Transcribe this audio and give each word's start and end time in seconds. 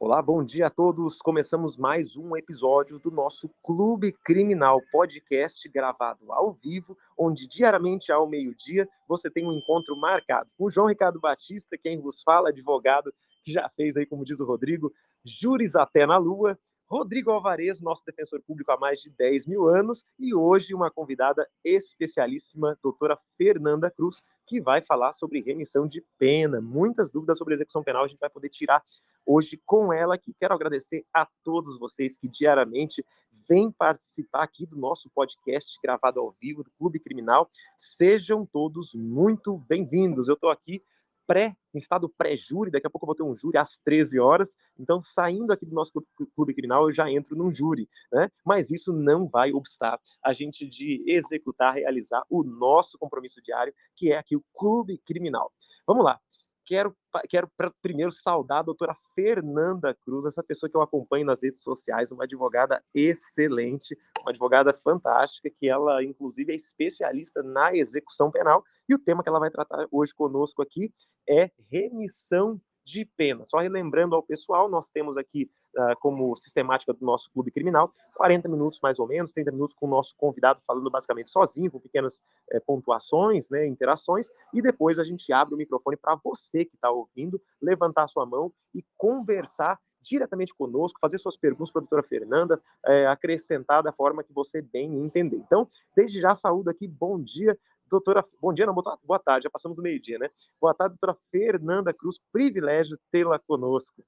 Olá, 0.00 0.22
bom 0.22 0.44
dia 0.44 0.68
a 0.68 0.70
todos. 0.70 1.20
Começamos 1.20 1.76
mais 1.76 2.16
um 2.16 2.36
episódio 2.36 3.00
do 3.00 3.10
nosso 3.10 3.50
Clube 3.64 4.12
Criminal 4.24 4.80
podcast 4.92 5.68
gravado 5.68 6.32
ao 6.32 6.52
vivo, 6.52 6.96
onde 7.18 7.48
diariamente 7.48 8.12
ao 8.12 8.24
meio-dia 8.24 8.88
você 9.08 9.28
tem 9.28 9.44
um 9.44 9.52
encontro 9.52 9.96
marcado 9.96 10.48
com 10.56 10.66
o 10.66 10.70
João 10.70 10.86
Ricardo 10.86 11.18
Batista, 11.18 11.76
quem 11.76 12.00
vos 12.00 12.22
fala, 12.22 12.50
advogado 12.50 13.12
que 13.42 13.52
já 13.52 13.68
fez 13.70 13.96
aí, 13.96 14.06
como 14.06 14.24
diz 14.24 14.38
o 14.38 14.46
Rodrigo, 14.46 14.92
júris 15.24 15.74
até 15.74 16.06
na 16.06 16.16
lua, 16.16 16.56
Rodrigo 16.86 17.32
Alvarez, 17.32 17.80
nosso 17.82 18.04
defensor 18.06 18.40
público 18.40 18.70
há 18.70 18.78
mais 18.78 19.00
de 19.00 19.10
10 19.10 19.48
mil 19.48 19.66
anos, 19.66 20.04
e 20.16 20.32
hoje 20.32 20.74
uma 20.74 20.92
convidada 20.92 21.44
especialíssima, 21.64 22.78
doutora 22.80 23.18
Fernanda 23.36 23.90
Cruz, 23.90 24.22
que 24.48 24.60
vai 24.60 24.80
falar 24.80 25.12
sobre 25.12 25.42
remissão 25.42 25.86
de 25.86 26.02
pena. 26.18 26.58
Muitas 26.58 27.10
dúvidas 27.10 27.36
sobre 27.36 27.52
execução 27.52 27.84
penal 27.84 28.04
a 28.04 28.08
gente 28.08 28.18
vai 28.18 28.30
poder 28.30 28.48
tirar 28.48 28.82
hoje 29.24 29.60
com 29.66 29.92
ela 29.92 30.14
aqui. 30.14 30.34
Quero 30.40 30.54
agradecer 30.54 31.04
a 31.12 31.28
todos 31.44 31.78
vocês 31.78 32.16
que 32.16 32.26
diariamente 32.26 33.04
vêm 33.46 33.70
participar 33.70 34.42
aqui 34.42 34.64
do 34.64 34.76
nosso 34.76 35.10
podcast 35.10 35.78
gravado 35.82 36.18
ao 36.18 36.34
vivo 36.40 36.64
do 36.64 36.70
Clube 36.78 36.98
Criminal. 36.98 37.50
Sejam 37.76 38.46
todos 38.46 38.94
muito 38.94 39.58
bem-vindos. 39.68 40.28
Eu 40.28 40.34
estou 40.34 40.50
aqui 40.50 40.82
pré, 41.28 41.54
em 41.74 41.78
estado 41.78 42.08
pré-júri, 42.08 42.70
daqui 42.70 42.86
a 42.86 42.90
pouco 42.90 43.04
eu 43.04 43.08
vou 43.08 43.14
ter 43.14 43.22
um 43.22 43.36
júri 43.36 43.58
às 43.58 43.78
13 43.80 44.18
horas, 44.18 44.56
então 44.78 45.02
saindo 45.02 45.52
aqui 45.52 45.66
do 45.66 45.74
nosso 45.74 46.02
clube 46.34 46.54
criminal 46.54 46.88
eu 46.88 46.92
já 46.92 47.10
entro 47.10 47.36
num 47.36 47.54
júri, 47.54 47.86
né? 48.10 48.30
Mas 48.44 48.70
isso 48.70 48.92
não 48.92 49.26
vai 49.26 49.52
obstar 49.52 50.00
a 50.24 50.32
gente 50.32 50.66
de 50.66 51.04
executar, 51.06 51.74
realizar 51.74 52.24
o 52.30 52.42
nosso 52.42 52.98
compromisso 52.98 53.42
diário, 53.42 53.74
que 53.94 54.10
é 54.10 54.16
aqui 54.16 54.34
o 54.34 54.44
clube 54.54 54.96
criminal. 55.04 55.52
Vamos 55.86 56.02
lá 56.02 56.18
quero, 56.68 56.94
quero 57.30 57.50
primeiro 57.80 58.12
saudar 58.12 58.58
a 58.58 58.62
doutora 58.62 58.94
Fernanda 59.14 59.94
Cruz, 59.94 60.26
essa 60.26 60.42
pessoa 60.42 60.68
que 60.68 60.76
eu 60.76 60.82
acompanho 60.82 61.24
nas 61.24 61.42
redes 61.42 61.62
sociais, 61.62 62.12
uma 62.12 62.24
advogada 62.24 62.84
excelente, 62.94 63.98
uma 64.20 64.30
advogada 64.30 64.74
fantástica, 64.74 65.48
que 65.48 65.66
ela, 65.66 66.04
inclusive, 66.04 66.52
é 66.52 66.56
especialista 66.56 67.42
na 67.42 67.74
execução 67.74 68.30
penal, 68.30 68.62
e 68.86 68.94
o 68.94 68.98
tema 68.98 69.22
que 69.22 69.28
ela 69.30 69.40
vai 69.40 69.50
tratar 69.50 69.86
hoje 69.90 70.14
conosco 70.14 70.60
aqui 70.60 70.92
é 71.26 71.50
remissão 71.70 72.60
de 72.88 73.04
pena. 73.04 73.44
Só 73.44 73.58
relembrando 73.58 74.16
ao 74.16 74.22
pessoal, 74.22 74.66
nós 74.66 74.88
temos 74.88 75.18
aqui 75.18 75.50
uh, 75.76 75.94
como 76.00 76.34
sistemática 76.34 76.94
do 76.94 77.04
nosso 77.04 77.30
clube 77.30 77.50
criminal 77.50 77.92
40 78.14 78.48
minutos 78.48 78.80
mais 78.82 78.98
ou 78.98 79.06
menos, 79.06 79.32
30 79.32 79.52
minutos 79.52 79.74
com 79.74 79.84
o 79.84 79.90
nosso 79.90 80.16
convidado 80.16 80.62
falando 80.66 80.90
basicamente 80.90 81.28
sozinho, 81.28 81.70
com 81.70 81.78
pequenas 81.78 82.22
eh, 82.50 82.60
pontuações, 82.60 83.50
né, 83.50 83.66
interações, 83.66 84.28
e 84.54 84.62
depois 84.62 84.98
a 84.98 85.04
gente 85.04 85.30
abre 85.32 85.54
o 85.54 85.58
microfone 85.58 85.96
para 85.96 86.14
você 86.16 86.64
que 86.64 86.74
está 86.74 86.90
ouvindo 86.90 87.40
levantar 87.60 88.08
sua 88.08 88.24
mão 88.24 88.50
e 88.74 88.82
conversar 88.96 89.78
diretamente 90.00 90.54
conosco, 90.54 90.98
fazer 91.00 91.18
suas 91.18 91.36
perguntas 91.36 91.70
para 91.70 91.80
a 91.80 91.82
doutora 91.82 92.02
Fernanda, 92.02 92.60
é, 92.86 93.06
acrescentar 93.06 93.82
da 93.82 93.92
forma 93.92 94.24
que 94.24 94.32
você 94.32 94.62
bem 94.62 94.98
entender. 94.98 95.36
Então, 95.36 95.68
desde 95.94 96.20
já, 96.20 96.34
saúdo 96.34 96.70
aqui, 96.70 96.88
bom 96.88 97.20
dia, 97.20 97.58
doutora, 97.88 98.24
bom 98.40 98.52
dia, 98.52 98.66
não, 98.66 98.74
boa 98.74 99.18
tarde, 99.18 99.44
já 99.44 99.50
passamos 99.50 99.78
o 99.78 99.82
meio-dia, 99.82 100.18
né? 100.18 100.30
Boa 100.60 100.74
tarde, 100.74 100.96
doutora 100.98 101.18
Fernanda 101.30 101.92
Cruz, 101.92 102.18
privilégio 102.30 102.98
tê-la 103.10 103.38
conosco. 103.38 104.04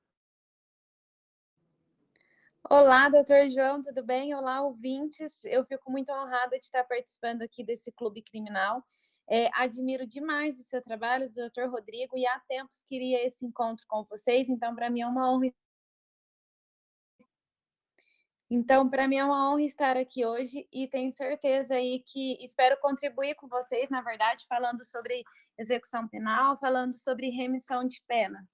Olá, 2.68 3.08
doutor 3.08 3.48
João, 3.50 3.82
tudo 3.82 4.04
bem? 4.04 4.34
Olá, 4.34 4.62
ouvintes. 4.62 5.32
Eu 5.44 5.64
fico 5.64 5.90
muito 5.90 6.12
honrada 6.12 6.56
de 6.56 6.64
estar 6.64 6.84
participando 6.84 7.42
aqui 7.42 7.64
desse 7.64 7.90
clube 7.90 8.22
criminal. 8.22 8.84
É, 9.28 9.48
admiro 9.54 10.06
demais 10.06 10.58
o 10.58 10.62
seu 10.62 10.82
trabalho, 10.82 11.30
doutor 11.32 11.70
Rodrigo, 11.70 12.16
e 12.16 12.26
há 12.26 12.40
tempos 12.48 12.82
queria 12.82 13.24
esse 13.24 13.44
encontro 13.46 13.84
com 13.88 14.04
vocês, 14.04 14.48
então 14.48 14.74
para 14.74 14.90
mim 14.90 15.00
é 15.00 15.06
uma 15.06 15.32
honra 15.32 15.52
então, 18.50 18.90
para 18.90 19.06
mim 19.06 19.16
é 19.16 19.24
uma 19.24 19.52
honra 19.52 19.62
estar 19.62 19.96
aqui 19.96 20.26
hoje 20.26 20.66
e 20.72 20.88
tenho 20.88 21.10
certeza 21.12 21.74
aí 21.74 22.02
que 22.04 22.36
espero 22.42 22.76
contribuir 22.80 23.36
com 23.36 23.46
vocês, 23.46 23.88
na 23.88 24.02
verdade, 24.02 24.44
falando 24.48 24.84
sobre 24.84 25.22
execução 25.56 26.08
penal, 26.08 26.58
falando 26.58 26.94
sobre 26.94 27.30
remissão 27.30 27.86
de 27.86 28.02
pena. 28.08 28.44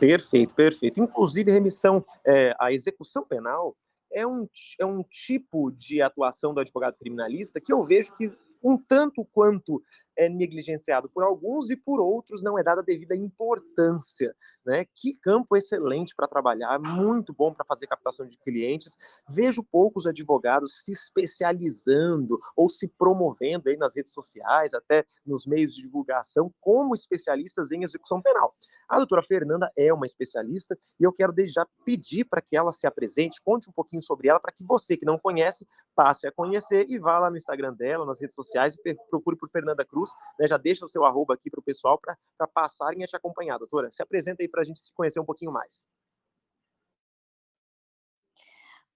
Perfeito, 0.00 0.54
perfeito. 0.54 1.02
Inclusive, 1.02 1.52
remissão, 1.52 2.02
é, 2.26 2.56
a 2.58 2.72
execução 2.72 3.22
penal 3.26 3.76
é 4.10 4.26
um, 4.26 4.48
é 4.80 4.86
um 4.86 5.02
tipo 5.02 5.70
de 5.70 6.00
atuação 6.00 6.54
do 6.54 6.60
advogado 6.60 6.96
criminalista 6.96 7.60
que 7.60 7.72
eu 7.72 7.84
vejo 7.84 8.16
que 8.16 8.32
um 8.62 8.78
tanto 8.78 9.22
quanto 9.26 9.82
é 10.16 10.28
negligenciado 10.28 11.08
por 11.08 11.22
alguns 11.22 11.70
e 11.70 11.76
por 11.76 12.00
outros 12.00 12.42
não 12.42 12.58
é 12.58 12.62
dada 12.62 12.80
a 12.80 12.84
devida 12.84 13.16
importância, 13.16 14.34
né? 14.64 14.84
Que 14.94 15.14
campo 15.14 15.56
excelente 15.56 16.14
para 16.14 16.28
trabalhar, 16.28 16.78
muito 16.78 17.32
bom 17.32 17.52
para 17.52 17.64
fazer 17.64 17.86
captação 17.86 18.26
de 18.26 18.38
clientes. 18.38 18.96
Vejo 19.28 19.62
poucos 19.62 20.06
advogados 20.06 20.84
se 20.84 20.92
especializando 20.92 22.40
ou 22.56 22.68
se 22.68 22.88
promovendo 22.88 23.68
aí 23.68 23.76
nas 23.76 23.96
redes 23.96 24.12
sociais, 24.12 24.74
até 24.74 25.04
nos 25.26 25.46
meios 25.46 25.74
de 25.74 25.82
divulgação, 25.82 26.52
como 26.60 26.94
especialistas 26.94 27.70
em 27.70 27.84
execução 27.84 28.20
penal. 28.20 28.54
A 28.88 28.96
doutora 28.98 29.22
Fernanda 29.22 29.70
é 29.76 29.92
uma 29.92 30.06
especialista 30.06 30.78
e 30.98 31.04
eu 31.04 31.12
quero 31.12 31.32
desde 31.32 31.54
já 31.54 31.66
pedir 31.84 32.24
para 32.24 32.40
que 32.40 32.56
ela 32.56 32.72
se 32.72 32.86
apresente, 32.86 33.40
conte 33.42 33.68
um 33.68 33.72
pouquinho 33.72 34.02
sobre 34.02 34.28
ela, 34.28 34.40
para 34.40 34.52
que 34.52 34.64
você 34.64 34.96
que 34.96 35.04
não 35.04 35.18
conhece 35.18 35.66
passe 35.94 36.26
a 36.26 36.32
conhecer 36.32 36.86
e 36.88 36.98
vá 36.98 37.18
lá 37.18 37.30
no 37.30 37.36
Instagram 37.36 37.72
dela, 37.72 38.04
nas 38.04 38.20
redes 38.20 38.34
sociais 38.34 38.76
e 38.84 38.94
procure 39.08 39.36
por 39.36 39.48
Fernanda 39.48 39.84
Cruz 39.84 40.03
Cruz, 40.04 40.14
né, 40.38 40.46
já 40.46 40.56
deixa 40.56 40.84
o 40.84 40.88
seu 40.88 41.04
arroba 41.04 41.34
aqui 41.34 41.50
para 41.50 41.60
o 41.60 41.62
pessoal 41.62 41.98
para 41.98 42.46
passarem 42.48 43.02
a 43.02 43.06
te 43.06 43.16
acompanhar. 43.16 43.58
Doutora, 43.58 43.90
se 43.90 44.02
apresenta 44.02 44.42
aí 44.42 44.48
para 44.48 44.62
a 44.62 44.64
gente 44.64 44.80
se 44.80 44.92
conhecer 44.92 45.20
um 45.20 45.24
pouquinho 45.24 45.52
mais. 45.52 45.88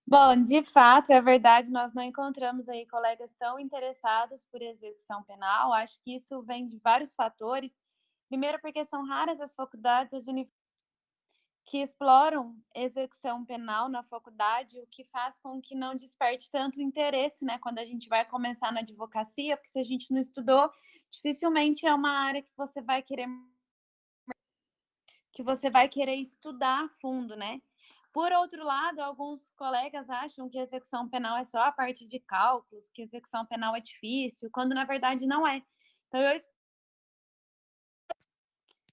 Bom, 0.07 0.43
de 0.43 0.63
fato, 0.63 1.13
é 1.13 1.21
verdade, 1.21 1.71
nós 1.71 1.93
não 1.93 2.03
encontramos 2.03 2.67
aí 2.67 2.87
colegas 2.87 3.35
tão 3.35 3.61
interessados 3.61 4.43
por 4.51 4.63
execução 4.63 5.23
penal. 5.23 5.73
Acho 5.75 6.01
que 6.03 6.15
isso 6.15 6.41
vem 6.43 6.67
de 6.67 6.79
vários 6.79 7.13
fatores. 7.15 7.79
Primeiro, 8.27 8.59
porque 8.61 8.85
são 8.87 9.05
raras 9.07 9.39
as 9.39 9.55
faculdades, 9.55 10.15
as 10.15 10.27
que 11.69 11.79
exploram 11.83 12.57
execução 12.75 13.45
penal 13.45 13.91
na 13.91 14.03
faculdade, 14.03 14.81
o 14.81 14.87
que 14.87 15.05
faz 15.05 15.39
com 15.39 15.61
que 15.61 15.75
não 15.75 15.95
desperte 15.95 16.51
tanto 16.51 16.81
interesse, 16.81 17.45
né, 17.45 17.59
quando 17.59 17.79
a 17.79 17.85
gente 17.85 18.09
vai 18.09 18.25
começar 18.25 18.73
na 18.73 18.81
advocacia, 18.81 19.55
porque 19.55 19.69
se 19.69 19.79
a 19.79 19.83
gente 19.83 20.11
não 20.11 20.19
estudou, 20.19 20.71
dificilmente 21.11 21.87
é 21.87 21.93
uma 21.93 22.11
área 22.11 22.43
que 22.43 22.51
você 22.57 22.81
vai 22.81 23.03
querer 23.03 23.29
que 25.31 25.43
você 25.43 25.71
vai 25.71 25.89
querer 25.89 26.17
estudar 26.17 26.87
a 26.87 26.89
fundo, 26.89 27.37
né? 27.37 27.61
Por 28.13 28.33
outro 28.33 28.65
lado, 28.65 29.01
alguns 29.01 29.51
colegas 29.51 30.11
acham 30.11 30.49
que 30.49 30.59
execução 30.59 31.09
penal 31.09 31.37
é 31.37 31.45
só 31.45 31.61
a 31.61 31.71
parte 31.71 32.09
de 32.09 32.19
cálculos, 32.19 32.89
que 32.89 33.03
execução 33.03 33.47
penal 33.47 33.77
é 33.77 33.81
difícil, 33.81 34.51
quando 34.51 34.75
na 34.75 34.85
verdade 34.85 35.27
não 35.27 35.47
é. 35.47 35.63
Então 36.09 36.21
eu 36.21 36.35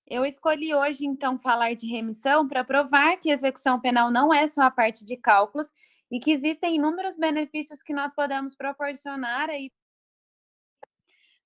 eu 0.07 0.23
escolhi 0.23 0.73
hoje, 0.73 1.05
então, 1.05 1.37
falar 1.37 1.73
de 1.73 1.87
remissão 1.87 2.47
para 2.47 2.63
provar 2.63 3.17
que 3.17 3.31
execução 3.31 3.79
penal 3.79 4.11
não 4.11 4.33
é 4.33 4.45
só 4.45 4.61
a 4.61 4.71
parte 4.71 5.03
de 5.03 5.17
cálculos 5.17 5.73
e 6.11 6.19
que 6.19 6.31
existem 6.31 6.75
inúmeros 6.75 7.17
benefícios 7.17 7.81
que 7.81 7.93
nós 7.93 8.13
podemos 8.13 8.55
proporcionar 8.55 9.49
aí 9.49 9.71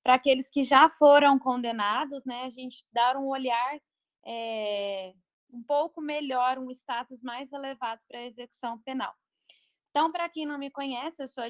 para 0.03 0.15
aqueles 0.15 0.49
que 0.49 0.63
já 0.63 0.89
foram 0.89 1.39
condenados, 1.39 2.25
né? 2.25 2.43
A 2.43 2.49
gente 2.49 2.85
dar 2.91 3.15
um 3.15 3.27
olhar 3.27 3.79
é, 4.25 5.13
um 5.51 5.63
pouco 5.63 6.01
melhor, 6.01 6.57
um 6.57 6.69
status 6.71 7.21
mais 7.21 7.53
elevado 7.53 8.01
para 8.07 8.19
a 8.19 8.25
execução 8.25 8.77
penal. 8.79 9.15
Então, 9.89 10.11
para 10.11 10.27
quem 10.27 10.45
não 10.45 10.57
me 10.57 10.69
conhece, 10.69 11.23
eu 11.23 11.27
sou 11.27 11.43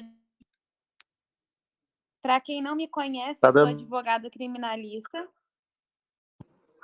para 2.22 2.38
quem 2.38 2.60
não 2.60 2.76
me 2.76 2.86
conhece, 2.86 3.40
tá 3.40 3.48
eu 3.48 3.52
sou 3.52 3.66
advogada 3.66 4.30
criminalista 4.30 5.26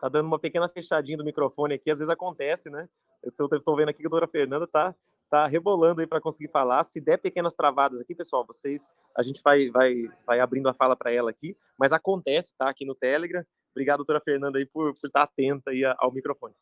tá 0.01 0.09
dando 0.09 0.27
uma 0.27 0.39
pequena 0.39 0.69
fechadinha 0.69 1.19
do 1.19 1.25
microfone 1.25 1.75
aqui, 1.75 1.91
às 1.91 1.99
vezes 1.99 2.13
acontece, 2.13 2.71
né? 2.71 2.89
Eu 3.23 3.33
tô, 3.33 3.49
tô 3.49 3.77
vendo 3.77 3.89
aqui 3.89 4.01
que 4.01 4.07
a 4.07 4.11
doutora 4.11 4.31
Fernanda 4.31 4.67
tá, 4.67 4.95
tá 5.31 5.47
rebolando 5.47 6.01
aí 6.01 6.07
para 6.07 6.21
conseguir 6.21 6.51
falar. 6.51 6.83
Se 6.83 7.01
der 7.01 7.19
pequenas 7.19 7.55
travadas 7.55 8.01
aqui, 8.01 8.15
pessoal, 8.15 8.47
vocês, 8.47 8.93
a 9.17 9.23
gente 9.23 9.41
vai, 9.43 9.71
vai, 9.71 10.09
vai 10.27 10.41
abrindo 10.41 10.69
a 10.69 10.75
fala 10.75 10.97
para 10.97 11.13
ela 11.13 11.31
aqui, 11.31 11.57
mas 11.79 11.93
acontece, 11.93 12.55
tá? 12.57 12.69
Aqui 12.69 12.85
no 12.85 12.95
Telegram. 12.95 13.45
Obrigado, 13.73 13.99
doutora 13.99 14.21
Fernanda, 14.21 14.59
aí 14.59 14.67
por, 14.67 14.95
por 14.95 15.07
estar 15.07 15.27
tá 15.27 15.33
atenta 15.33 15.71
aí 15.71 15.83
ao 15.99 16.13
microfone. 16.13 16.55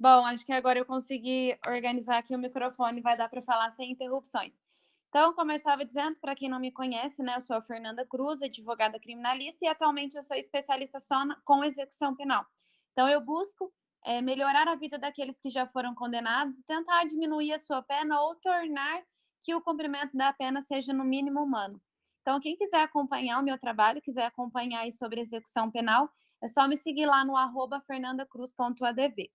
Bom, 0.00 0.24
acho 0.26 0.46
que 0.46 0.52
agora 0.52 0.78
eu 0.78 0.86
consegui 0.86 1.58
organizar 1.66 2.18
aqui 2.18 2.34
o 2.34 2.38
microfone, 2.38 3.00
vai 3.00 3.16
dar 3.16 3.28
para 3.28 3.42
falar 3.42 3.70
sem 3.70 3.90
interrupções. 3.90 4.60
Então, 5.08 5.34
estava 5.50 5.84
dizendo, 5.84 6.20
para 6.20 6.36
quem 6.36 6.48
não 6.48 6.60
me 6.60 6.70
conhece, 6.70 7.22
né, 7.22 7.34
eu 7.36 7.40
sou 7.40 7.56
a 7.56 7.62
Fernanda 7.62 8.06
Cruz, 8.06 8.40
advogada 8.42 9.00
criminalista, 9.00 9.64
e 9.64 9.68
atualmente 9.68 10.16
eu 10.16 10.22
sou 10.22 10.36
especialista 10.36 11.00
só 11.00 11.16
com 11.44 11.64
execução 11.64 12.14
penal. 12.14 12.46
Então, 12.92 13.08
eu 13.08 13.20
busco 13.20 13.72
é, 14.04 14.22
melhorar 14.22 14.68
a 14.68 14.76
vida 14.76 14.98
daqueles 14.98 15.40
que 15.40 15.50
já 15.50 15.66
foram 15.66 15.94
condenados 15.94 16.58
e 16.58 16.64
tentar 16.64 17.04
diminuir 17.04 17.52
a 17.52 17.58
sua 17.58 17.82
pena 17.82 18.20
ou 18.20 18.36
tornar 18.36 19.02
que 19.42 19.54
o 19.54 19.60
cumprimento 19.60 20.16
da 20.16 20.32
pena 20.32 20.60
seja 20.62 20.92
no 20.92 21.04
mínimo 21.04 21.42
humano. 21.42 21.80
Então, 22.20 22.38
quem 22.38 22.54
quiser 22.54 22.82
acompanhar 22.82 23.40
o 23.40 23.42
meu 23.42 23.58
trabalho, 23.58 24.02
quiser 24.02 24.26
acompanhar 24.26 24.88
sobre 24.92 25.20
execução 25.20 25.70
penal, 25.70 26.08
é 26.40 26.46
só 26.46 26.68
me 26.68 26.76
seguir 26.76 27.06
lá 27.06 27.24
no 27.24 27.36
arroba 27.36 27.80
fernandacruz.adv. 27.80 29.30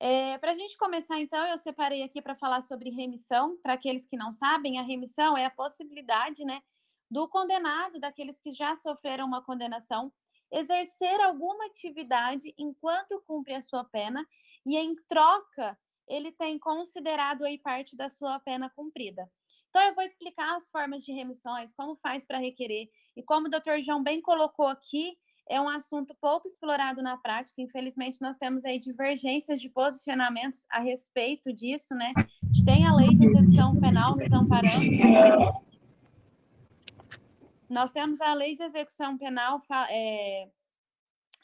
É, 0.00 0.38
para 0.38 0.52
a 0.52 0.54
gente 0.54 0.76
começar, 0.76 1.18
então, 1.18 1.44
eu 1.46 1.58
separei 1.58 2.02
aqui 2.02 2.22
para 2.22 2.36
falar 2.36 2.60
sobre 2.60 2.90
remissão. 2.90 3.56
Para 3.62 3.72
aqueles 3.72 4.06
que 4.06 4.16
não 4.16 4.30
sabem, 4.30 4.78
a 4.78 4.82
remissão 4.82 5.36
é 5.36 5.44
a 5.44 5.50
possibilidade 5.50 6.44
né, 6.44 6.62
do 7.10 7.28
condenado, 7.28 7.98
daqueles 7.98 8.38
que 8.38 8.52
já 8.52 8.74
sofreram 8.76 9.26
uma 9.26 9.42
condenação, 9.42 10.12
exercer 10.52 11.20
alguma 11.20 11.66
atividade 11.66 12.54
enquanto 12.56 13.22
cumpre 13.26 13.54
a 13.54 13.60
sua 13.60 13.84
pena 13.84 14.24
e, 14.64 14.76
em 14.76 14.94
troca, 15.08 15.76
ele 16.06 16.30
tem 16.30 16.58
considerado 16.58 17.44
aí 17.44 17.58
parte 17.58 17.96
da 17.96 18.08
sua 18.08 18.38
pena 18.40 18.70
cumprida. 18.70 19.28
Então, 19.68 19.82
eu 19.82 19.94
vou 19.94 20.04
explicar 20.04 20.54
as 20.54 20.70
formas 20.70 21.04
de 21.04 21.12
remissões, 21.12 21.74
como 21.74 21.96
faz 21.96 22.24
para 22.24 22.38
requerer, 22.38 22.88
e 23.16 23.22
como 23.22 23.48
o 23.48 23.50
doutor 23.50 23.82
João 23.82 24.02
bem 24.02 24.22
colocou 24.22 24.66
aqui, 24.66 25.18
é 25.48 25.60
um 25.60 25.68
assunto 25.68 26.14
pouco 26.20 26.46
explorado 26.46 27.02
na 27.02 27.16
prática. 27.16 27.60
Infelizmente, 27.60 28.20
nós 28.20 28.36
temos 28.36 28.64
aí 28.64 28.78
divergências 28.78 29.60
de 29.60 29.68
posicionamentos 29.68 30.64
a 30.70 30.80
respeito 30.80 31.52
disso, 31.52 31.94
né? 31.94 32.12
A 32.16 32.46
gente 32.46 32.64
tem 32.64 32.86
a 32.86 32.94
lei 32.94 33.08
de 33.08 33.26
execução 33.26 33.78
penal 33.80 34.16
nos 34.16 34.32
amparando. 34.32 34.78
Nós 37.68 37.90
temos 37.90 38.20
a 38.20 38.32
lei 38.32 38.54
de 38.54 38.62
execução 38.62 39.18
penal 39.18 39.60
é, 39.90 40.48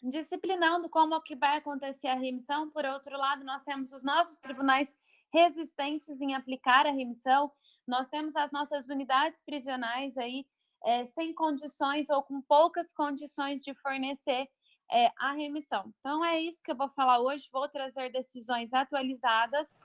disciplinando 0.03 0.89
como 0.89 1.21
que 1.21 1.37
vai 1.37 1.59
acontecer 1.59 2.09
a 2.09 2.15
remissão. 2.15 2.71
Por 2.71 2.85
outro 2.85 3.17
lado, 3.17 3.45
nós 3.45 3.63
temos 3.63 3.93
os 3.93 4.03
nossos 4.03 4.39
tribunais 4.39 4.95
resistentes 5.33 6.21
em 6.21 6.35
aplicar 6.35 6.87
a 6.87 6.93
remissão. 6.93 7.51
Nós 7.87 8.09
temos 8.09 8.35
as 8.37 8.51
nossas 8.51 8.89
unidades 8.89 9.43
prisionais 9.43 10.17
aí 10.17 10.47
é, 10.85 11.05
sem 11.07 11.33
condições 11.33 12.11
ou 12.11 12.23
com 12.23 12.41
poucas 12.43 12.93
condições 12.93 13.63
de 13.63 13.75
fornecer 13.75 14.49
é, 14.91 15.11
a 15.19 15.33
remissão. 15.33 15.93
Então, 15.99 16.25
é 16.25 16.41
isso 16.41 16.63
que 16.63 16.71
eu 16.71 16.77
vou 16.77 16.89
falar 16.89 17.19
hoje. 17.21 17.49
Vou 17.51 17.69
trazer 17.69 18.11
decisões 18.11 18.75
atualizadas 18.75 19.79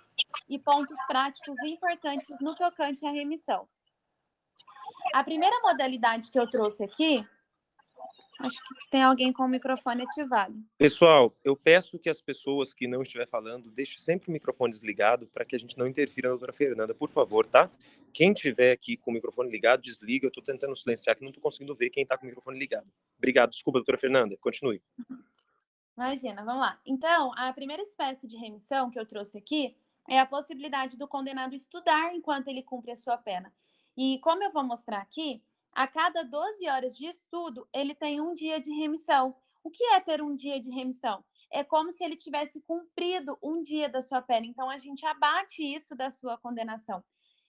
e 0.47 0.59
pontos 0.59 0.97
práticos 1.07 1.57
importantes 1.63 2.39
no 2.41 2.53
tocante 2.53 3.05
à 3.05 3.11
remissão. 3.11 3.67
A 5.13 5.23
primeira 5.23 5.57
modalidade 5.61 6.29
que 6.29 6.39
eu 6.39 6.49
trouxe 6.49 6.83
aqui 6.83 7.25
Acho 8.39 8.57
que 8.63 8.89
tem 8.89 9.03
alguém 9.03 9.33
com 9.33 9.43
o 9.43 9.49
microfone 9.49 10.03
ativado. 10.03 10.55
Pessoal, 10.77 11.35
eu 11.43 11.57
peço 11.57 11.99
que 11.99 12.09
as 12.09 12.21
pessoas 12.21 12.73
que 12.73 12.87
não 12.87 13.01
estiver 13.01 13.27
falando 13.27 13.69
deixem 13.69 13.99
sempre 13.99 14.29
o 14.29 14.31
microfone 14.31 14.71
desligado 14.71 15.27
para 15.27 15.43
que 15.43 15.55
a 15.55 15.59
gente 15.59 15.77
não 15.77 15.85
interfira 15.85 16.29
na 16.29 16.35
doutora 16.35 16.53
Fernanda, 16.53 16.95
por 16.95 17.09
favor, 17.09 17.45
tá? 17.45 17.69
Quem 18.13 18.33
tiver 18.33 18.71
aqui 18.71 18.95
com 18.95 19.11
o 19.11 19.13
microfone 19.13 19.51
ligado, 19.51 19.81
desliga. 19.81 20.25
Eu 20.25 20.29
estou 20.29 20.43
tentando 20.43 20.75
silenciar 20.75 21.17
que 21.17 21.21
não 21.21 21.29
estou 21.29 21.43
conseguindo 21.43 21.75
ver 21.75 21.89
quem 21.89 22.03
está 22.03 22.17
com 22.17 22.23
o 22.23 22.27
microfone 22.27 22.57
ligado. 22.57 22.87
Obrigado. 23.17 23.51
Desculpa, 23.51 23.79
doutora 23.79 23.97
Fernanda. 23.97 24.37
Continue. 24.37 24.81
Imagina, 25.97 26.43
vamos 26.45 26.61
lá. 26.61 26.79
Então, 26.85 27.33
a 27.35 27.51
primeira 27.51 27.83
espécie 27.83 28.25
de 28.25 28.37
remissão 28.37 28.89
que 28.89 28.97
eu 28.97 29.05
trouxe 29.05 29.37
aqui 29.37 29.75
é 30.07 30.17
a 30.17 30.25
possibilidade 30.25 30.97
do 30.97 31.09
condenado 31.09 31.53
estudar 31.53 32.15
enquanto 32.15 32.47
ele 32.47 32.63
cumpre 32.63 32.91
a 32.91 32.95
sua 32.95 33.17
pena. 33.17 33.51
E 33.97 34.17
como 34.19 34.41
eu 34.41 34.51
vou 34.51 34.63
mostrar 34.63 34.99
aqui, 34.99 35.43
a 35.71 35.87
cada 35.87 36.23
12 36.23 36.67
horas 36.67 36.97
de 36.97 37.05
estudo, 37.05 37.67
ele 37.73 37.95
tem 37.95 38.19
um 38.19 38.33
dia 38.33 38.59
de 38.59 38.71
remissão. 38.73 39.35
O 39.63 39.69
que 39.69 39.83
é 39.83 39.99
ter 39.99 40.21
um 40.21 40.33
dia 40.33 40.59
de 40.59 40.71
remissão? 40.71 41.23
É 41.51 41.63
como 41.63 41.91
se 41.91 42.03
ele 42.03 42.15
tivesse 42.15 42.61
cumprido 42.61 43.37
um 43.41 43.61
dia 43.61 43.89
da 43.89 44.01
sua 44.01 44.21
pena. 44.21 44.45
Então, 44.45 44.69
a 44.69 44.77
gente 44.77 45.05
abate 45.05 45.63
isso 45.63 45.95
da 45.95 46.09
sua 46.09 46.37
condenação. 46.37 47.03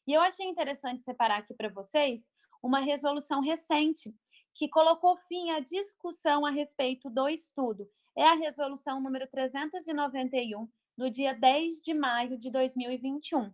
E 0.07 0.13
eu 0.13 0.21
achei 0.21 0.47
interessante 0.47 1.03
separar 1.03 1.39
aqui 1.39 1.55
para 1.55 1.69
vocês 1.69 2.31
uma 2.63 2.81
resolução 2.81 3.41
recente 3.41 4.15
que 4.55 4.69
colocou 4.69 5.17
fim 5.29 5.51
à 5.51 5.61
discussão 5.61 6.45
a 6.45 6.51
respeito 6.51 7.09
do 7.09 7.29
estudo. 7.29 7.89
É 8.17 8.25
a 8.25 8.35
resolução 8.35 9.01
número 9.01 9.27
391, 9.29 10.69
do 10.97 11.11
dia 11.11 11.33
10 11.33 11.81
de 11.81 11.95
maio 11.95 12.37
de 12.37 12.51
2021. 12.51 13.53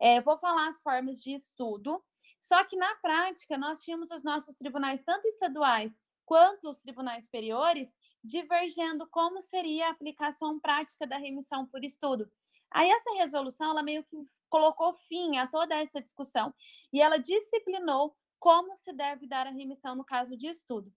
É, 0.00 0.20
vou 0.20 0.36
falar 0.38 0.68
as 0.68 0.80
formas 0.80 1.20
de 1.20 1.34
estudo 1.34 2.02
só 2.44 2.62
que 2.62 2.76
na 2.76 2.94
prática, 2.96 3.56
nós 3.56 3.80
tínhamos 3.80 4.10
os 4.10 4.22
nossos 4.22 4.54
tribunais, 4.54 5.02
tanto 5.02 5.26
estaduais 5.26 5.98
quanto 6.26 6.68
os 6.68 6.82
tribunais 6.82 7.24
superiores, 7.24 7.88
divergendo 8.22 9.06
como 9.06 9.40
seria 9.40 9.86
a 9.86 9.90
aplicação 9.90 10.60
prática 10.60 11.06
da 11.06 11.16
remissão 11.16 11.64
por 11.64 11.82
estudo. 11.82 12.30
Aí 12.70 12.90
essa 12.90 13.14
resolução, 13.14 13.70
ela 13.70 13.82
meio 13.82 14.04
que 14.04 14.18
colocou 14.50 14.92
fim 15.08 15.38
a 15.38 15.46
toda 15.46 15.74
essa 15.74 16.02
discussão 16.02 16.52
e 16.92 17.00
ela 17.00 17.16
disciplinou 17.16 18.14
como 18.38 18.76
se 18.76 18.92
deve 18.92 19.26
dar 19.26 19.46
a 19.46 19.50
remissão 19.50 19.96
no 19.96 20.04
caso 20.04 20.36
de 20.36 20.46
estudo. 20.46 20.92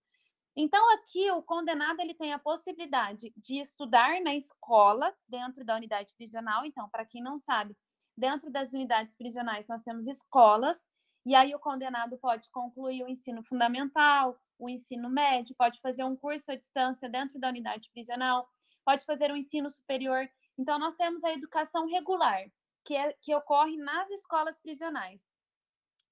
Então 0.53 0.93
aqui 0.95 1.31
o 1.31 1.41
condenado 1.41 2.01
ele 2.01 2.13
tem 2.13 2.33
a 2.33 2.39
possibilidade 2.39 3.31
de 3.37 3.57
estudar 3.57 4.19
na 4.19 4.35
escola 4.35 5.15
dentro 5.25 5.63
da 5.63 5.77
unidade 5.77 6.13
prisional. 6.17 6.65
Então, 6.65 6.89
para 6.89 7.05
quem 7.05 7.23
não 7.23 7.39
sabe, 7.39 7.73
dentro 8.17 8.51
das 8.51 8.73
unidades 8.73 9.15
prisionais 9.15 9.65
nós 9.65 9.81
temos 9.81 10.07
escolas 10.07 10.89
e 11.27 11.35
aí 11.35 11.53
o 11.53 11.59
condenado 11.59 12.17
pode 12.17 12.49
concluir 12.51 13.03
o 13.03 13.09
ensino 13.09 13.43
fundamental, 13.43 14.39
o 14.57 14.69
ensino 14.69 15.09
médio, 15.09 15.53
pode 15.57 15.77
fazer 15.81 16.05
um 16.05 16.15
curso 16.15 16.49
à 16.53 16.55
distância 16.55 17.09
dentro 17.09 17.37
da 17.37 17.49
unidade 17.49 17.89
prisional, 17.89 18.47
pode 18.85 19.03
fazer 19.03 19.29
um 19.29 19.35
ensino 19.35 19.69
superior. 19.69 20.25
Então, 20.57 20.79
nós 20.79 20.95
temos 20.95 21.25
a 21.25 21.33
educação 21.33 21.85
regular, 21.85 22.49
que, 22.85 22.95
é, 22.95 23.11
que 23.21 23.35
ocorre 23.35 23.75
nas 23.75 24.09
escolas 24.11 24.57
prisionais. 24.61 25.29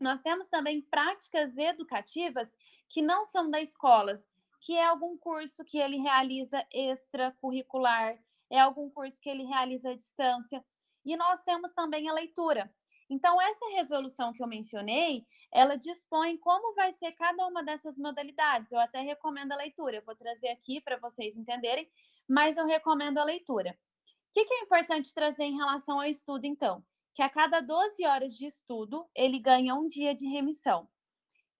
Nós 0.02 0.22
temos 0.22 0.50
também 0.50 0.82
práticas 0.82 1.58
educativas 1.58 2.54
que 2.90 3.02
não 3.02 3.24
são 3.24 3.50
da 3.50 3.62
escola, 3.62 4.16
que 4.60 4.76
é 4.76 4.84
algum 4.84 5.18
curso 5.18 5.64
que 5.64 5.78
ele 5.78 5.96
realiza 5.96 6.62
extracurricular, 6.74 8.20
é 8.50 8.60
algum 8.60 8.90
curso 8.90 9.22
que 9.22 9.30
ele 9.30 9.46
realiza 9.46 9.92
à 9.92 9.96
distância. 9.96 10.62
E 11.06 11.16
nós 11.16 11.42
temos 11.44 11.72
também 11.72 12.10
a 12.10 12.14
leitura, 12.14 12.70
então, 13.10 13.40
essa 13.40 13.68
resolução 13.70 14.34
que 14.34 14.42
eu 14.42 14.48
mencionei, 14.48 15.26
ela 15.52 15.78
dispõe 15.78 16.38
como 16.38 16.74
vai 16.74 16.92
ser 16.94 17.12
cada 17.12 17.46
uma 17.46 17.64
dessas 17.64 17.98
modalidades. 17.98 18.72
Eu 18.72 18.80
até 18.80 19.00
recomendo 19.00 19.52
a 19.52 19.56
leitura. 19.56 19.98
Eu 19.98 20.04
vou 20.04 20.16
trazer 20.16 20.50
aqui 20.50 20.82
para 20.82 20.98
vocês 20.98 21.38
entenderem, 21.38 21.90
mas 22.28 22.58
eu 22.58 22.66
recomendo 22.66 23.20
a 23.20 23.24
leitura. 23.24 23.78
O 24.30 24.34
que, 24.34 24.46
que 24.46 24.54
é 24.56 24.62
importante 24.62 25.14
trazer 25.14 25.44
em 25.44 25.56
relação 25.56 26.00
ao 26.00 26.08
estudo, 26.08 26.46
então? 26.46 26.84
Que 27.14 27.22
a 27.22 27.30
cada 27.30 27.62
12 27.62 28.06
horas 28.06 28.36
de 28.36 28.48
estudo, 28.48 29.08
ele 29.14 29.40
ganha 29.40 29.76
um 29.76 29.88
dia 29.88 30.14
de 30.14 30.28
remissão. 30.28 30.90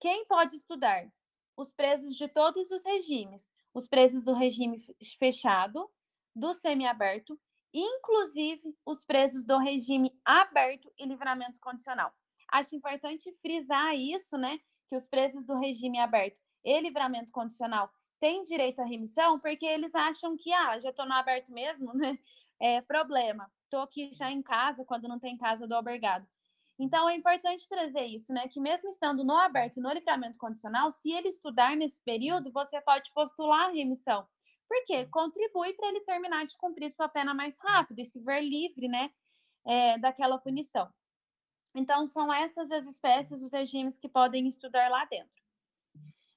Quem 0.00 0.26
pode 0.26 0.56
estudar? 0.56 1.08
Os 1.56 1.72
presos 1.72 2.16
de 2.16 2.28
todos 2.28 2.70
os 2.70 2.84
regimes. 2.84 3.48
Os 3.72 3.86
presos 3.86 4.24
do 4.24 4.34
regime 4.34 4.78
fechado, 5.18 5.88
do 6.34 6.52
semiaberto 6.52 7.38
inclusive 7.78 8.74
os 8.86 9.04
presos 9.04 9.44
do 9.44 9.58
regime 9.58 10.10
aberto 10.24 10.90
e 10.98 11.04
livramento 11.04 11.60
condicional. 11.60 12.12
Acho 12.50 12.74
importante 12.74 13.30
frisar 13.42 13.94
isso, 13.94 14.38
né? 14.38 14.58
Que 14.88 14.96
os 14.96 15.06
presos 15.06 15.44
do 15.44 15.58
regime 15.58 15.98
aberto 15.98 16.38
e 16.64 16.80
livramento 16.80 17.30
condicional 17.30 17.90
têm 18.18 18.42
direito 18.42 18.80
à 18.80 18.84
remissão, 18.84 19.38
porque 19.38 19.66
eles 19.66 19.94
acham 19.94 20.36
que, 20.36 20.52
ah, 20.52 20.80
já 20.80 20.88
estou 20.88 21.04
no 21.04 21.12
aberto 21.12 21.52
mesmo, 21.52 21.92
né? 21.94 22.18
É 22.58 22.80
problema. 22.80 23.50
Estou 23.64 23.80
aqui 23.80 24.10
já 24.14 24.30
em 24.30 24.42
casa, 24.42 24.84
quando 24.84 25.06
não 25.06 25.18
tem 25.18 25.36
casa 25.36 25.66
do 25.66 25.74
albergado. 25.74 26.26
Então, 26.78 27.08
é 27.08 27.14
importante 27.14 27.68
trazer 27.68 28.04
isso, 28.04 28.32
né? 28.32 28.48
Que 28.48 28.60
mesmo 28.60 28.88
estando 28.88 29.24
no 29.24 29.36
aberto 29.36 29.78
e 29.78 29.80
no 29.80 29.92
livramento 29.92 30.38
condicional, 30.38 30.90
se 30.90 31.10
ele 31.10 31.28
estudar 31.28 31.76
nesse 31.76 32.00
período, 32.02 32.50
você 32.52 32.80
pode 32.80 33.12
postular 33.12 33.68
a 33.68 33.72
remissão 33.72 34.26
porque 34.68 35.06
contribui 35.06 35.72
para 35.74 35.88
ele 35.88 36.00
terminar 36.00 36.46
de 36.46 36.56
cumprir 36.56 36.90
sua 36.90 37.08
pena 37.08 37.32
mais 37.32 37.58
rápido 37.58 38.00
e 38.00 38.04
se 38.04 38.18
ver 38.20 38.40
livre, 38.40 38.88
né, 38.88 39.10
é, 39.64 39.98
daquela 39.98 40.38
punição. 40.38 40.92
Então, 41.74 42.06
são 42.06 42.32
essas 42.32 42.70
as 42.70 42.86
espécies, 42.86 43.42
os 43.42 43.52
regimes 43.52 43.98
que 43.98 44.08
podem 44.08 44.46
estudar 44.46 44.90
lá 44.90 45.04
dentro. 45.04 45.36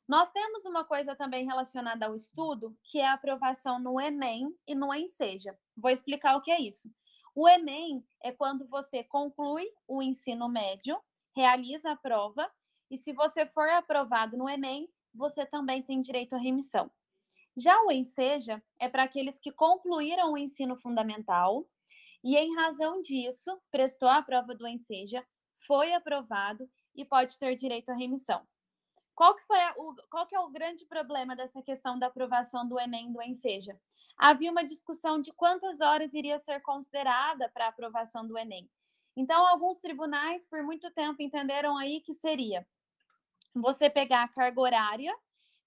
Nós 0.08 0.32
temos 0.32 0.66
uma 0.66 0.84
coisa 0.84 1.16
também 1.16 1.46
relacionada 1.46 2.08
ao 2.08 2.16
estudo, 2.16 2.76
que 2.84 3.00
é 3.00 3.08
a 3.08 3.14
aprovação 3.14 3.80
no 3.80 4.02
Enem 4.02 4.54
e 4.68 4.74
no 4.74 4.94
Enseja. 4.94 5.56
Vou 5.78 5.92
explicar 5.92 6.36
o 6.36 6.42
que 6.42 6.52
é 6.52 6.60
isso. 6.60 6.92
O 7.36 7.48
Enem 7.48 8.04
é 8.22 8.32
quando 8.32 8.68
você 8.68 9.04
conclui 9.04 9.72
o 9.88 10.02
ensino 10.02 10.50
médio, 10.50 11.00
realiza 11.36 11.92
a 11.92 11.96
prova, 11.96 12.52
e 12.90 12.98
se 12.98 13.14
você 13.14 13.46
for 13.46 13.70
aprovado 13.70 14.36
no 14.36 14.50
Enem, 14.50 14.90
você 15.14 15.46
também 15.46 15.84
tem 15.84 16.02
direito 16.02 16.34
à 16.34 16.40
remissão. 16.40 16.90
Já 17.60 17.78
o 17.84 17.92
Enseja 17.92 18.64
é 18.80 18.88
para 18.88 19.04
aqueles 19.04 19.38
que 19.38 19.52
concluíram 19.52 20.32
o 20.32 20.38
ensino 20.38 20.78
fundamental 20.78 21.68
e, 22.24 22.38
em 22.38 22.56
razão 22.56 23.02
disso, 23.02 23.60
prestou 23.70 24.08
a 24.08 24.22
prova 24.22 24.56
do 24.56 24.66
Enseja, 24.66 25.26
foi 25.68 25.92
aprovado 25.92 26.70
e 26.96 27.04
pode 27.04 27.38
ter 27.38 27.56
direito 27.56 27.90
à 27.90 27.96
remissão. 27.96 28.48
Qual 29.14 29.36
que, 29.36 29.44
foi 29.44 29.60
a, 29.60 29.74
o, 29.76 29.94
qual 30.10 30.26
que 30.26 30.34
é 30.34 30.40
o 30.40 30.50
grande 30.50 30.86
problema 30.86 31.36
dessa 31.36 31.62
questão 31.62 32.00
da 32.00 32.08
aprovação 32.08 32.66
do 32.66 32.80
Enem 32.80 33.12
do 33.12 33.22
Enseja? 33.22 33.78
Havia 34.18 34.52
uma 34.52 34.64
discussão 34.64 35.20
de 35.20 35.34
quantas 35.34 35.82
horas 35.82 36.14
iria 36.14 36.40
ser 36.40 36.62
considerada 36.62 37.50
para 37.50 37.66
a 37.66 37.70
aprovação 37.70 38.26
do 38.26 38.38
Enem. 38.38 38.70
Então, 39.18 39.46
alguns 39.46 39.80
tribunais, 39.80 40.48
por 40.48 40.64
muito 40.64 40.90
tempo, 40.92 41.22
entenderam 41.22 41.76
aí 41.78 42.00
que 42.00 42.14
seria 42.14 42.66
você 43.54 43.90
pegar 43.90 44.24
a 44.24 44.30
carga 44.30 44.62
horária 44.62 45.14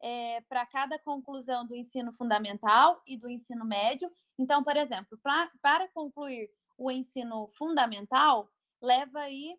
é, 0.03 0.41
para 0.43 0.67
cada 0.67 0.99
conclusão 0.99 1.65
do 1.65 1.77
ensino 1.77 2.13
fundamental 2.13 3.01
e 3.07 3.17
do 3.17 3.31
ensino 3.31 3.65
médio. 3.65 4.11
Então, 4.39 4.65
por 4.65 4.77
exemplo, 4.77 5.17
pra, 5.23 5.49
para 5.63 5.89
concluir 5.89 6.51
o 6.77 6.91
ensino 6.91 7.49
fundamental, 7.57 8.51
leva 8.83 9.21
aí 9.21 9.57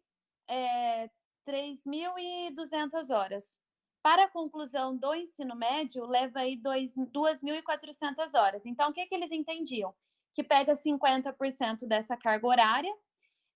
é, 0.49 1.09
3.200 1.47 3.09
horas. 3.15 3.61
Para 4.01 4.25
a 4.25 4.29
conclusão 4.29 4.97
do 4.97 5.15
ensino 5.15 5.55
médio, 5.55 6.05
leva 6.05 6.39
aí 6.39 6.57
2.400 6.57 8.37
horas. 8.37 8.65
Então, 8.65 8.89
o 8.89 8.93
que, 8.93 9.05
que 9.05 9.15
eles 9.15 9.31
entendiam? 9.31 9.95
Que 10.33 10.43
pega 10.43 10.73
50% 10.75 11.87
dessa 11.87 12.17
carga 12.17 12.45
horária, 12.45 12.93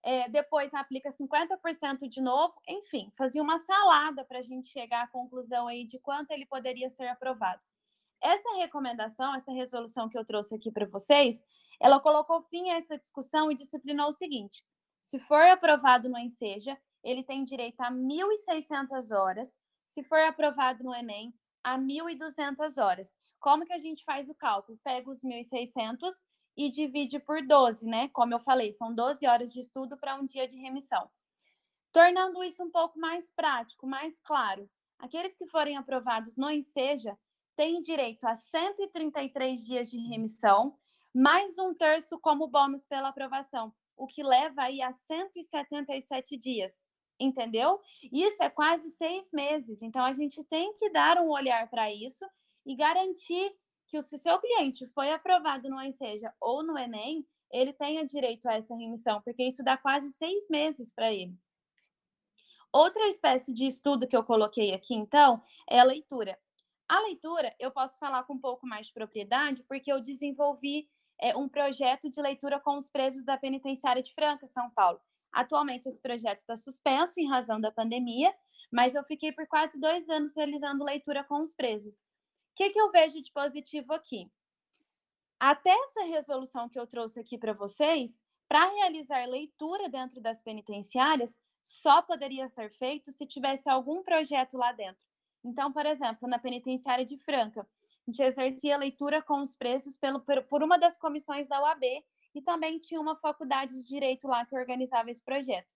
é, 0.08 0.30
depois 0.30 0.74
aplica 0.74 1.12
50% 1.12 2.08
de 2.08 2.22
novo, 2.22 2.54
enfim, 2.66 3.12
fazia 3.18 3.44
uma 3.44 3.58
salada 3.58 4.24
para 4.24 4.40
a 4.40 4.42
gente 4.42 4.70
chegar 4.70 5.04
à 5.04 5.08
conclusão 5.08 5.68
aí 5.68 5.84
de 5.86 6.00
quanto 6.00 6.32
ele 6.32 6.46
poderia 6.46 6.88
ser 6.88 7.08
aprovado. 7.08 7.62
Essa 8.22 8.56
recomendação, 8.56 9.36
essa 9.36 9.52
resolução 9.52 10.08
que 10.08 10.18
eu 10.18 10.24
trouxe 10.24 10.56
aqui 10.56 10.72
para 10.72 10.86
vocês, 10.86 11.44
ela 11.78 12.00
colocou 12.00 12.42
fim 12.44 12.70
a 12.70 12.78
essa 12.78 12.98
discussão 12.98 13.52
e 13.52 13.56
disciplinou 13.56 14.08
o 14.08 14.14
seguinte: 14.14 14.64
se 14.98 15.20
for 15.20 15.46
aprovado 15.46 16.08
no 16.08 16.18
Enseja, 16.18 16.78
ele 17.04 17.22
tem 17.22 17.44
direito 17.44 17.82
a 17.82 17.92
1.600 17.92 19.14
horas, 19.14 19.60
se 19.84 20.04
for 20.04 20.20
aprovado 20.20 20.86
no 20.86 20.96
Enem, 20.96 21.34
a 21.62 21.78
1.200 21.78 22.82
horas. 22.82 23.14
Como 23.42 23.66
que 23.66 23.74
a 23.74 23.78
gente 23.78 24.06
faz 24.06 24.30
o 24.30 24.36
cálculo? 24.36 24.80
Pega 24.86 25.10
os 25.10 25.22
1.600 25.22 26.14
e 26.58 26.70
divide 26.70 27.20
por 27.20 27.46
12, 27.46 27.86
né? 27.86 28.10
Como 28.10 28.34
eu 28.34 28.40
falei, 28.40 28.72
são 28.72 28.94
12 28.94 29.28
horas 29.28 29.54
de 29.54 29.60
estudo 29.60 29.96
para 29.96 30.16
um 30.16 30.26
dia 30.26 30.48
de 30.48 30.58
remissão. 30.58 31.08
Tornando 31.92 32.44
isso 32.44 32.64
um 32.64 32.72
pouco 32.72 33.00
mais 33.00 33.30
prático, 33.30 33.86
mais 33.86 34.20
claro, 34.20 34.68
aqueles 34.98 35.36
que 35.36 35.48
forem 35.48 35.78
aprovados 35.78 36.36
no 36.36 36.50
Enseja 36.50 37.16
têm 37.56 37.80
direito 37.80 38.26
a 38.26 38.36
133 38.36 39.64
dias 39.64 39.90
de 39.90 39.98
remissão, 40.00 40.76
mais 41.14 41.58
um 41.60 41.74
terço 41.74 42.20
como 42.20 42.48
bônus 42.48 42.86
pela 42.86 43.10
aprovação, 43.10 43.74
o 43.96 44.08
que 44.08 44.24
leva 44.24 44.64
aí 44.64 44.82
a 44.82 44.92
177 44.92 46.38
dias, 46.38 46.86
entendeu? 47.20 47.80
Isso 48.12 48.42
é 48.44 48.50
quase 48.50 48.90
seis 48.92 49.32
meses, 49.32 49.82
então 49.82 50.04
a 50.04 50.14
gente 50.14 50.44
tem 50.44 50.74
que 50.74 50.90
dar 50.90 51.18
um 51.18 51.30
olhar 51.30 51.70
para 51.70 51.92
isso 51.92 52.26
e 52.66 52.76
garantir 52.76 53.56
que 53.88 54.02
se 54.02 54.16
o 54.16 54.20
seu 54.20 54.38
cliente 54.40 54.86
foi 54.88 55.12
aprovado 55.12 55.70
no 55.70 55.82
Enseja 55.82 56.34
ou 56.40 56.62
no 56.62 56.78
Enem, 56.78 57.26
ele 57.52 57.72
tenha 57.72 58.06
direito 58.06 58.48
a 58.48 58.56
essa 58.56 58.76
remissão, 58.76 59.22
porque 59.22 59.44
isso 59.44 59.64
dá 59.64 59.78
quase 59.78 60.12
seis 60.14 60.48
meses 60.50 60.92
para 60.94 61.12
ele. 61.12 61.34
Outra 62.72 63.08
espécie 63.08 63.54
de 63.54 63.66
estudo 63.66 64.08
que 64.08 64.16
eu 64.16 64.24
coloquei 64.24 64.74
aqui, 64.74 64.94
então, 64.94 65.42
é 65.70 65.80
a 65.80 65.84
leitura. 65.84 66.38
A 66.90 67.00
leitura, 67.02 67.56
eu 67.60 67.72
posso 67.72 67.98
falar 67.98 68.24
com 68.24 68.34
um 68.34 68.40
pouco 68.40 68.68
mais 68.68 68.88
de 68.88 68.94
propriedade, 68.94 69.64
porque 69.64 69.92
eu 69.92 70.02
desenvolvi 70.02 70.90
é, 71.22 71.36
um 71.36 71.48
projeto 71.48 72.10
de 72.10 72.22
leitura 72.22 72.60
com 72.60 72.78
os 72.78 72.90
presos 72.90 73.24
da 73.24 73.38
penitenciária 73.38 74.04
de 74.04 74.14
Franca, 74.14 74.48
São 74.48 74.70
Paulo. 74.72 75.00
Atualmente, 75.32 75.88
esse 75.88 76.02
projeto 76.02 76.40
está 76.40 76.56
suspenso 76.56 77.20
em 77.20 77.30
razão 77.30 77.60
da 77.60 77.72
pandemia, 77.72 78.34
mas 78.72 78.96
eu 78.96 79.04
fiquei 79.06 79.32
por 79.32 79.48
quase 79.48 79.80
dois 79.80 80.10
anos 80.10 80.36
realizando 80.36 80.84
leitura 80.84 81.24
com 81.24 81.42
os 81.42 81.56
presos 81.56 82.02
que, 82.58 82.72
que 82.72 82.82
eu 82.82 82.92
vejo 82.92 83.22
de 83.22 83.32
positivo 83.32 83.94
aqui? 83.94 84.28
Até 85.40 85.70
essa 85.70 86.04
resolução 86.06 86.68
que 86.68 86.80
eu 86.80 86.88
trouxe 86.88 87.20
aqui 87.20 87.38
para 87.38 87.54
vocês, 87.54 88.24
para 88.50 88.68
realizar 88.70 89.24
leitura 89.28 89.88
dentro 89.88 90.20
das 90.20 90.42
penitenciárias, 90.42 91.40
só 91.62 92.02
poderia 92.02 92.48
ser 92.48 92.72
feito 92.72 93.12
se 93.12 93.28
tivesse 93.28 93.70
algum 93.70 94.02
projeto 94.02 94.58
lá 94.58 94.72
dentro. 94.72 95.06
Então, 95.44 95.72
por 95.72 95.86
exemplo, 95.86 96.28
na 96.28 96.40
penitenciária 96.40 97.06
de 97.06 97.16
Franca, 97.18 97.62
a 97.62 98.12
gente 98.12 98.24
exercia 98.24 98.76
leitura 98.76 99.22
com 99.22 99.40
os 99.40 99.56
presos 99.56 99.96
pelo, 99.96 100.20
por 100.20 100.64
uma 100.64 100.80
das 100.80 100.98
comissões 100.98 101.48
da 101.48 101.62
UAB 101.62 101.84
e 102.34 102.42
também 102.42 102.80
tinha 102.80 103.00
uma 103.00 103.16
faculdade 103.16 103.76
de 103.76 103.86
direito 103.86 104.28
lá 104.28 104.44
que 104.48 104.56
organizava 104.56 105.12
esse 105.12 105.24
projeto. 105.24 105.70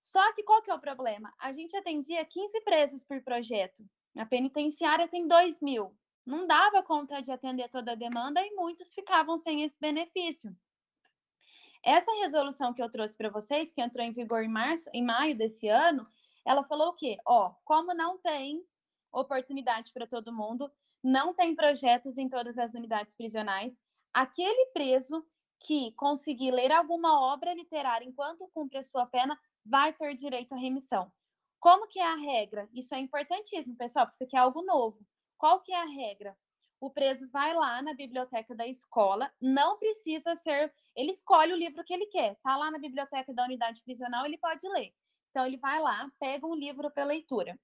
Só 0.00 0.32
que 0.32 0.44
qual 0.44 0.62
que 0.62 0.70
é 0.70 0.74
o 0.74 0.80
problema? 0.80 1.34
A 1.40 1.50
gente 1.50 1.76
atendia 1.76 2.24
15 2.24 2.60
presos 2.60 3.02
por 3.02 3.20
projeto. 3.22 3.84
A 4.18 4.26
penitenciária 4.26 5.06
tem 5.06 5.28
2 5.28 5.60
mil. 5.60 5.96
Não 6.26 6.46
dava 6.46 6.82
conta 6.82 7.22
de 7.22 7.30
atender 7.30 7.68
toda 7.68 7.92
a 7.92 7.94
demanda 7.94 8.44
e 8.44 8.54
muitos 8.54 8.92
ficavam 8.92 9.38
sem 9.38 9.62
esse 9.62 9.78
benefício. 9.80 10.54
Essa 11.84 12.10
resolução 12.20 12.74
que 12.74 12.82
eu 12.82 12.90
trouxe 12.90 13.16
para 13.16 13.30
vocês, 13.30 13.70
que 13.70 13.80
entrou 13.80 14.04
em 14.04 14.12
vigor 14.12 14.42
em 14.42 14.48
março, 14.48 14.90
em 14.92 15.04
maio 15.04 15.36
desse 15.36 15.68
ano, 15.68 16.06
ela 16.44 16.64
falou 16.64 16.88
o 16.88 16.94
quê? 16.94 17.16
Ó, 17.24 17.54
como 17.64 17.94
não 17.94 18.18
tem 18.18 18.64
oportunidade 19.12 19.92
para 19.92 20.06
todo 20.06 20.32
mundo, 20.32 20.70
não 21.02 21.32
tem 21.32 21.54
projetos 21.54 22.18
em 22.18 22.28
todas 22.28 22.58
as 22.58 22.74
unidades 22.74 23.14
prisionais, 23.14 23.80
aquele 24.12 24.66
preso 24.72 25.24
que 25.60 25.92
conseguir 25.92 26.50
ler 26.50 26.72
alguma 26.72 27.20
obra 27.32 27.54
literária 27.54 28.04
enquanto 28.04 28.50
cumpre 28.52 28.78
a 28.78 28.82
sua 28.82 29.06
pena 29.06 29.38
vai 29.64 29.92
ter 29.92 30.14
direito 30.14 30.54
à 30.54 30.58
remissão. 30.58 31.10
Como 31.60 31.88
que 31.88 31.98
é 31.98 32.06
a 32.06 32.16
regra? 32.16 32.68
Isso 32.72 32.94
é 32.94 32.98
importantíssimo, 32.98 33.76
pessoal, 33.76 34.06
porque 34.06 34.16
isso 34.16 34.24
aqui 34.24 34.36
é 34.36 34.40
algo 34.40 34.62
novo. 34.62 35.04
Qual 35.36 35.60
que 35.60 35.72
é 35.72 35.76
a 35.76 35.84
regra? 35.84 36.36
O 36.80 36.90
preso 36.90 37.28
vai 37.30 37.52
lá 37.54 37.82
na 37.82 37.92
biblioteca 37.92 38.54
da 38.54 38.66
escola, 38.66 39.32
não 39.40 39.78
precisa 39.78 40.36
ser, 40.36 40.72
ele 40.94 41.10
escolhe 41.10 41.52
o 41.52 41.56
livro 41.56 41.82
que 41.84 41.92
ele 41.92 42.06
quer. 42.06 42.36
Tá 42.42 42.56
lá 42.56 42.70
na 42.70 42.78
biblioteca 42.78 43.34
da 43.34 43.44
unidade 43.44 43.82
prisional, 43.82 44.24
ele 44.24 44.38
pode 44.38 44.66
ler. 44.68 44.94
Então 45.30 45.44
ele 45.44 45.56
vai 45.56 45.80
lá, 45.80 46.08
pega 46.20 46.46
um 46.46 46.54
livro 46.54 46.90
para 46.90 47.04
leitura. 47.04 47.58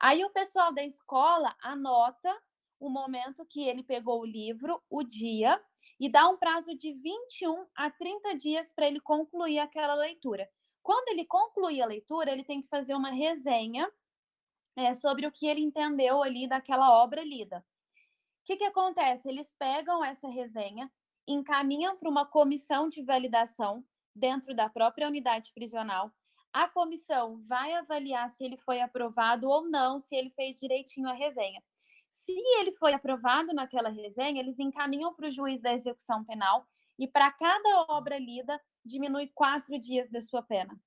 Aí 0.00 0.24
o 0.24 0.30
pessoal 0.30 0.72
da 0.72 0.84
escola 0.84 1.54
anota 1.62 2.32
o 2.78 2.88
momento 2.88 3.46
que 3.46 3.66
ele 3.66 3.82
pegou 3.82 4.20
o 4.20 4.26
livro, 4.26 4.80
o 4.90 5.02
dia, 5.02 5.60
e 5.98 6.08
dá 6.08 6.28
um 6.28 6.36
prazo 6.36 6.74
de 6.74 6.92
21 6.92 7.66
a 7.74 7.90
30 7.90 8.36
dias 8.36 8.70
para 8.70 8.86
ele 8.86 9.00
concluir 9.00 9.58
aquela 9.58 9.94
leitura. 9.94 10.48
Quando 10.84 11.08
ele 11.08 11.24
concluir 11.24 11.80
a 11.80 11.86
leitura, 11.86 12.30
ele 12.30 12.44
tem 12.44 12.60
que 12.60 12.68
fazer 12.68 12.94
uma 12.94 13.10
resenha 13.10 13.90
é, 14.76 14.92
sobre 14.92 15.26
o 15.26 15.32
que 15.32 15.46
ele 15.46 15.62
entendeu 15.62 16.22
ali 16.22 16.46
daquela 16.46 17.02
obra 17.02 17.24
lida. 17.24 17.64
O 18.42 18.44
que, 18.44 18.58
que 18.58 18.64
acontece? 18.64 19.26
Eles 19.26 19.50
pegam 19.58 20.04
essa 20.04 20.28
resenha, 20.28 20.92
encaminham 21.26 21.96
para 21.96 22.10
uma 22.10 22.26
comissão 22.26 22.86
de 22.86 23.02
validação 23.02 23.82
dentro 24.14 24.54
da 24.54 24.68
própria 24.68 25.08
unidade 25.08 25.54
prisional. 25.54 26.12
A 26.52 26.68
comissão 26.68 27.42
vai 27.46 27.72
avaliar 27.72 28.28
se 28.28 28.44
ele 28.44 28.58
foi 28.58 28.82
aprovado 28.82 29.48
ou 29.48 29.64
não, 29.66 29.98
se 29.98 30.14
ele 30.14 30.28
fez 30.28 30.60
direitinho 30.60 31.08
a 31.08 31.14
resenha. 31.14 31.62
Se 32.10 32.34
ele 32.58 32.72
foi 32.72 32.92
aprovado 32.92 33.54
naquela 33.54 33.88
resenha, 33.88 34.38
eles 34.38 34.58
encaminham 34.58 35.14
para 35.14 35.28
o 35.28 35.30
juiz 35.30 35.62
da 35.62 35.72
execução 35.72 36.22
penal 36.22 36.66
e 36.98 37.06
para 37.06 37.30
cada 37.32 37.86
obra 37.88 38.18
lida 38.18 38.60
diminui 38.84 39.30
quatro 39.34 39.78
dias 39.78 40.08
da 40.08 40.20
sua 40.20 40.42
pena. 40.42 40.78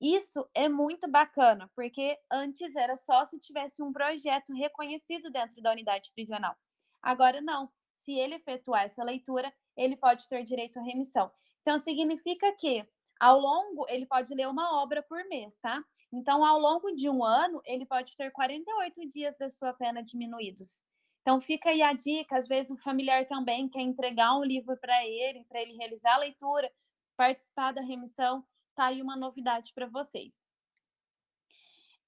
Isso 0.00 0.48
é 0.52 0.68
muito 0.68 1.08
bacana, 1.08 1.70
porque 1.76 2.18
antes 2.30 2.74
era 2.74 2.96
só 2.96 3.24
se 3.24 3.38
tivesse 3.38 3.82
um 3.82 3.92
projeto 3.92 4.52
reconhecido 4.52 5.30
dentro 5.30 5.62
da 5.62 5.70
unidade 5.70 6.10
prisional. 6.12 6.56
Agora 7.00 7.40
não. 7.40 7.70
Se 7.94 8.12
ele 8.12 8.34
efetuar 8.34 8.82
essa 8.82 9.04
leitura, 9.04 9.52
ele 9.76 9.96
pode 9.96 10.28
ter 10.28 10.42
direito 10.42 10.78
à 10.78 10.82
remissão. 10.82 11.30
Então, 11.60 11.78
significa 11.78 12.52
que 12.56 12.84
ao 13.22 13.38
longo, 13.38 13.86
ele 13.88 14.04
pode 14.04 14.34
ler 14.34 14.48
uma 14.48 14.82
obra 14.82 15.00
por 15.00 15.24
mês, 15.28 15.56
tá? 15.60 15.80
Então, 16.12 16.44
ao 16.44 16.58
longo 16.58 16.90
de 16.90 17.08
um 17.08 17.22
ano, 17.22 17.62
ele 17.64 17.86
pode 17.86 18.16
ter 18.16 18.32
48 18.32 19.06
dias 19.06 19.38
da 19.38 19.48
sua 19.48 19.72
pena 19.72 20.02
diminuídos. 20.02 20.82
Então, 21.22 21.40
fica 21.40 21.70
aí 21.70 21.82
a 21.82 21.92
dica. 21.92 22.36
Às 22.36 22.46
vezes, 22.46 22.70
o 22.70 22.76
familiar 22.76 23.24
também 23.26 23.68
quer 23.68 23.80
entregar 23.80 24.36
um 24.36 24.44
livro 24.44 24.76
para 24.76 25.06
ele, 25.06 25.44
para 25.44 25.62
ele 25.62 25.76
realizar 25.76 26.14
a 26.14 26.18
leitura, 26.18 26.70
participar 27.16 27.72
da 27.72 27.80
remissão, 27.80 28.44
tá 28.74 28.86
aí 28.86 29.00
uma 29.00 29.16
novidade 29.16 29.72
para 29.74 29.86
vocês. 29.86 30.44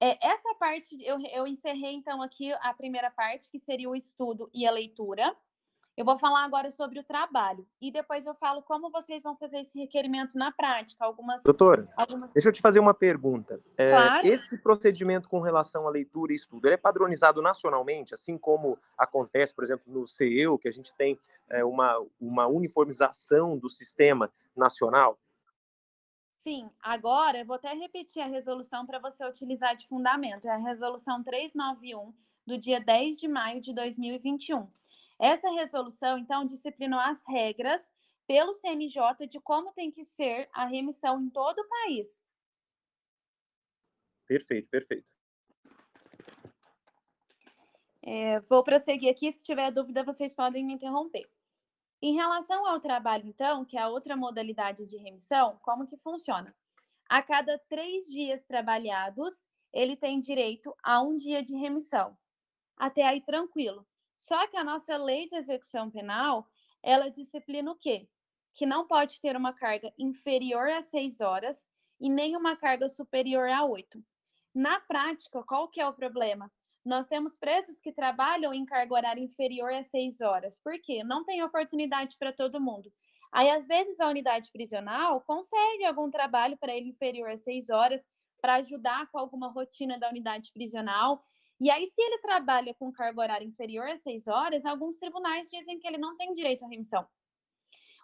É, 0.00 0.18
essa 0.26 0.54
parte, 0.56 0.96
eu, 1.02 1.18
eu 1.32 1.46
encerrei 1.46 1.94
então 1.94 2.20
aqui 2.20 2.52
a 2.52 2.74
primeira 2.74 3.10
parte, 3.10 3.50
que 3.50 3.58
seria 3.58 3.88
o 3.88 3.96
estudo 3.96 4.50
e 4.52 4.66
a 4.66 4.70
leitura. 4.70 5.34
Eu 5.96 6.04
vou 6.04 6.18
falar 6.18 6.44
agora 6.44 6.72
sobre 6.72 6.98
o 6.98 7.04
trabalho 7.04 7.64
e 7.80 7.90
depois 7.92 8.26
eu 8.26 8.34
falo 8.34 8.62
como 8.62 8.90
vocês 8.90 9.22
vão 9.22 9.36
fazer 9.36 9.60
esse 9.60 9.78
requerimento 9.78 10.36
na 10.36 10.50
prática. 10.50 11.04
Algumas. 11.04 11.42
Doutora, 11.42 11.88
algumas... 11.96 12.32
deixa 12.32 12.48
eu 12.48 12.52
te 12.52 12.60
fazer 12.60 12.80
uma 12.80 12.92
pergunta. 12.92 13.60
É, 13.76 13.90
claro. 13.90 14.26
Esse 14.26 14.58
procedimento 14.58 15.28
com 15.28 15.40
relação 15.40 15.86
à 15.86 15.90
leitura 15.90 16.32
e 16.32 16.36
estudo, 16.36 16.66
ele 16.66 16.74
é 16.74 16.78
padronizado 16.78 17.40
nacionalmente, 17.40 18.12
assim 18.12 18.36
como 18.36 18.76
acontece, 18.98 19.54
por 19.54 19.62
exemplo, 19.62 19.84
no 19.92 20.04
CEU, 20.06 20.58
que 20.58 20.66
a 20.66 20.72
gente 20.72 20.92
tem 20.96 21.18
é, 21.48 21.64
uma, 21.64 22.04
uma 22.20 22.46
uniformização 22.48 23.56
do 23.56 23.68
sistema 23.68 24.32
nacional? 24.56 25.16
Sim, 26.38 26.68
agora 26.82 27.38
eu 27.38 27.46
vou 27.46 27.56
até 27.56 27.72
repetir 27.72 28.20
a 28.20 28.26
resolução 28.26 28.84
para 28.84 28.98
você 28.98 29.24
utilizar 29.26 29.76
de 29.76 29.86
fundamento. 29.86 30.46
É 30.46 30.50
a 30.50 30.58
resolução 30.58 31.22
391 31.22 32.12
do 32.46 32.58
dia 32.58 32.80
10 32.80 33.16
de 33.16 33.28
maio 33.28 33.60
de 33.60 33.72
2021. 33.72 34.68
Essa 35.18 35.50
resolução, 35.50 36.18
então, 36.18 36.44
disciplinou 36.44 36.98
as 36.98 37.22
regras 37.26 37.92
pelo 38.26 38.54
CNJ 38.54 39.26
de 39.28 39.40
como 39.40 39.72
tem 39.72 39.90
que 39.90 40.04
ser 40.04 40.48
a 40.52 40.66
remissão 40.66 41.20
em 41.20 41.30
todo 41.30 41.58
o 41.58 41.68
país. 41.68 42.24
Perfeito, 44.26 44.68
perfeito. 44.70 45.12
É, 48.02 48.40
vou 48.40 48.62
prosseguir 48.62 49.10
aqui, 49.10 49.30
se 49.32 49.42
tiver 49.42 49.70
dúvida, 49.70 50.02
vocês 50.02 50.34
podem 50.34 50.64
me 50.64 50.74
interromper. 50.74 51.28
Em 52.02 52.14
relação 52.14 52.66
ao 52.66 52.80
trabalho, 52.80 53.26
então, 53.26 53.64
que 53.64 53.78
é 53.78 53.80
a 53.80 53.88
outra 53.88 54.14
modalidade 54.14 54.86
de 54.86 54.98
remissão, 54.98 55.58
como 55.62 55.86
que 55.86 55.96
funciona? 55.96 56.54
A 57.08 57.22
cada 57.22 57.58
três 57.68 58.04
dias 58.04 58.44
trabalhados, 58.44 59.46
ele 59.72 59.96
tem 59.96 60.20
direito 60.20 60.74
a 60.82 61.00
um 61.00 61.16
dia 61.16 61.42
de 61.42 61.56
remissão. 61.56 62.16
Até 62.76 63.06
aí, 63.06 63.22
tranquilo. 63.22 63.86
Só 64.18 64.46
que 64.46 64.56
a 64.56 64.64
nossa 64.64 64.96
lei 64.96 65.26
de 65.26 65.36
execução 65.36 65.90
penal, 65.90 66.46
ela 66.82 67.10
disciplina 67.10 67.70
o 67.70 67.76
quê? 67.76 68.08
Que 68.54 68.66
não 68.66 68.86
pode 68.86 69.20
ter 69.20 69.36
uma 69.36 69.52
carga 69.52 69.92
inferior 69.98 70.68
a 70.70 70.80
seis 70.82 71.20
horas 71.20 71.68
e 72.00 72.08
nem 72.08 72.36
uma 72.36 72.56
carga 72.56 72.88
superior 72.88 73.48
a 73.48 73.64
oito. 73.64 74.02
Na 74.54 74.80
prática, 74.80 75.42
qual 75.42 75.68
que 75.68 75.80
é 75.80 75.86
o 75.86 75.92
problema? 75.92 76.50
Nós 76.84 77.06
temos 77.06 77.36
presos 77.36 77.80
que 77.80 77.92
trabalham 77.92 78.52
em 78.52 78.64
carga 78.64 78.94
horária 78.94 79.20
inferior 79.20 79.72
a 79.72 79.82
seis 79.82 80.20
horas. 80.20 80.60
Por 80.62 80.78
quê? 80.80 81.02
Não 81.02 81.24
tem 81.24 81.42
oportunidade 81.42 82.16
para 82.18 82.32
todo 82.32 82.60
mundo. 82.60 82.92
Aí, 83.32 83.50
às 83.50 83.66
vezes, 83.66 83.98
a 83.98 84.08
unidade 84.08 84.52
prisional 84.52 85.20
consegue 85.22 85.84
algum 85.84 86.10
trabalho 86.10 86.56
para 86.58 86.72
ele 86.72 86.90
inferior 86.90 87.30
a 87.30 87.36
seis 87.36 87.70
horas, 87.70 88.06
para 88.40 88.56
ajudar 88.56 89.10
com 89.10 89.18
alguma 89.18 89.48
rotina 89.48 89.98
da 89.98 90.08
unidade 90.08 90.52
prisional. 90.52 91.22
E 91.64 91.70
aí, 91.70 91.86
se 91.86 91.98
ele 91.98 92.18
trabalha 92.18 92.74
com 92.74 92.92
carga 92.92 93.22
horária 93.22 93.46
inferior 93.46 93.88
a 93.88 93.96
seis 93.96 94.28
horas, 94.28 94.66
alguns 94.66 94.98
tribunais 94.98 95.48
dizem 95.48 95.78
que 95.78 95.88
ele 95.88 95.96
não 95.96 96.14
tem 96.14 96.34
direito 96.34 96.62
à 96.62 96.68
remissão. 96.68 97.06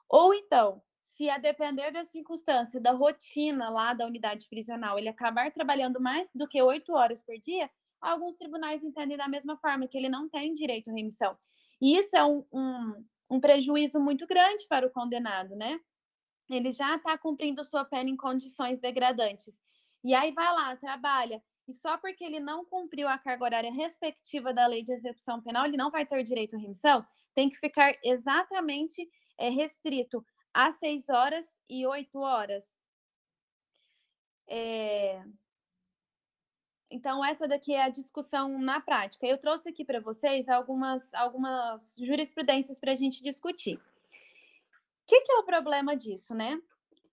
Ou 0.08 0.32
então, 0.32 0.82
se 1.02 1.28
a 1.28 1.36
depender 1.36 1.90
da 1.90 2.02
circunstância, 2.02 2.80
da 2.80 2.92
rotina 2.92 3.68
lá 3.68 3.92
da 3.92 4.06
unidade 4.06 4.48
prisional, 4.48 4.98
ele 4.98 5.10
acabar 5.10 5.52
trabalhando 5.52 6.00
mais 6.00 6.30
do 6.34 6.48
que 6.48 6.62
oito 6.62 6.94
horas 6.94 7.20
por 7.20 7.38
dia, 7.38 7.70
alguns 8.00 8.36
tribunais 8.36 8.82
entendem 8.82 9.18
da 9.18 9.28
mesma 9.28 9.58
forma, 9.58 9.86
que 9.86 9.98
ele 9.98 10.08
não 10.08 10.26
tem 10.26 10.54
direito 10.54 10.88
à 10.88 10.94
remissão. 10.94 11.36
E 11.82 11.98
isso 11.98 12.16
é 12.16 12.24
um, 12.24 12.42
um, 12.50 13.04
um 13.32 13.40
prejuízo 13.40 14.00
muito 14.00 14.26
grande 14.26 14.66
para 14.68 14.86
o 14.86 14.90
condenado, 14.90 15.54
né? 15.54 15.78
Ele 16.48 16.72
já 16.72 16.96
está 16.96 17.18
cumprindo 17.18 17.62
sua 17.62 17.84
pena 17.84 18.08
em 18.08 18.16
condições 18.16 18.80
degradantes. 18.80 19.60
E 20.02 20.14
aí 20.14 20.32
vai 20.32 20.50
lá, 20.50 20.74
trabalha, 20.78 21.42
e 21.70 21.72
só 21.72 21.96
porque 21.96 22.24
ele 22.24 22.40
não 22.40 22.64
cumpriu 22.64 23.08
a 23.08 23.16
carga 23.16 23.44
horária 23.44 23.72
respectiva 23.72 24.52
da 24.52 24.66
lei 24.66 24.82
de 24.82 24.92
execução 24.92 25.40
penal, 25.40 25.64
ele 25.64 25.76
não 25.76 25.90
vai 25.90 26.04
ter 26.04 26.22
direito 26.24 26.56
à 26.56 26.58
remissão, 26.58 27.06
tem 27.32 27.48
que 27.48 27.56
ficar 27.56 27.96
exatamente 28.04 29.08
é, 29.38 29.48
restrito 29.48 30.24
a 30.52 30.72
seis 30.72 31.08
horas 31.08 31.46
e 31.68 31.86
oito 31.86 32.18
horas. 32.18 32.64
É... 34.48 35.22
Então, 36.90 37.24
essa 37.24 37.46
daqui 37.46 37.72
é 37.72 37.84
a 37.84 37.88
discussão 37.88 38.58
na 38.58 38.80
prática. 38.80 39.24
Eu 39.24 39.38
trouxe 39.38 39.68
aqui 39.68 39.84
para 39.84 40.00
vocês 40.00 40.48
algumas, 40.48 41.14
algumas 41.14 41.94
jurisprudências 41.96 42.80
para 42.80 42.90
a 42.90 42.96
gente 42.96 43.22
discutir. 43.22 43.76
O 43.76 43.80
que, 45.06 45.20
que, 45.20 45.32
é 45.32 45.36
o 45.36 45.44
problema 45.44 45.96
disso, 45.96 46.34
né? 46.34 46.60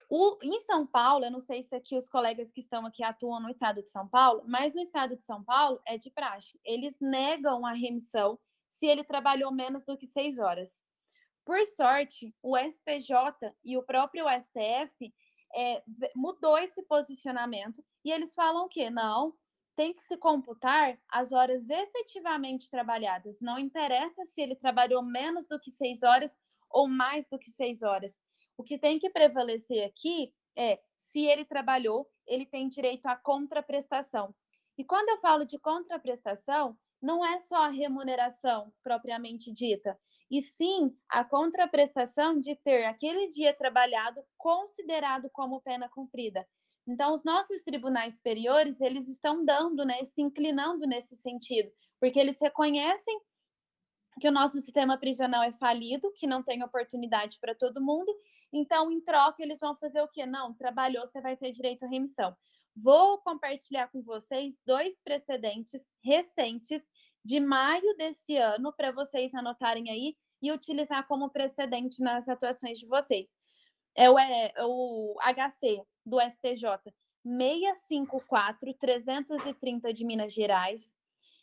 O, 0.09 0.37
em 0.41 0.59
São 0.61 0.87
Paulo, 0.87 1.25
eu 1.25 1.31
não 1.31 1.41
sei 1.41 1.61
se 1.61 1.75
aqui 1.75 1.97
os 1.97 2.07
colegas 2.07 2.51
que 2.51 2.61
estão 2.61 2.85
aqui 2.85 3.03
atuam 3.03 3.41
no 3.41 3.49
estado 3.49 3.83
de 3.83 3.89
São 3.89 4.07
Paulo, 4.07 4.43
mas 4.47 4.73
no 4.73 4.81
estado 4.81 5.17
de 5.17 5.23
São 5.23 5.43
Paulo 5.43 5.81
é 5.85 5.97
de 5.97 6.09
praxe. 6.09 6.57
Eles 6.63 6.97
negam 7.01 7.65
a 7.65 7.73
remissão 7.73 8.39
se 8.69 8.85
ele 8.85 9.03
trabalhou 9.03 9.51
menos 9.51 9.83
do 9.83 9.97
que 9.97 10.07
seis 10.07 10.39
horas. 10.39 10.83
Por 11.45 11.65
sorte, 11.65 12.33
o 12.41 12.57
STJ 12.57 13.53
e 13.63 13.77
o 13.77 13.83
próprio 13.83 14.25
STF 14.29 15.13
é, 15.55 15.83
mudou 16.15 16.57
esse 16.57 16.83
posicionamento 16.83 17.83
e 18.03 18.11
eles 18.11 18.33
falam 18.33 18.67
que 18.67 18.89
não, 18.89 19.33
tem 19.75 19.93
que 19.93 20.01
se 20.01 20.17
computar 20.17 20.97
as 21.07 21.31
horas 21.31 21.69
efetivamente 21.69 22.69
trabalhadas. 22.69 23.39
Não 23.39 23.59
interessa 23.59 24.25
se 24.25 24.41
ele 24.41 24.55
trabalhou 24.55 25.03
menos 25.03 25.45
do 25.45 25.59
que 25.59 25.71
seis 25.71 26.01
horas 26.01 26.35
ou 26.69 26.87
mais 26.87 27.27
do 27.27 27.37
que 27.37 27.51
seis 27.51 27.83
horas. 27.83 28.21
O 28.57 28.63
que 28.63 28.77
tem 28.77 28.97
que 28.97 29.09
prevalecer 29.09 29.85
aqui 29.85 30.33
é 30.55 30.79
se 30.95 31.21
ele 31.21 31.45
trabalhou, 31.45 32.09
ele 32.25 32.45
tem 32.45 32.67
direito 32.67 33.05
à 33.05 33.15
contraprestação. 33.15 34.33
E 34.77 34.83
quando 34.83 35.09
eu 35.09 35.17
falo 35.19 35.45
de 35.45 35.59
contraprestação, 35.59 36.77
não 37.01 37.23
é 37.23 37.39
só 37.39 37.57
a 37.57 37.69
remuneração 37.69 38.73
propriamente 38.83 39.51
dita, 39.51 39.97
e 40.29 40.41
sim 40.41 40.95
a 41.07 41.23
contraprestação 41.23 42.39
de 42.39 42.55
ter 42.55 42.85
aquele 42.85 43.29
dia 43.29 43.53
trabalhado 43.53 44.21
considerado 44.35 45.29
como 45.31 45.61
pena 45.61 45.87
cumprida. 45.89 46.47
Então, 46.87 47.13
os 47.13 47.23
nossos 47.23 47.63
tribunais 47.63 48.15
superiores, 48.15 48.81
eles 48.81 49.07
estão 49.07 49.43
dando, 49.43 49.85
né, 49.85 50.03
se 50.03 50.21
inclinando 50.21 50.87
nesse 50.87 51.15
sentido, 51.15 51.69
porque 51.99 52.19
eles 52.19 52.39
reconhecem 52.41 53.19
que 54.19 54.27
o 54.27 54.31
nosso 54.31 54.59
sistema 54.61 54.97
prisional 54.97 55.43
é 55.43 55.51
falido, 55.51 56.11
que 56.13 56.27
não 56.27 56.41
tem 56.41 56.63
oportunidade 56.63 57.37
para 57.39 57.53
todo 57.53 57.81
mundo. 57.81 58.11
Então, 58.51 58.91
em 58.91 58.99
troca, 59.01 59.43
eles 59.43 59.59
vão 59.59 59.75
fazer 59.75 60.01
o 60.01 60.07
quê? 60.07 60.25
Não, 60.25 60.53
trabalhou, 60.53 61.05
você 61.05 61.21
vai 61.21 61.37
ter 61.37 61.51
direito 61.51 61.85
à 61.85 61.87
remissão. 61.87 62.35
Vou 62.75 63.19
compartilhar 63.19 63.87
com 63.87 64.01
vocês 64.01 64.59
dois 64.65 65.01
precedentes 65.01 65.87
recentes 66.03 66.89
de 67.23 67.39
maio 67.39 67.95
desse 67.97 68.35
ano 68.37 68.73
para 68.73 68.91
vocês 68.91 69.33
anotarem 69.33 69.89
aí 69.89 70.15
e 70.41 70.51
utilizar 70.51 71.07
como 71.07 71.29
precedente 71.29 72.01
nas 72.01 72.27
atuações 72.29 72.79
de 72.79 72.85
vocês. 72.85 73.37
É 73.95 74.09
o, 74.09 74.17
é, 74.17 74.53
o 74.59 75.15
HC 75.21 75.83
do 76.05 76.19
STJ 76.21 76.65
654-330 77.25 79.91
de 79.91 80.05
Minas 80.05 80.31
Gerais 80.33 80.96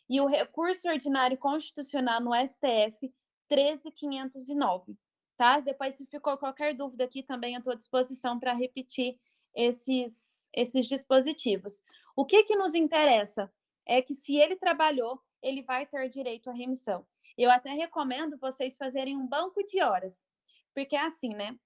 e 0.09 0.21
o 0.21 0.27
recurso 0.27 0.87
ordinário 0.87 1.37
constitucional 1.37 2.21
no 2.21 2.31
STF 2.33 3.13
13509. 3.49 4.97
Tá? 5.37 5.59
Depois, 5.59 5.95
se 5.95 6.05
ficou 6.05 6.37
qualquer 6.37 6.73
dúvida 6.73 7.03
aqui, 7.03 7.21
também 7.21 7.55
estou 7.55 7.73
à 7.73 7.75
disposição 7.75 8.39
para 8.39 8.53
repetir 8.53 9.19
esses, 9.53 10.47
esses 10.53 10.85
dispositivos. 10.85 11.81
O 12.15 12.25
que, 12.25 12.43
que 12.43 12.55
nos 12.55 12.73
interessa 12.73 13.51
é 13.85 14.01
que, 14.01 14.13
se 14.13 14.35
ele 14.35 14.55
trabalhou, 14.55 15.21
ele 15.41 15.61
vai 15.61 15.85
ter 15.85 16.09
direito 16.09 16.49
à 16.49 16.53
remissão. 16.53 17.05
Eu 17.37 17.51
até 17.51 17.71
recomendo 17.71 18.37
vocês 18.37 18.77
fazerem 18.77 19.17
um 19.17 19.27
banco 19.27 19.63
de 19.63 19.81
horas, 19.81 20.25
porque 20.73 20.95
é 20.95 21.01
assim, 21.01 21.29
né? 21.29 21.57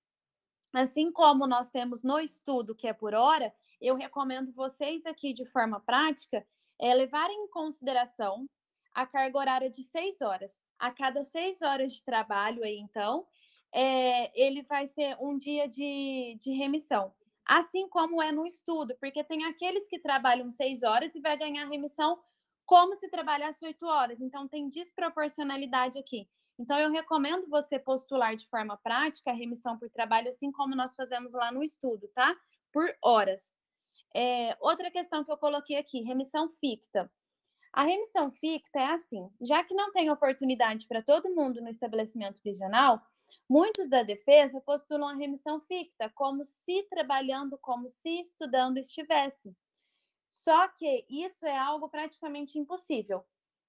Assim 0.74 1.12
como 1.12 1.48
nós 1.48 1.70
temos 1.70 2.04
no 2.04 2.20
estudo, 2.20 2.76
que 2.76 2.88
é 2.88 2.94
por 2.94 3.14
hora, 3.14 3.54
eu 3.80 3.96
recomendo 3.96 4.52
vocês 4.52 5.06
aqui, 5.06 5.34
de 5.34 5.46
forma 5.46 5.80
prática, 5.80 6.46
é, 6.80 6.94
levarem 6.94 7.36
em 7.44 7.50
consideração 7.50 8.48
a 8.94 9.06
carga 9.06 9.38
horária 9.38 9.70
de 9.70 9.84
seis 9.84 10.22
horas. 10.22 10.52
A 10.78 10.92
cada 10.92 11.24
seis 11.24 11.62
horas 11.62 11.94
de 11.94 12.04
trabalho, 12.04 12.64
aí, 12.64 12.78
então, 12.78 13.26
é, 13.74 14.32
ele 14.40 14.64
vai 14.64 14.88
ser 14.88 15.18
um 15.20 15.38
dia 15.38 15.68
de, 15.68 16.38
de 16.40 16.52
remissão. 16.54 17.14
Assim 17.46 17.88
como 17.90 18.22
é 18.22 18.32
no 18.32 18.46
estudo, 18.46 18.96
porque 19.00 19.24
tem 19.24 19.46
aqueles 19.46 19.88
que 19.88 20.00
trabalham 20.00 20.50
seis 20.50 20.84
horas 20.84 21.16
e 21.16 21.22
vai 21.22 21.38
ganhar 21.38 21.68
remissão 21.68 22.20
como 22.66 22.96
se 22.96 23.10
trabalhasse 23.10 23.66
oito 23.66 23.86
horas. 23.86 24.22
Então, 24.22 24.48
tem 24.48 24.70
desproporcionalidade 24.70 25.98
aqui. 25.98 26.30
Então, 26.58 26.78
eu 26.78 26.92
recomendo 26.92 27.48
você 27.48 27.80
postular 27.80 28.36
de 28.36 28.48
forma 28.48 28.78
prática 28.78 29.32
a 29.32 29.34
remissão 29.34 29.78
por 29.78 29.90
trabalho, 29.90 30.30
assim 30.30 30.52
como 30.52 30.76
nós 30.76 30.96
fazemos 30.96 31.34
lá 31.34 31.52
no 31.52 31.64
estudo, 31.64 32.08
tá? 32.10 32.36
Por 32.72 32.94
horas. 33.02 33.59
É, 34.16 34.58
outra 34.60 34.90
questão 34.90 35.24
que 35.24 35.32
eu 35.32 35.38
coloquei 35.38 35.78
aqui, 35.78 36.02
remissão 36.02 36.50
ficta. 36.60 37.12
A 37.72 37.84
remissão 37.84 38.32
ficta 38.32 38.80
é 38.80 38.86
assim: 38.86 39.30
já 39.40 39.64
que 39.64 39.74
não 39.74 39.92
tem 39.92 40.10
oportunidade 40.10 40.88
para 40.88 41.04
todo 41.04 41.34
mundo 41.34 41.62
no 41.62 41.70
estabelecimento 41.70 42.42
prisional, 42.42 43.02
muitos 43.48 43.88
da 43.88 44.04
defesa 44.04 44.60
postulam 44.62 45.10
a 45.10 45.16
remissão 45.16 45.60
ficta, 45.62 46.10
como 46.16 46.44
se 46.44 46.84
trabalhando, 46.90 47.58
como 47.58 47.88
se 47.88 48.22
estudando 48.22 48.78
estivesse. 48.78 49.56
Só 50.30 50.68
que 50.70 51.06
isso 51.10 51.46
é 51.46 51.58
algo 51.58 51.90
praticamente 51.90 52.58
impossível. 52.60 53.26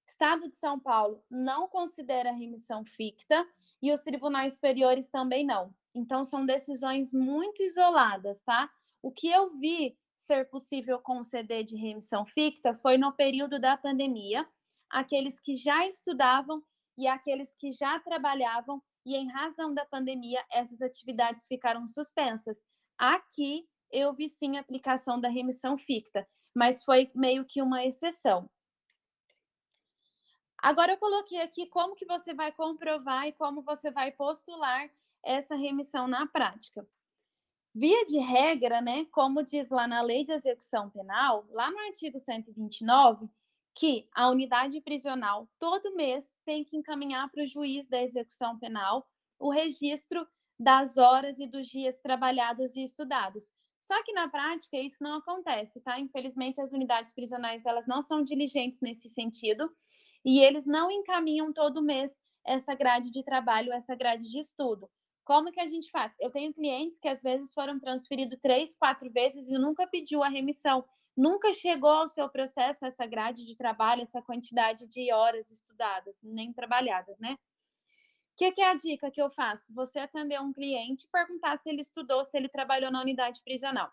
Estado 0.07 0.49
de 0.49 0.57
São 0.57 0.79
Paulo 0.79 1.23
não 1.31 1.69
considera 1.69 2.33
remissão 2.33 2.85
ficta 2.85 3.47
e 3.81 3.93
os 3.93 4.03
tribunais 4.03 4.55
superiores 4.55 5.09
também 5.09 5.47
não. 5.47 5.75
Então, 5.95 6.25
são 6.25 6.45
decisões 6.45 7.13
muito 7.13 7.63
isoladas, 7.63 8.41
tá? 8.43 8.71
O 9.03 9.11
que 9.11 9.29
eu 9.29 9.51
vi 9.51 9.97
ser 10.21 10.49
possível 10.49 10.99
conceder 10.99 11.65
de 11.65 11.77
remissão 11.77 12.25
ficta 12.27 12.75
foi 12.75 12.99
no 12.99 13.13
período 13.13 13.59
da 13.61 13.77
pandemia, 13.77 14.47
aqueles 14.89 15.41
que 15.41 15.55
já 15.55 15.87
estudavam 15.87 16.63
e 16.97 17.07
aqueles 17.07 17.55
que 17.55 17.71
já 17.71 17.99
trabalhavam, 18.01 18.83
e 19.05 19.17
em 19.17 19.31
razão 19.31 19.73
da 19.73 19.87
pandemia, 19.87 20.45
essas 20.53 20.83
atividades 20.83 21.47
ficaram 21.47 21.87
suspensas. 21.87 22.63
Aqui 22.99 23.67
eu 23.91 24.13
vi 24.15 24.29
sim 24.29 24.57
a 24.57 24.61
aplicação 24.61 25.21
da 25.21 25.29
remissão 25.29 25.79
ficta, 25.79 26.27
mas 26.55 26.85
foi 26.85 27.09
meio 27.15 27.45
que 27.45 27.63
uma 27.63 27.85
exceção. 27.85 28.49
Agora 30.59 30.93
eu 30.93 30.99
coloquei 30.99 31.41
aqui 31.41 31.67
como 31.67 31.95
que 31.95 32.05
você 32.05 32.35
vai 32.35 32.53
comprovar 32.53 33.27
e 33.27 33.33
como 33.33 33.63
você 33.63 33.91
vai 33.91 34.13
postular 34.13 34.91
essa 35.25 35.57
remissão 35.57 36.07
na 36.07 36.27
prática. 36.27 36.87
Via 37.73 38.05
de 38.05 38.19
regra, 38.19 38.81
né, 38.81 39.05
como 39.13 39.45
diz 39.45 39.71
lá 39.71 39.87
na 39.87 40.03
Lei 40.03 40.25
de 40.25 40.33
Execução 40.33 40.91
Penal, 40.91 41.47
lá 41.51 41.71
no 41.71 41.79
artigo 41.79 42.19
129, 42.19 43.31
que 43.75 44.09
a 44.13 44.29
unidade 44.29 44.81
prisional 44.81 45.49
todo 45.59 45.95
mês 45.95 46.25
tem 46.45 46.65
que 46.65 46.77
encaminhar 46.77 47.31
para 47.31 47.45
o 47.45 47.47
juiz 47.47 47.87
da 47.87 48.03
execução 48.03 48.59
penal 48.59 49.07
o 49.39 49.51
registro 49.51 50.27
das 50.59 50.99
horas 50.99 51.39
e 51.39 51.47
dos 51.47 51.67
dias 51.69 52.01
trabalhados 52.01 52.75
e 52.75 52.83
estudados. 52.83 53.53
Só 53.81 54.03
que 54.03 54.13
na 54.13 54.29
prática 54.29 54.77
isso 54.77 55.03
não 55.03 55.15
acontece, 55.15 55.81
tá? 55.81 55.99
Infelizmente 55.99 56.61
as 56.61 56.73
unidades 56.73 57.13
prisionais 57.13 57.65
elas 57.65 57.87
não 57.87 58.03
são 58.03 58.23
diligentes 58.23 58.81
nesse 58.81 59.09
sentido 59.09 59.71
e 60.25 60.41
eles 60.41 60.67
não 60.67 60.91
encaminham 60.91 61.53
todo 61.53 61.81
mês 61.81 62.19
essa 62.45 62.75
grade 62.75 63.11
de 63.11 63.23
trabalho, 63.23 63.73
essa 63.73 63.95
grade 63.95 64.29
de 64.29 64.39
estudo. 64.39 64.91
Como 65.25 65.53
que 65.53 65.61
a 65.61 65.67
gente 65.67 65.91
faz? 65.91 66.15
Eu 66.19 66.31
tenho 66.31 66.53
clientes 66.53 66.99
que 66.99 67.09
às 67.09 67.23
vezes 67.23 67.53
foram 67.53 67.79
transferidos 67.79 68.39
três, 68.41 68.75
quatro 68.75 69.11
vezes 69.11 69.49
e 69.49 69.59
nunca 69.59 69.87
pediu 69.87 70.23
a 70.23 70.29
remissão, 70.29 70.85
nunca 71.17 71.53
chegou 71.53 71.91
ao 71.91 72.09
seu 72.09 72.29
processo 72.29 72.85
essa 72.87 73.07
grade 73.07 73.45
de 73.45 73.57
trabalho, 73.57 74.03
essa 74.03 74.23
quantidade 74.23 74.87
de 74.87 75.13
horas 75.13 75.51
estudadas, 75.51 76.21
nem 76.23 76.53
trabalhadas, 76.53 77.19
né? 77.21 77.37
O 78.33 78.37
que, 78.37 78.53
que 78.53 78.61
é 78.63 78.71
a 78.71 78.75
dica 78.75 79.11
que 79.11 79.21
eu 79.21 79.29
faço? 79.31 79.73
Você 79.75 79.99
atender 79.99 80.41
um 80.41 80.53
cliente 80.53 81.05
e 81.05 81.11
perguntar 81.11 81.59
se 81.59 81.69
ele 81.69 81.83
estudou, 81.83 82.25
se 82.25 82.37
ele 82.37 82.49
trabalhou 82.49 82.91
na 82.91 83.03
unidade 83.03 83.43
prisional. 83.43 83.93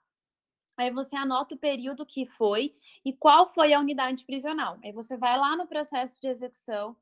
Aí 0.77 0.91
você 0.91 1.15
anota 1.15 1.55
o 1.55 1.57
período 1.57 2.05
que 2.05 2.25
foi 2.25 2.75
e 3.03 3.11
qual 3.11 3.51
foi 3.51 3.73
a 3.73 3.79
unidade 3.79 4.23
prisional. 4.25 4.77
Aí 4.83 4.91
você 4.91 5.17
vai 5.17 5.37
lá 5.37 5.55
no 5.57 5.67
processo 5.67 6.21
de 6.21 6.27
execução, 6.27 6.95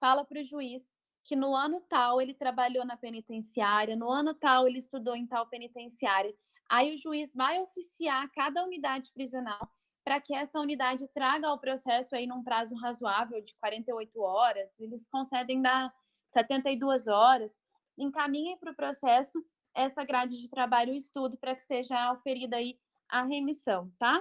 fala 0.00 0.24
para 0.24 0.40
o 0.40 0.44
juiz 0.44 0.92
que 1.28 1.36
no 1.36 1.54
ano 1.54 1.82
tal 1.82 2.22
ele 2.22 2.32
trabalhou 2.32 2.86
na 2.86 2.96
penitenciária, 2.96 3.94
no 3.94 4.10
ano 4.10 4.32
tal 4.32 4.66
ele 4.66 4.78
estudou 4.78 5.14
em 5.14 5.26
tal 5.26 5.46
penitenciária. 5.46 6.34
Aí 6.66 6.94
o 6.94 6.98
juiz 6.98 7.34
vai 7.34 7.60
oficiar 7.60 8.30
cada 8.32 8.64
unidade 8.64 9.12
prisional 9.12 9.60
para 10.02 10.22
que 10.22 10.34
essa 10.34 10.58
unidade 10.58 11.06
traga 11.08 11.46
ao 11.46 11.58
processo 11.58 12.16
aí 12.16 12.26
num 12.26 12.42
prazo 12.42 12.74
razoável 12.76 13.42
de 13.42 13.54
48 13.56 14.22
horas, 14.22 14.80
eles 14.80 15.06
concedem 15.06 15.60
dar 15.60 15.94
72 16.30 17.06
horas, 17.08 17.58
encaminhem 17.98 18.56
para 18.56 18.72
o 18.72 18.74
processo 18.74 19.44
essa 19.74 20.02
grade 20.04 20.40
de 20.40 20.48
trabalho 20.48 20.94
e 20.94 20.96
estudo 20.96 21.36
para 21.36 21.54
que 21.54 21.62
seja 21.62 22.10
oferida 22.10 22.56
aí 22.56 22.78
a 23.06 23.22
remissão, 23.22 23.92
tá? 23.98 24.18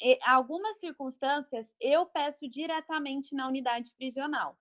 E, 0.00 0.16
algumas 0.22 0.78
circunstâncias 0.78 1.74
eu 1.80 2.06
peço 2.06 2.48
diretamente 2.48 3.34
na 3.34 3.48
unidade 3.48 3.92
prisional 3.96 4.56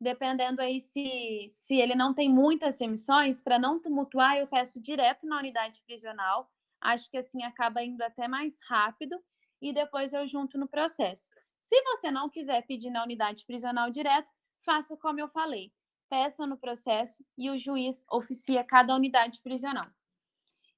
dependendo 0.00 0.60
aí 0.60 0.80
se, 0.80 1.48
se 1.50 1.76
ele 1.76 1.94
não 1.94 2.12
tem 2.14 2.28
muitas 2.28 2.80
emissões, 2.80 3.40
para 3.40 3.58
não 3.58 3.80
tumultuar, 3.80 4.36
eu 4.36 4.46
peço 4.46 4.80
direto 4.80 5.26
na 5.26 5.38
unidade 5.38 5.82
prisional. 5.82 6.50
Acho 6.80 7.10
que 7.10 7.16
assim 7.16 7.42
acaba 7.42 7.82
indo 7.82 8.02
até 8.02 8.28
mais 8.28 8.58
rápido 8.68 9.18
e 9.60 9.72
depois 9.72 10.12
eu 10.12 10.26
junto 10.26 10.58
no 10.58 10.68
processo. 10.68 11.30
Se 11.60 11.80
você 11.82 12.10
não 12.10 12.28
quiser 12.28 12.66
pedir 12.66 12.90
na 12.90 13.02
unidade 13.02 13.46
prisional 13.46 13.90
direto, 13.90 14.30
faça 14.64 14.96
como 14.96 15.20
eu 15.20 15.28
falei. 15.28 15.72
Peça 16.10 16.46
no 16.46 16.58
processo 16.58 17.24
e 17.38 17.48
o 17.48 17.56
juiz 17.56 18.04
oficia 18.10 18.62
cada 18.62 18.94
unidade 18.94 19.40
prisional. 19.40 19.86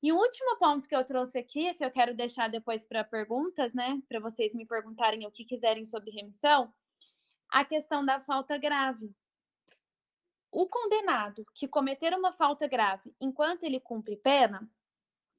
E 0.02 0.12
o 0.12 0.16
último 0.16 0.56
ponto 0.56 0.88
que 0.88 0.94
eu 0.94 1.04
trouxe 1.04 1.38
aqui, 1.38 1.74
que 1.74 1.84
eu 1.84 1.90
quero 1.90 2.14
deixar 2.14 2.48
depois 2.48 2.84
para 2.84 3.02
perguntas, 3.02 3.74
né? 3.74 4.00
Para 4.08 4.20
vocês 4.20 4.54
me 4.54 4.64
perguntarem 4.64 5.26
o 5.26 5.30
que 5.32 5.44
quiserem 5.44 5.84
sobre 5.84 6.12
remissão, 6.12 6.72
a 7.48 7.64
questão 7.64 8.04
da 8.04 8.20
falta 8.20 8.56
grave. 8.58 9.14
O 10.50 10.66
condenado 10.66 11.44
que 11.54 11.68
cometer 11.68 12.14
uma 12.14 12.32
falta 12.32 12.66
grave 12.66 13.14
enquanto 13.20 13.64
ele 13.64 13.80
cumpre 13.80 14.16
pena, 14.16 14.68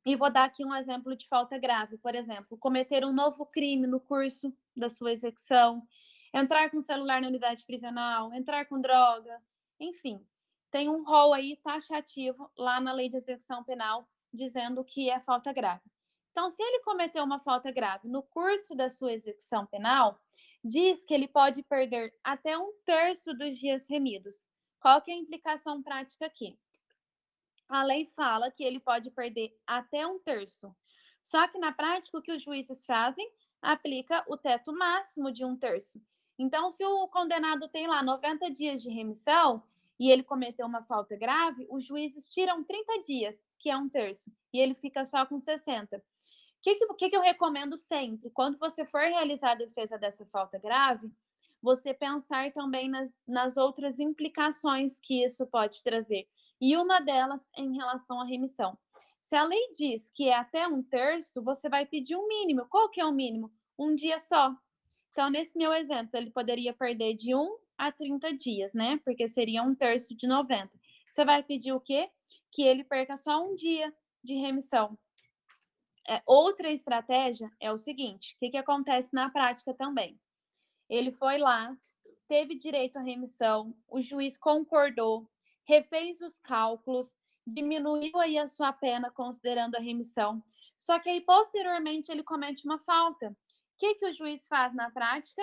e 0.05 0.15
vou 0.15 0.31
dar 0.31 0.45
aqui 0.45 0.63
um 0.63 0.73
exemplo 0.73 1.15
de 1.17 1.27
falta 1.27 1.57
grave, 1.57 1.97
por 1.97 2.15
exemplo, 2.15 2.57
cometer 2.57 3.03
um 3.03 3.11
novo 3.11 3.45
crime 3.45 3.85
no 3.85 3.99
curso 3.99 4.55
da 4.75 4.87
sua 4.87 5.11
execução, 5.11 5.85
entrar 6.33 6.69
com 6.69 6.79
celular 6.79 7.19
na 7.19 7.27
unidade 7.27 7.65
prisional, 7.65 8.33
entrar 8.33 8.65
com 8.67 8.79
droga, 8.79 9.41
enfim, 9.79 10.25
tem 10.71 10.89
um 10.89 11.03
rol 11.03 11.33
aí 11.33 11.57
taxativo 11.57 12.49
lá 12.57 12.79
na 12.79 12.93
lei 12.93 13.09
de 13.09 13.17
execução 13.17 13.63
penal 13.63 14.07
dizendo 14.33 14.83
que 14.83 15.09
é 15.09 15.19
falta 15.19 15.51
grave. 15.51 15.81
Então, 16.31 16.49
se 16.49 16.61
ele 16.61 16.83
cometeu 16.83 17.23
uma 17.23 17.39
falta 17.39 17.71
grave 17.71 18.07
no 18.07 18.21
curso 18.21 18.75
da 18.75 18.89
sua 18.89 19.11
execução 19.11 19.65
penal, 19.65 20.21
diz 20.67 21.06
que 21.06 21.13
ele 21.13 21.27
pode 21.27 21.63
perder 21.63 22.13
até 22.23 22.58
um 22.58 22.73
terço 22.86 23.34
dos 23.34 23.58
dias 23.58 23.88
remidos. 23.88 24.49
Qual 24.80 25.01
que 25.01 25.10
é 25.10 25.13
a 25.13 25.17
implicação 25.17 25.82
prática 25.82 26.25
aqui? 26.25 26.58
A 27.67 27.84
lei 27.84 28.06
fala 28.06 28.51
que 28.51 28.63
ele 28.63 28.80
pode 28.80 29.10
perder 29.12 29.58
até 29.65 30.06
um 30.06 30.19
terço. 30.19 30.75
Só 31.23 31.47
que 31.47 31.58
na 31.58 31.71
prática, 31.71 32.17
o 32.17 32.21
que 32.21 32.32
os 32.32 32.41
juízes 32.41 32.86
fazem? 32.86 33.30
Aplica 33.62 34.23
o 34.27 34.38
teto 34.38 34.71
máximo 34.71 35.32
de 35.32 35.43
um 35.43 35.58
terço. 35.58 36.01
Então, 36.38 36.69
se 36.71 36.86
o 36.86 37.08
condenado 37.08 37.67
tem 37.67 37.88
lá 37.88 38.03
90 38.03 38.51
dias 38.51 38.82
de 38.82 38.89
remissão 38.89 39.63
e 39.99 40.12
ele 40.12 40.23
cometeu 40.23 40.67
uma 40.67 40.84
falta 40.84 41.17
grave, 41.17 41.67
os 41.69 41.84
juízes 41.84 42.30
tiram 42.30 42.63
30 42.63 43.01
dias, 43.01 43.43
que 43.58 43.69
é 43.69 43.75
um 43.75 43.89
terço, 43.89 44.32
e 44.53 44.60
ele 44.60 44.75
fica 44.75 45.03
só 45.03 45.25
com 45.25 45.39
60 45.39 46.01
que, 46.61 46.75
que, 46.75 47.09
que 47.09 47.15
eu 47.15 47.21
recomendo 47.21 47.77
sempre? 47.77 48.29
Quando 48.31 48.57
você 48.57 48.85
for 48.85 49.01
realizar 49.01 49.51
a 49.51 49.55
defesa 49.55 49.97
dessa 49.97 50.25
falta 50.25 50.57
grave, 50.57 51.11
você 51.61 51.93
pensar 51.93 52.51
também 52.51 52.89
nas, 52.89 53.23
nas 53.27 53.57
outras 53.57 53.99
implicações 53.99 54.99
que 54.99 55.23
isso 55.23 55.45
pode 55.47 55.83
trazer. 55.83 56.27
E 56.59 56.75
uma 56.77 56.99
delas 56.99 57.49
em 57.55 57.75
relação 57.75 58.21
à 58.21 58.25
remissão. 58.25 58.77
Se 59.21 59.35
a 59.35 59.43
lei 59.43 59.71
diz 59.73 60.09
que 60.09 60.29
é 60.29 60.35
até 60.35 60.67
um 60.67 60.81
terço, 60.81 61.41
você 61.41 61.67
vai 61.67 61.85
pedir 61.85 62.15
um 62.15 62.27
mínimo. 62.27 62.65
Qual 62.69 62.89
que 62.89 63.01
é 63.01 63.05
o 63.05 63.11
mínimo? 63.11 63.51
Um 63.77 63.93
dia 63.93 64.17
só. 64.19 64.55
Então, 65.11 65.29
nesse 65.29 65.57
meu 65.57 65.73
exemplo, 65.73 66.11
ele 66.13 66.29
poderia 66.29 66.73
perder 66.73 67.13
de 67.15 67.35
1 67.35 67.57
a 67.77 67.91
30 67.91 68.33
dias, 68.33 68.73
né? 68.73 68.99
Porque 69.03 69.27
seria 69.27 69.63
um 69.63 69.75
terço 69.75 70.15
de 70.15 70.27
90. 70.27 70.69
Você 71.09 71.25
vai 71.25 71.43
pedir 71.43 71.73
o 71.73 71.79
quê? 71.79 72.09
Que 72.51 72.63
ele 72.63 72.83
perca 72.83 73.17
só 73.17 73.43
um 73.43 73.53
dia 73.53 73.93
de 74.23 74.35
remissão. 74.35 74.97
É, 76.07 76.21
outra 76.25 76.69
estratégia 76.69 77.51
é 77.59 77.71
o 77.71 77.77
seguinte: 77.77 78.33
o 78.35 78.39
que, 78.39 78.51
que 78.51 78.57
acontece 78.57 79.13
na 79.13 79.29
prática 79.29 79.73
também? 79.73 80.19
Ele 80.89 81.11
foi 81.11 81.37
lá, 81.37 81.75
teve 82.27 82.55
direito 82.55 82.97
à 82.97 83.01
remissão, 83.01 83.75
o 83.87 84.01
juiz 84.01 84.37
concordou, 84.37 85.29
refez 85.65 86.21
os 86.21 86.39
cálculos, 86.39 87.17
diminuiu 87.45 88.17
aí 88.19 88.37
a 88.37 88.47
sua 88.47 88.71
pena 88.71 89.11
considerando 89.11 89.75
a 89.75 89.81
remissão. 89.81 90.41
Só 90.77 90.97
que 90.99 91.09
aí, 91.09 91.21
posteriormente, 91.21 92.11
ele 92.11 92.23
comete 92.23 92.65
uma 92.65 92.79
falta. 92.79 93.29
O 93.29 93.35
que, 93.77 93.95
que 93.95 94.05
o 94.05 94.13
juiz 94.13 94.47
faz 94.47 94.73
na 94.73 94.89
prática? 94.89 95.41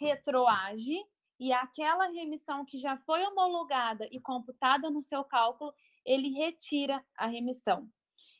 Retroage 0.00 0.96
e 1.38 1.52
aquela 1.52 2.06
remissão 2.08 2.64
que 2.64 2.78
já 2.78 2.96
foi 2.96 3.22
homologada 3.24 4.08
e 4.10 4.20
computada 4.20 4.90
no 4.90 5.02
seu 5.02 5.22
cálculo, 5.22 5.72
ele 6.04 6.30
retira 6.30 7.04
a 7.16 7.26
remissão. 7.26 7.88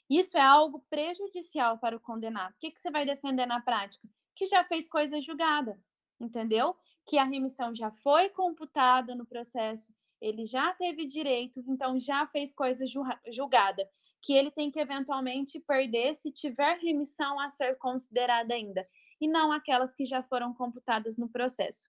Isso 0.09 0.37
é 0.37 0.41
algo 0.41 0.85
prejudicial 0.89 1.79
para 1.79 1.97
o 1.97 2.01
condenado. 2.01 2.53
O 2.53 2.59
que, 2.59 2.71
que 2.71 2.81
você 2.81 2.91
vai 2.91 3.05
defender 3.05 3.47
na 3.47 3.61
prática? 3.61 4.09
Que 4.35 4.47
já 4.47 4.65
fez 4.65 4.89
coisa 4.89 5.21
julgada, 5.21 5.79
entendeu? 6.19 6.75
Que 7.05 7.19
a 7.19 7.25
remissão 7.25 7.75
já 7.75 7.91
foi 7.91 8.31
computada 8.31 9.15
no 9.15 9.27
processo, 9.27 9.93
ele 10.21 10.45
já 10.45 10.73
teve 10.75 11.07
direito, 11.07 11.63
então 11.69 11.99
já 11.99 12.27
fez 12.27 12.53
coisa 12.53 12.85
julgada. 13.31 13.89
Que 14.21 14.33
ele 14.33 14.51
tem 14.51 14.71
que 14.71 14.81
eventualmente 14.81 15.61
perder 15.61 16.15
se 16.15 16.33
tiver 16.33 16.79
remissão 16.79 17.39
a 17.39 17.49
ser 17.49 17.77
considerada 17.77 18.55
ainda, 18.55 18.89
e 19.21 19.29
não 19.29 19.53
aquelas 19.53 19.95
que 19.95 20.05
já 20.05 20.23
foram 20.23 20.55
computadas 20.55 21.17
no 21.17 21.29
processo. 21.29 21.89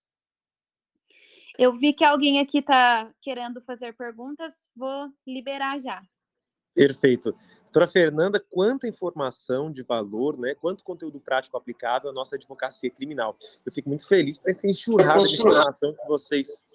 Eu 1.58 1.74
vi 1.74 1.92
que 1.92 2.06
alguém 2.06 2.40
aqui 2.40 2.60
está 2.60 3.12
querendo 3.22 3.62
fazer 3.62 3.94
perguntas, 3.94 4.68
vou 4.76 5.12
liberar 5.28 5.80
já. 5.80 6.02
Perfeito. 6.74 7.36
Doutora 7.70 7.88
Fernanda, 7.88 8.40
quanta 8.40 8.88
informação 8.88 9.72
de 9.72 9.84
valor, 9.84 10.40
né? 10.40 10.56
Quanto 10.56 10.84
conteúdo 10.84 11.20
prático 11.20 11.56
aplicável 11.56 12.10
à 12.10 12.14
nossa 12.14 12.36
advocacia 12.36 12.90
criminal. 12.90 13.38
Eu 13.64 13.72
fico 13.72 13.88
muito 13.88 14.08
feliz 14.08 14.40
por 14.40 14.50
essa 14.50 14.68
enxurrada 14.68 15.24
de 15.28 15.36
informação 15.36 15.94
que 15.94 16.08
vocês 16.08 16.66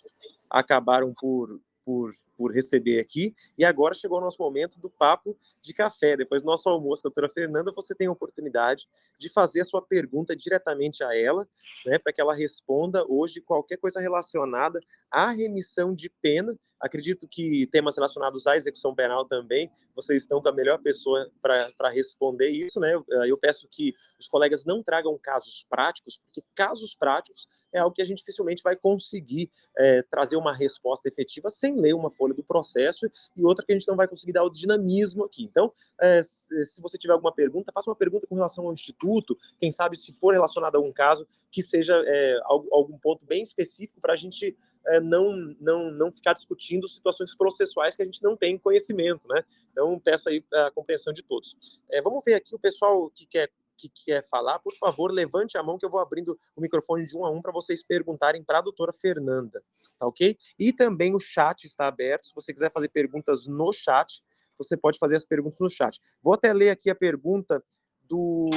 acabaram 0.49 1.13
por, 1.13 1.61
por, 1.85 2.13
por 2.37 2.53
receber 2.53 3.01
aqui. 3.01 3.35
E 3.59 3.65
agora 3.65 3.93
chegou 3.93 4.19
o 4.19 4.21
nosso 4.21 4.41
momento 4.41 4.81
do 4.81 4.89
papo 4.89 5.37
de 5.61 5.75
café. 5.75 6.17
Depois 6.17 6.43
do 6.43 6.47
nosso 6.47 6.69
almoço, 6.69 7.03
doutora 7.03 7.29
Fernanda, 7.29 7.73
você 7.75 7.93
tem 7.93 8.07
a 8.07 8.13
oportunidade 8.13 8.87
de 9.19 9.29
fazer 9.29 9.63
a 9.63 9.65
sua 9.65 9.83
pergunta 9.83 10.37
diretamente 10.37 11.03
a 11.03 11.13
ela, 11.17 11.45
né, 11.87 11.99
para 11.99 12.13
que 12.13 12.21
ela 12.21 12.35
responda 12.35 13.05
hoje 13.09 13.41
qualquer 13.41 13.79
coisa 13.79 14.01
relacionada 14.01 14.79
à 15.11 15.31
remissão 15.31 15.93
de 15.93 16.09
pena 16.23 16.57
Acredito 16.81 17.27
que 17.29 17.67
temas 17.69 17.97
relacionados 17.97 18.47
à 18.47 18.57
execução 18.57 18.95
penal 18.95 19.25
também, 19.25 19.71
vocês 19.95 20.23
estão 20.23 20.43
com 20.43 20.49
a 20.49 20.53
melhor 20.53 20.79
pessoa 20.79 21.31
para 21.41 21.89
responder 21.91 22.49
isso, 22.49 22.81
né? 22.81 22.93
Eu 23.27 23.39
peço 23.39 23.69
que 23.71 23.95
os 24.19 24.29
colegas 24.29 24.65
não 24.65 24.83
tragam 24.83 25.17
casos 25.19 25.65
práticos, 25.69 26.19
porque 26.19 26.43
casos 26.55 26.95
práticos 26.95 27.47
é 27.73 27.81
algo 27.81 27.95
que 27.95 28.03
a 28.03 28.05
gente 28.05 28.19
dificilmente 28.19 28.63
vai 28.63 28.77
conseguir 28.77 29.51
é, 29.77 30.03
trazer 30.03 30.37
uma 30.37 30.55
resposta 30.55 31.09
efetiva 31.09 31.51
sem 31.51 31.79
ler 31.79 31.95
uma 31.95 32.11
folha 32.11 32.33
do 32.33 32.43
processo 32.43 33.07
e 33.37 33.45
outra 33.45 33.65
que 33.67 33.73
a 33.73 33.75
gente 33.75 33.89
não 33.89 33.97
vai 33.97 34.07
conseguir 34.07 34.33
dar 34.33 34.45
o 34.45 34.51
dinamismo 34.51 35.25
aqui. 35.25 35.43
Então, 35.43 35.73
é, 36.01 36.23
se 36.23 36.81
você 36.81 36.97
tiver 36.97 37.13
alguma 37.13 37.33
pergunta, 37.33 37.73
faça 37.73 37.91
uma 37.91 37.97
pergunta 37.97 38.27
com 38.27 38.37
relação 38.37 38.67
ao 38.67 38.73
instituto, 38.73 39.37
quem 39.59 39.71
sabe 39.71 39.97
se 39.97 40.13
for 40.13 40.33
relacionado 40.33 40.77
a 40.77 40.79
algum 40.79 40.93
caso, 40.93 41.27
que 41.51 41.63
seja 41.63 42.01
é, 42.07 42.39
algum 42.45 42.97
ponto 42.99 43.27
bem 43.27 43.43
específico 43.43 44.01
para 44.01 44.13
a 44.13 44.17
gente 44.17 44.57
é, 44.89 45.01
não, 45.01 45.55
não, 45.61 45.91
não 45.91 46.13
ficar 46.13 46.33
discutindo 46.33 46.89
situações 46.89 47.35
processuais 47.35 47.97
que 47.97 48.03
a 48.03 48.05
gente 48.05 48.23
não 48.23 48.37
tem 48.37 48.59
conhecimento, 48.59 49.27
né? 49.29 49.45
Então, 49.73 49.99
peço 49.99 50.29
aí 50.29 50.45
a 50.53 50.71
compreensão 50.71 51.13
de 51.13 51.23
todos. 51.23 51.57
É, 51.91 52.01
vamos 52.01 52.23
ver 52.25 52.35
aqui 52.35 52.55
o 52.55 52.59
pessoal 52.59 53.11
que 53.11 53.27
quer 53.27 53.51
que 53.77 53.89
quer 53.89 54.23
falar, 54.23 54.61
por 54.61 54.73
favor, 54.77 55.11
levante 55.11 55.59
a 55.59 55.63
mão 55.63 55.77
que 55.77 55.85
eu 55.85 55.91
vou 55.91 55.99
abrindo 55.99 56.39
o 56.55 56.61
microfone 56.61 57.05
de 57.05 57.17
um 57.17 57.25
a 57.25 57.31
um 57.31 57.43
para 57.43 57.51
vocês 57.51 57.83
perguntarem 57.83 58.43
para 58.43 58.59
a 58.59 58.63
doutora 58.63 58.93
Fernanda, 58.93 59.63
tá 59.99 60.07
ok? 60.07 60.39
E 60.57 60.73
também 60.73 61.13
o 61.13 61.19
chat 61.19 61.65
está 61.65 61.89
aberto, 61.89 62.27
se 62.27 62.35
você 62.35 62.53
quiser 62.53 62.71
fazer 62.71 62.89
perguntas 62.89 63.49
no 63.49 63.73
chat, 63.73 64.23
você 64.57 64.77
pode 64.77 64.97
fazer 64.97 65.17
as 65.17 65.25
perguntas 65.25 65.59
no 65.59 65.69
chat. 65.69 66.01
Vou 66.23 66.35
até 66.35 66.53
ler 66.53 66.71
aqui 66.71 66.89
a 66.89 66.95
pergunta 66.95 67.63
do, 68.03 68.49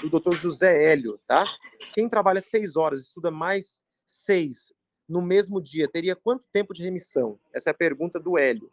do 0.00 0.10
doutor 0.10 0.34
José 0.36 0.92
Hélio, 0.92 1.18
tá? 1.26 1.44
Quem 1.92 2.08
trabalha 2.08 2.40
seis 2.40 2.76
horas, 2.76 3.00
estuda 3.00 3.30
mais 3.30 3.82
seis 4.06 4.72
no 5.12 5.20
mesmo 5.20 5.60
dia, 5.60 5.86
teria 5.86 6.16
quanto 6.16 6.44
tempo 6.50 6.72
de 6.72 6.82
remissão? 6.82 7.38
Essa 7.52 7.70
é 7.70 7.72
a 7.72 7.74
pergunta 7.74 8.18
do 8.18 8.38
Hélio. 8.38 8.72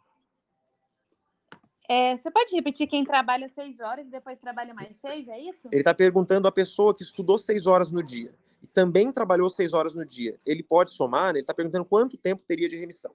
É, 1.88 2.15
você 2.15 2.32
pode 2.32 2.56
repetir 2.56 2.88
quem 2.88 3.04
trabalha 3.04 3.49
seis 3.49 3.82
horas 3.82 4.08
e 4.08 4.12
depois 4.12 4.39
trabalha 4.39 4.73
mais 4.73 4.95
seis, 4.97 5.28
é 5.28 5.38
isso? 5.39 5.67
Ele 5.71 5.82
está 5.82 5.93
perguntando 5.93 6.47
a 6.47 6.52
pessoa 6.52 6.95
que 6.95 7.04
estudou 7.04 7.38
seis 7.38 7.67
horas 7.67 7.91
no 7.91 8.02
dia 8.02 8.34
e 8.62 8.67
também 8.67 9.12
trabalhou 9.12 9.49
seis 9.49 9.73
horas 9.73 9.93
no 9.93 10.06
dia. 10.06 10.39
Ele 10.45 10.63
pode 10.63 10.91
somar? 10.91 11.32
Ele 11.32 11.39
está 11.39 11.54
perguntando 11.54 11.84
quanto 11.84 12.15
tempo 12.15 12.43
teria 12.47 12.69
de 12.69 12.78
remissão. 12.78 13.13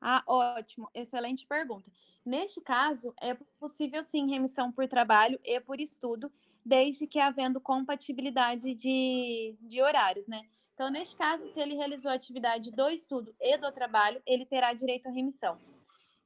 Ah, 0.00 0.22
ótimo, 0.26 0.90
excelente 0.94 1.46
pergunta. 1.46 1.90
Neste 2.24 2.60
caso, 2.60 3.14
é 3.20 3.34
possível 3.58 4.02
sim 4.02 4.28
remissão 4.28 4.70
por 4.70 4.86
trabalho 4.88 5.38
e 5.44 5.58
por 5.60 5.80
estudo, 5.80 6.30
desde 6.64 7.06
que 7.06 7.18
havendo 7.18 7.60
compatibilidade 7.60 8.74
de, 8.74 9.54
de 9.60 9.80
horários, 9.80 10.26
né? 10.26 10.42
Então, 10.80 10.88
neste 10.88 11.14
caso, 11.14 11.46
se 11.46 11.60
ele 11.60 11.74
realizou 11.74 12.10
a 12.10 12.14
atividade 12.14 12.70
do 12.70 12.88
estudo 12.88 13.36
e 13.38 13.58
do 13.58 13.70
trabalho, 13.70 14.22
ele 14.24 14.46
terá 14.46 14.72
direito 14.72 15.08
à 15.08 15.10
remissão. 15.10 15.58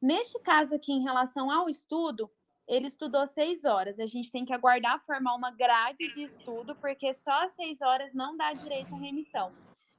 Neste 0.01 0.38
caso 0.38 0.77
aqui, 0.77 0.93
em 0.93 1.03
relação 1.03 1.51
ao 1.51 1.69
estudo, 1.69 2.31
ele 2.69 2.87
estudou 2.87 3.27
seis 3.27 3.64
horas. 3.64 3.99
A 3.99 4.07
gente 4.07 4.31
tem 4.31 4.45
que 4.45 4.53
aguardar 4.53 5.05
formar 5.05 5.35
uma 5.35 5.51
grade 5.51 6.09
de 6.12 6.23
estudo, 6.23 6.77
porque 6.77 7.12
só 7.12 7.49
seis 7.49 7.83
horas 7.83 8.14
não 8.14 8.37
dá 8.37 8.53
direito 8.53 8.95
à 8.95 8.97
remissão. 8.97 9.53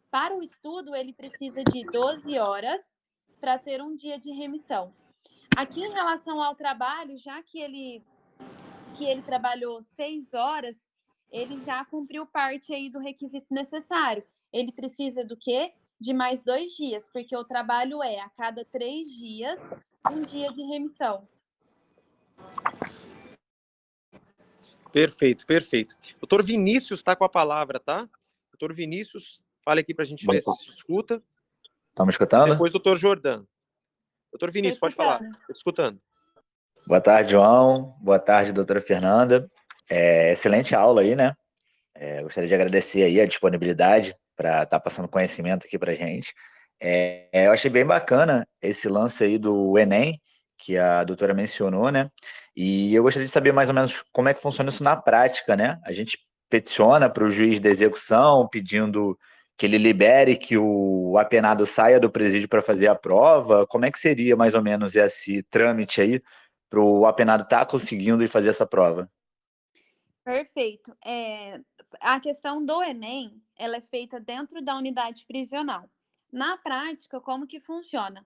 Para 0.09 0.33
o 0.33 0.41
estudo, 0.41 0.95
ele 0.95 1.11
precisa 1.11 1.61
de 1.61 1.83
12 1.91 2.39
horas 2.39 2.79
para 3.41 3.59
ter 3.59 3.81
um 3.81 3.93
dia 3.93 4.17
de 4.17 4.31
remissão. 4.31 4.93
Aqui, 5.57 5.81
em 5.81 5.91
relação 5.91 6.41
ao 6.41 6.55
trabalho, 6.55 7.17
já 7.17 7.43
que 7.43 7.59
ele, 7.59 8.01
que 8.95 9.03
ele 9.03 9.21
trabalhou 9.21 9.83
seis 9.83 10.33
horas, 10.33 10.89
ele 11.29 11.59
já 11.59 11.83
cumpriu 11.83 12.25
parte 12.25 12.73
aí 12.73 12.89
do 12.89 12.99
requisito 12.99 13.53
necessário. 13.53 14.23
Ele 14.51 14.71
precisa 14.71 15.23
do 15.23 15.35
quê? 15.37 15.73
De 15.99 16.13
mais 16.13 16.43
dois 16.43 16.71
dias, 16.73 17.09
porque 17.11 17.35
o 17.35 17.43
trabalho 17.43 18.03
é 18.03 18.19
a 18.19 18.29
cada 18.29 18.65
três 18.65 19.07
dias 19.07 19.59
um 20.11 20.21
dia 20.21 20.51
de 20.51 20.61
remissão. 20.61 21.27
Perfeito, 24.91 25.45
perfeito. 25.45 25.95
Doutor 26.19 26.43
Vinícius 26.43 26.99
está 26.99 27.15
com 27.15 27.25
a 27.25 27.29
palavra, 27.29 27.79
tá? 27.79 28.09
Doutor 28.51 28.73
Vinícius, 28.73 29.41
fale 29.63 29.81
aqui 29.81 29.93
para 29.93 30.03
a 30.03 30.07
gente 30.07 30.25
ver 30.25 30.41
se 30.41 30.55
se 30.55 30.71
escuta. 30.71 31.21
Estamos 31.89 32.13
escutando? 32.13 32.51
Depois, 32.51 32.71
doutor 32.71 32.97
Jordan. 32.97 33.45
Doutor 34.31 34.51
Vinícius, 34.51 34.79
pode 34.79 34.95
falar. 34.95 35.21
Estou 35.21 35.53
escutando. 35.53 36.01
Boa 36.87 37.01
tarde, 37.01 37.31
João. 37.31 37.95
Boa 37.99 38.19
tarde, 38.19 38.53
doutora 38.53 38.79
Fernanda. 38.79 39.49
É, 39.89 40.33
excelente 40.33 40.75
aula 40.75 41.01
aí, 41.01 41.15
né? 41.15 41.33
É, 41.93 42.21
gostaria 42.21 42.47
de 42.47 42.55
agradecer 42.55 43.03
aí 43.03 43.19
a 43.19 43.25
disponibilidade 43.25 44.15
para 44.35 44.63
estar 44.63 44.77
tá 44.77 44.79
passando 44.79 45.07
conhecimento 45.07 45.65
aqui 45.65 45.77
para 45.77 45.95
gente. 45.95 46.33
É, 46.79 47.47
eu 47.47 47.51
achei 47.51 47.69
bem 47.69 47.85
bacana 47.85 48.47
esse 48.61 48.87
lance 48.89 49.23
aí 49.23 49.37
do 49.37 49.77
Enem, 49.77 50.19
que 50.57 50.77
a 50.77 51.03
doutora 51.03 51.33
mencionou, 51.33 51.91
né? 51.91 52.09
E 52.55 52.93
eu 52.95 53.03
gostaria 53.03 53.25
de 53.25 53.31
saber 53.31 53.51
mais 53.51 53.69
ou 53.69 53.75
menos 53.75 54.03
como 54.11 54.29
é 54.29 54.33
que 54.33 54.41
funciona 54.41 54.69
isso 54.69 54.83
na 54.83 54.95
prática, 54.95 55.55
né? 55.55 55.79
A 55.85 55.91
gente 55.91 56.17
peticiona 56.49 57.09
para 57.09 57.23
o 57.23 57.29
juiz 57.29 57.59
da 57.59 57.69
execução 57.69 58.47
pedindo 58.47 59.17
que 59.57 59.65
ele 59.65 59.77
libere 59.77 60.35
que 60.35 60.57
o 60.57 61.17
apenado 61.17 61.65
saia 61.65 61.99
do 61.99 62.09
presídio 62.09 62.47
para 62.49 62.61
fazer 62.61 62.87
a 62.87 62.95
prova. 62.95 63.65
Como 63.67 63.85
é 63.85 63.91
que 63.91 63.99
seria 63.99 64.35
mais 64.35 64.53
ou 64.53 64.61
menos 64.61 64.95
esse 64.95 65.43
trâmite 65.43 66.01
aí 66.01 66.21
para 66.69 66.79
o 66.81 67.05
apenado 67.05 67.43
estar 67.43 67.59
tá 67.59 67.65
conseguindo 67.65 68.27
fazer 68.27 68.49
essa 68.49 68.65
prova? 68.65 69.09
Perfeito. 70.25 70.95
É, 71.05 71.59
a 71.99 72.19
questão 72.19 72.63
do 72.63 72.81
Enem, 72.83 73.41
ela 73.55 73.77
é 73.77 73.81
feita 73.81 74.19
dentro 74.19 74.61
da 74.61 74.77
unidade 74.77 75.25
prisional. 75.25 75.89
Na 76.31 76.57
prática, 76.57 77.21
como 77.21 77.47
que 77.47 77.59
funciona? 77.59 78.25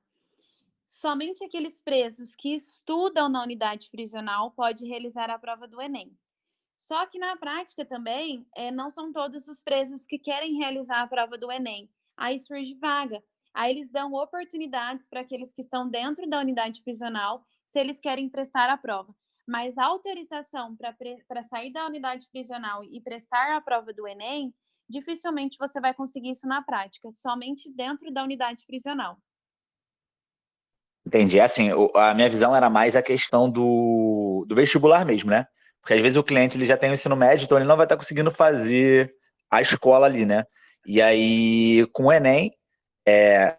Somente 0.87 1.43
aqueles 1.43 1.79
presos 1.79 2.35
que 2.35 2.53
estudam 2.53 3.29
na 3.29 3.43
unidade 3.43 3.89
prisional 3.91 4.51
pode 4.51 4.85
realizar 4.87 5.29
a 5.29 5.37
prova 5.37 5.67
do 5.67 5.79
Enem. 5.79 6.17
Só 6.77 7.05
que 7.05 7.19
na 7.19 7.35
prática 7.35 7.85
também, 7.85 8.47
é, 8.55 8.71
não 8.71 8.89
são 8.89 9.11
todos 9.11 9.47
os 9.47 9.61
presos 9.61 10.07
que 10.07 10.17
querem 10.17 10.57
realizar 10.57 11.01
a 11.01 11.07
prova 11.07 11.37
do 11.37 11.51
Enem. 11.51 11.89
Aí 12.17 12.39
surge 12.39 12.73
vaga. 12.73 13.23
Aí 13.53 13.71
eles 13.71 13.91
dão 13.91 14.13
oportunidades 14.13 15.07
para 15.07 15.21
aqueles 15.21 15.51
que 15.51 15.61
estão 15.61 15.87
dentro 15.87 16.27
da 16.27 16.39
unidade 16.39 16.81
prisional, 16.81 17.45
se 17.65 17.79
eles 17.79 17.99
querem 17.99 18.29
prestar 18.29 18.69
a 18.69 18.77
prova. 18.77 19.13
Mas 19.49 19.79
a 19.79 19.85
autorização 19.85 20.77
para 21.27 21.41
sair 21.41 21.73
da 21.73 21.83
unidade 21.87 22.27
prisional 22.31 22.83
e 22.83 23.01
prestar 23.01 23.57
a 23.57 23.59
prova 23.59 23.91
do 23.91 24.07
Enem 24.07 24.53
dificilmente 24.87 25.57
você 25.57 25.81
vai 25.81 25.91
conseguir 25.91 26.29
isso 26.29 26.45
na 26.45 26.61
prática, 26.61 27.09
somente 27.11 27.67
dentro 27.75 28.11
da 28.11 28.23
unidade 28.23 28.63
prisional. 28.67 29.17
Entendi. 31.03 31.39
É 31.39 31.43
assim, 31.43 31.71
a 31.95 32.13
minha 32.13 32.29
visão 32.29 32.55
era 32.55 32.69
mais 32.69 32.95
a 32.95 33.01
questão 33.01 33.49
do, 33.49 34.45
do 34.47 34.53
vestibular 34.53 35.03
mesmo, 35.03 35.31
né? 35.31 35.47
Porque 35.81 35.95
às 35.95 36.01
vezes 36.01 36.15
o 36.15 36.23
cliente 36.23 36.55
ele 36.55 36.67
já 36.67 36.77
tem 36.77 36.91
o 36.91 36.93
ensino 36.93 37.15
médio, 37.15 37.45
então 37.45 37.57
ele 37.57 37.67
não 37.67 37.75
vai 37.75 37.87
estar 37.87 37.97
conseguindo 37.97 38.29
fazer 38.29 39.11
a 39.49 39.63
escola 39.63 40.05
ali, 40.05 40.27
né? 40.27 40.45
E 40.85 41.01
aí, 41.01 41.87
com 41.91 42.05
o 42.05 42.11
Enem, 42.11 42.51
é... 43.03 43.57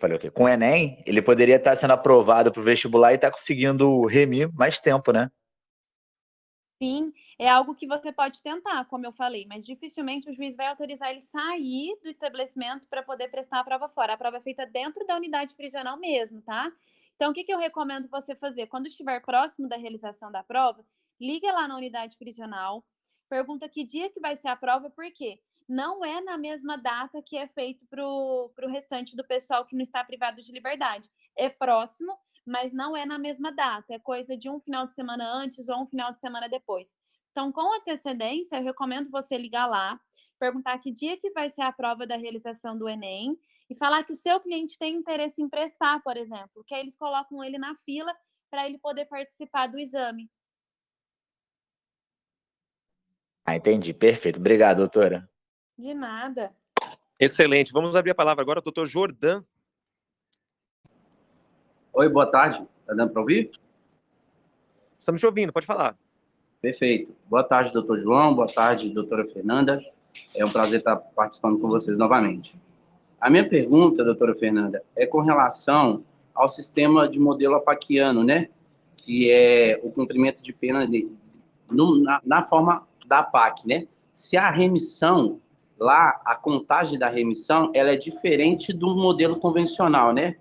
Falei 0.00 0.16
o 0.16 0.20
quê? 0.20 0.30
Com 0.30 0.44
o 0.44 0.48
Enem, 0.48 1.02
ele 1.06 1.20
poderia 1.20 1.56
estar 1.56 1.76
sendo 1.76 1.92
aprovado 1.92 2.50
para 2.50 2.60
o 2.60 2.64
vestibular 2.64 3.12
e 3.12 3.16
estar 3.16 3.30
conseguindo 3.30 4.06
remir 4.06 4.50
mais 4.54 4.78
tempo, 4.78 5.12
né? 5.12 5.30
Sim, 6.82 7.12
é 7.38 7.46
algo 7.46 7.74
que 7.74 7.86
você 7.86 8.10
pode 8.10 8.42
tentar, 8.42 8.86
como 8.86 9.04
eu 9.04 9.12
falei, 9.12 9.44
mas 9.46 9.66
dificilmente 9.66 10.30
o 10.30 10.32
juiz 10.32 10.56
vai 10.56 10.66
autorizar 10.66 11.10
ele 11.10 11.20
sair 11.20 11.94
do 12.02 12.08
estabelecimento 12.08 12.86
para 12.88 13.02
poder 13.02 13.28
prestar 13.28 13.60
a 13.60 13.64
prova 13.64 13.86
fora. 13.90 14.14
A 14.14 14.16
prova 14.16 14.38
é 14.38 14.40
feita 14.40 14.64
dentro 14.64 15.06
da 15.06 15.14
unidade 15.14 15.54
prisional 15.54 15.98
mesmo, 15.98 16.40
tá? 16.40 16.72
Então, 17.16 17.32
o 17.32 17.34
que, 17.34 17.44
que 17.44 17.52
eu 17.52 17.58
recomendo 17.58 18.08
você 18.08 18.34
fazer? 18.34 18.66
Quando 18.66 18.86
estiver 18.86 19.20
próximo 19.20 19.68
da 19.68 19.76
realização 19.76 20.32
da 20.32 20.42
prova, 20.42 20.82
liga 21.20 21.52
lá 21.52 21.68
na 21.68 21.76
unidade 21.76 22.16
prisional, 22.16 22.82
pergunta 23.28 23.68
que 23.68 23.84
dia 23.84 24.08
que 24.08 24.18
vai 24.18 24.34
ser 24.34 24.48
a 24.48 24.56
prova, 24.56 24.88
por 24.88 25.04
quê? 25.12 25.38
Não 25.70 26.04
é 26.04 26.20
na 26.20 26.36
mesma 26.36 26.76
data 26.76 27.22
que 27.22 27.36
é 27.36 27.46
feito 27.46 27.86
para 27.86 28.04
o 28.04 28.50
restante 28.66 29.14
do 29.14 29.24
pessoal 29.24 29.64
que 29.64 29.76
não 29.76 29.82
está 29.82 30.02
privado 30.02 30.42
de 30.42 30.50
liberdade. 30.50 31.08
É 31.38 31.48
próximo, 31.48 32.12
mas 32.44 32.72
não 32.72 32.96
é 32.96 33.06
na 33.06 33.20
mesma 33.20 33.52
data, 33.52 33.94
é 33.94 33.98
coisa 34.00 34.36
de 34.36 34.50
um 34.50 34.58
final 34.58 34.84
de 34.84 34.94
semana 34.94 35.32
antes 35.32 35.68
ou 35.68 35.80
um 35.80 35.86
final 35.86 36.10
de 36.10 36.18
semana 36.18 36.48
depois. 36.48 36.98
Então, 37.30 37.52
com 37.52 37.72
antecedência, 37.72 38.56
eu 38.56 38.64
recomendo 38.64 39.08
você 39.10 39.38
ligar 39.38 39.66
lá, 39.66 40.00
perguntar 40.40 40.76
que 40.78 40.90
dia 40.90 41.16
que 41.16 41.30
vai 41.30 41.48
ser 41.48 41.62
a 41.62 41.70
prova 41.70 42.04
da 42.04 42.16
realização 42.16 42.76
do 42.76 42.88
Enem 42.88 43.38
e 43.70 43.74
falar 43.76 44.02
que 44.02 44.12
o 44.12 44.16
seu 44.16 44.40
cliente 44.40 44.76
tem 44.76 44.96
interesse 44.96 45.40
em 45.40 45.48
prestar, 45.48 46.02
por 46.02 46.16
exemplo, 46.16 46.64
que 46.66 46.74
aí 46.74 46.80
eles 46.80 46.96
colocam 46.96 47.44
ele 47.44 47.58
na 47.58 47.76
fila 47.76 48.12
para 48.50 48.66
ele 48.66 48.76
poder 48.76 49.04
participar 49.04 49.68
do 49.68 49.78
exame. 49.78 50.28
Ah, 53.44 53.54
entendi. 53.54 53.94
Perfeito. 53.94 54.40
Obrigado, 54.40 54.78
doutora. 54.78 55.30
De 55.80 55.94
nada. 55.94 56.52
Excelente. 57.18 57.72
Vamos 57.72 57.96
abrir 57.96 58.10
a 58.10 58.14
palavra 58.14 58.42
agora 58.42 58.58
ao 58.58 58.62
doutor 58.62 58.86
Jordan. 58.86 59.42
Oi, 61.94 62.06
boa 62.06 62.30
tarde. 62.30 62.62
Está 62.82 62.92
dando 62.92 63.10
para 63.14 63.22
ouvir? 63.22 63.50
Estamos 64.98 65.22
te 65.22 65.26
ouvindo, 65.26 65.54
pode 65.54 65.64
falar. 65.64 65.96
Perfeito. 66.60 67.16
Boa 67.30 67.42
tarde, 67.42 67.72
doutor 67.72 67.98
João. 67.98 68.34
Boa 68.34 68.46
tarde, 68.46 68.90
doutora 68.90 69.24
Fernanda. 69.24 69.82
É 70.36 70.44
um 70.44 70.52
prazer 70.52 70.80
estar 70.80 70.96
participando 70.96 71.58
com 71.58 71.68
vocês 71.68 71.96
novamente. 71.96 72.60
A 73.18 73.30
minha 73.30 73.48
pergunta, 73.48 74.04
doutora 74.04 74.34
Fernanda, 74.34 74.84
é 74.94 75.06
com 75.06 75.22
relação 75.22 76.04
ao 76.34 76.50
sistema 76.50 77.08
de 77.08 77.18
modelo 77.18 77.54
apaquiano, 77.54 78.22
né? 78.22 78.50
Que 78.98 79.30
é 79.30 79.80
o 79.82 79.90
cumprimento 79.90 80.42
de 80.42 80.52
pena 80.52 80.86
de, 80.86 81.10
no, 81.70 81.98
na, 82.02 82.20
na, 82.22 82.44
forma 82.44 82.86
da 83.06 83.22
PAC, 83.22 83.66
né? 83.66 83.88
Se 84.12 84.36
a 84.36 84.50
remissão 84.50 85.40
lá 85.80 86.20
a 86.24 86.36
contagem 86.36 86.98
da 86.98 87.08
remissão 87.08 87.72
ela 87.74 87.90
é 87.90 87.96
diferente 87.96 88.72
do 88.72 88.94
modelo 88.94 89.40
convencional, 89.40 90.12
né? 90.12 90.36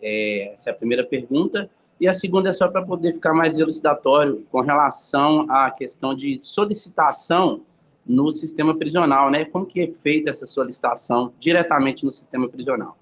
É, 0.00 0.52
essa 0.52 0.70
é 0.70 0.72
a 0.72 0.76
primeira 0.76 1.04
pergunta. 1.04 1.68
E 2.00 2.08
a 2.08 2.14
segunda 2.14 2.50
é 2.50 2.52
só 2.52 2.68
para 2.68 2.84
poder 2.84 3.12
ficar 3.12 3.34
mais 3.34 3.58
elucidatório 3.58 4.46
com 4.50 4.60
relação 4.60 5.46
à 5.50 5.70
questão 5.70 6.14
de 6.14 6.38
solicitação 6.42 7.64
no 8.04 8.30
sistema 8.30 8.76
prisional, 8.76 9.30
né? 9.30 9.44
Como 9.44 9.66
que 9.66 9.80
é 9.80 9.92
feita 9.92 10.30
essa 10.30 10.46
solicitação 10.46 11.32
diretamente 11.38 12.04
no 12.04 12.10
sistema 12.10 12.48
prisional? 12.48 12.96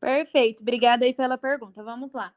Perfeito, 0.00 0.60
obrigada 0.60 1.04
aí 1.04 1.14
pela 1.14 1.38
pergunta. 1.38 1.82
Vamos 1.82 2.12
lá. 2.12 2.34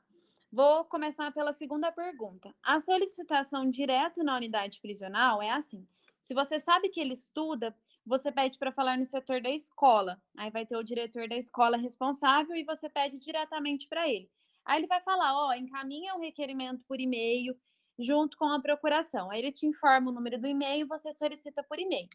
Vou 0.49 0.85
começar 0.85 1.33
pela 1.33 1.51
segunda 1.51 1.91
pergunta. 1.91 2.53
A 2.63 2.79
solicitação 2.79 3.69
direto 3.69 4.23
na 4.23 4.37
unidade 4.37 4.79
prisional 4.79 5.41
é 5.41 5.49
assim: 5.49 5.85
se 6.19 6.33
você 6.33 6.59
sabe 6.59 6.89
que 6.89 6.99
ele 6.99 7.13
estuda, 7.13 7.75
você 8.05 8.31
pede 8.31 8.57
para 8.57 8.71
falar 8.71 8.97
no 8.97 9.05
setor 9.05 9.41
da 9.41 9.49
escola. 9.49 10.21
Aí 10.37 10.49
vai 10.49 10.65
ter 10.65 10.77
o 10.77 10.83
diretor 10.83 11.27
da 11.27 11.35
escola 11.35 11.77
responsável 11.77 12.55
e 12.55 12.63
você 12.63 12.89
pede 12.89 13.19
diretamente 13.19 13.87
para 13.87 14.07
ele. 14.07 14.29
Aí 14.65 14.79
ele 14.79 14.87
vai 14.87 15.01
falar: 15.01 15.33
ó, 15.35 15.53
encaminha 15.53 16.15
o 16.15 16.19
requerimento 16.19 16.83
por 16.87 16.99
e-mail 16.99 17.55
junto 17.99 18.37
com 18.37 18.45
a 18.45 18.61
procuração. 18.61 19.31
Aí 19.31 19.39
ele 19.39 19.51
te 19.51 19.65
informa 19.65 20.11
o 20.11 20.13
número 20.13 20.39
do 20.39 20.47
e-mail 20.47 20.85
e 20.85 20.87
você 20.87 21.11
solicita 21.11 21.63
por 21.63 21.79
e-mail. 21.79 22.07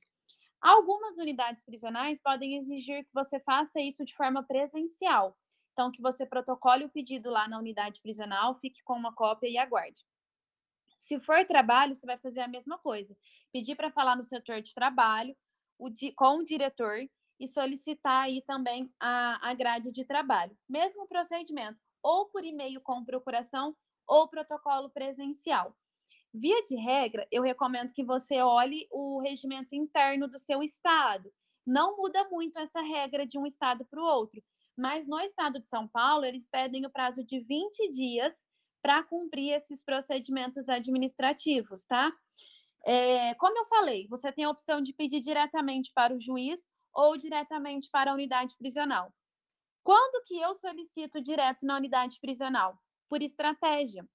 Algumas 0.60 1.18
unidades 1.18 1.62
prisionais 1.64 2.20
podem 2.20 2.56
exigir 2.56 3.04
que 3.04 3.10
você 3.12 3.40
faça 3.40 3.80
isso 3.80 4.04
de 4.04 4.14
forma 4.14 4.42
presencial. 4.44 5.36
Então, 5.72 5.90
que 5.90 6.00
você 6.00 6.24
protocole 6.24 6.84
o 6.84 6.88
pedido 6.88 7.30
lá 7.30 7.48
na 7.48 7.58
unidade 7.58 8.00
prisional, 8.00 8.54
fique 8.54 8.82
com 8.84 8.94
uma 8.94 9.12
cópia 9.12 9.48
e 9.48 9.58
aguarde. 9.58 10.04
Se 11.02 11.18
for 11.18 11.44
trabalho, 11.44 11.96
você 11.96 12.06
vai 12.06 12.16
fazer 12.16 12.42
a 12.42 12.46
mesma 12.46 12.78
coisa. 12.78 13.18
Pedir 13.52 13.74
para 13.74 13.90
falar 13.90 14.14
no 14.14 14.22
setor 14.22 14.62
de 14.62 14.72
trabalho 14.72 15.36
o 15.76 15.90
di, 15.90 16.12
com 16.12 16.38
o 16.38 16.44
diretor 16.44 16.96
e 17.40 17.48
solicitar 17.48 18.22
aí 18.22 18.40
também 18.42 18.88
a, 19.00 19.50
a 19.50 19.52
grade 19.52 19.90
de 19.90 20.04
trabalho. 20.04 20.56
Mesmo 20.68 21.08
procedimento, 21.08 21.80
ou 22.04 22.26
por 22.26 22.44
e-mail 22.44 22.80
com 22.80 23.04
procuração 23.04 23.76
ou 24.06 24.28
protocolo 24.28 24.90
presencial. 24.90 25.76
Via 26.32 26.62
de 26.62 26.76
regra, 26.76 27.26
eu 27.32 27.42
recomendo 27.42 27.92
que 27.92 28.04
você 28.04 28.40
olhe 28.40 28.86
o 28.88 29.20
regimento 29.20 29.74
interno 29.74 30.28
do 30.28 30.38
seu 30.38 30.62
estado. 30.62 31.32
Não 31.66 31.96
muda 31.96 32.28
muito 32.30 32.60
essa 32.60 32.80
regra 32.80 33.26
de 33.26 33.36
um 33.36 33.44
estado 33.44 33.84
para 33.86 34.00
o 34.00 34.04
outro, 34.04 34.40
mas 34.76 35.08
no 35.08 35.18
estado 35.18 35.58
de 35.58 35.66
São 35.66 35.88
Paulo, 35.88 36.24
eles 36.24 36.46
pedem 36.46 36.86
o 36.86 36.90
prazo 36.90 37.24
de 37.24 37.40
20 37.40 37.90
dias 37.90 38.46
para 38.82 39.02
cumprir 39.04 39.52
esses 39.52 39.82
procedimentos 39.82 40.68
administrativos, 40.68 41.84
tá? 41.84 42.12
É, 42.84 43.34
como 43.34 43.56
eu 43.56 43.64
falei, 43.66 44.08
você 44.08 44.32
tem 44.32 44.44
a 44.44 44.50
opção 44.50 44.82
de 44.82 44.92
pedir 44.92 45.20
diretamente 45.20 45.92
para 45.94 46.14
o 46.14 46.20
juiz 46.20 46.68
ou 46.92 47.16
diretamente 47.16 47.88
para 47.90 48.10
a 48.10 48.14
unidade 48.14 48.56
prisional. 48.58 49.14
Quando 49.84 50.24
que 50.24 50.36
eu 50.36 50.54
solicito 50.56 51.20
direto 51.20 51.64
na 51.64 51.76
unidade 51.76 52.18
prisional? 52.20 52.76
Por 53.08 53.22
estratégia. 53.22 54.06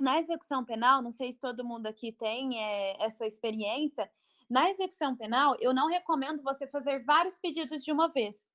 Na 0.00 0.18
execução 0.20 0.64
penal, 0.64 1.02
não 1.02 1.10
sei 1.10 1.32
se 1.32 1.40
todo 1.40 1.64
mundo 1.64 1.86
aqui 1.86 2.12
tem 2.12 2.62
é, 2.62 3.04
essa 3.04 3.26
experiência, 3.26 4.08
na 4.48 4.70
execução 4.70 5.16
penal, 5.16 5.56
eu 5.60 5.74
não 5.74 5.88
recomendo 5.88 6.42
você 6.42 6.66
fazer 6.66 7.04
vários 7.04 7.38
pedidos 7.38 7.82
de 7.82 7.92
uma 7.92 8.08
vez 8.08 8.50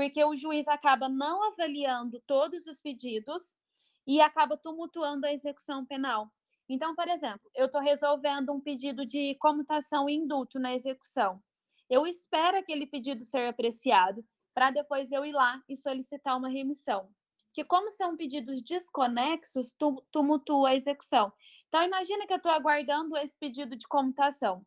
porque 0.00 0.24
o 0.24 0.34
juiz 0.34 0.66
acaba 0.66 1.10
não 1.10 1.44
avaliando 1.44 2.22
todos 2.26 2.66
os 2.66 2.80
pedidos 2.80 3.58
e 4.10 4.20
acaba 4.20 4.56
tumultuando 4.56 5.24
a 5.24 5.32
execução 5.32 5.86
penal. 5.86 6.32
Então, 6.68 6.96
por 6.96 7.06
exemplo, 7.06 7.48
eu 7.54 7.66
estou 7.66 7.80
resolvendo 7.80 8.50
um 8.50 8.60
pedido 8.60 9.06
de 9.06 9.36
comutação 9.36 10.08
e 10.08 10.14
indulto 10.14 10.58
na 10.58 10.74
execução. 10.74 11.40
Eu 11.88 12.04
espero 12.08 12.58
aquele 12.58 12.88
pedido 12.88 13.22
ser 13.22 13.46
apreciado 13.46 14.24
para 14.52 14.72
depois 14.72 15.12
eu 15.12 15.24
ir 15.24 15.30
lá 15.30 15.62
e 15.68 15.76
solicitar 15.76 16.36
uma 16.36 16.48
remissão. 16.48 17.08
Que 17.52 17.62
como 17.62 17.88
são 17.92 18.16
pedidos 18.16 18.60
desconexos, 18.62 19.76
tumultua 20.10 20.70
a 20.70 20.74
execução. 20.74 21.32
Então, 21.68 21.80
imagina 21.80 22.26
que 22.26 22.32
eu 22.32 22.38
estou 22.38 22.50
aguardando 22.50 23.16
esse 23.16 23.38
pedido 23.38 23.76
de 23.76 23.86
comutação. 23.86 24.58
O 24.58 24.64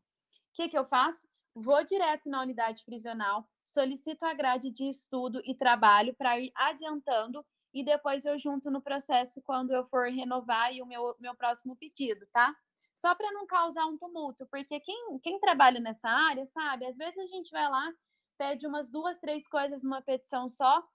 que, 0.53 0.69
que 0.69 0.77
eu 0.77 0.85
faço? 0.85 1.27
Vou 1.53 1.83
direto 1.83 2.29
na 2.29 2.41
unidade 2.41 2.85
prisional, 2.85 3.45
solicito 3.65 4.23
a 4.23 4.33
grade 4.33 4.69
de 4.69 4.87
estudo 4.87 5.41
e 5.43 5.53
trabalho 5.53 6.15
para 6.15 6.39
ir 6.39 6.49
adiantando 6.55 7.45
e 7.73 7.83
depois 7.83 8.23
eu 8.23 8.37
junto 8.37 8.69
no 8.69 8.81
processo 8.81 9.41
quando 9.41 9.71
eu 9.71 9.83
for 9.85 10.09
renovar 10.09 10.71
o 10.81 10.85
meu, 10.85 11.15
meu 11.19 11.35
próximo 11.35 11.75
pedido, 11.75 12.25
tá? 12.27 12.55
Só 12.95 13.15
para 13.15 13.31
não 13.31 13.47
causar 13.47 13.85
um 13.87 13.97
tumulto, 13.97 14.45
porque 14.47 14.79
quem, 14.79 15.19
quem 15.19 15.39
trabalha 15.39 15.79
nessa 15.79 16.07
área, 16.07 16.45
sabe, 16.45 16.85
às 16.85 16.95
vezes 16.95 17.17
a 17.17 17.25
gente 17.25 17.49
vai 17.51 17.67
lá, 17.67 17.91
pede 18.37 18.67
umas 18.67 18.89
duas, 18.89 19.19
três 19.19 19.47
coisas 19.47 19.81
numa 19.81 20.01
petição 20.01 20.49
só, 20.49 20.87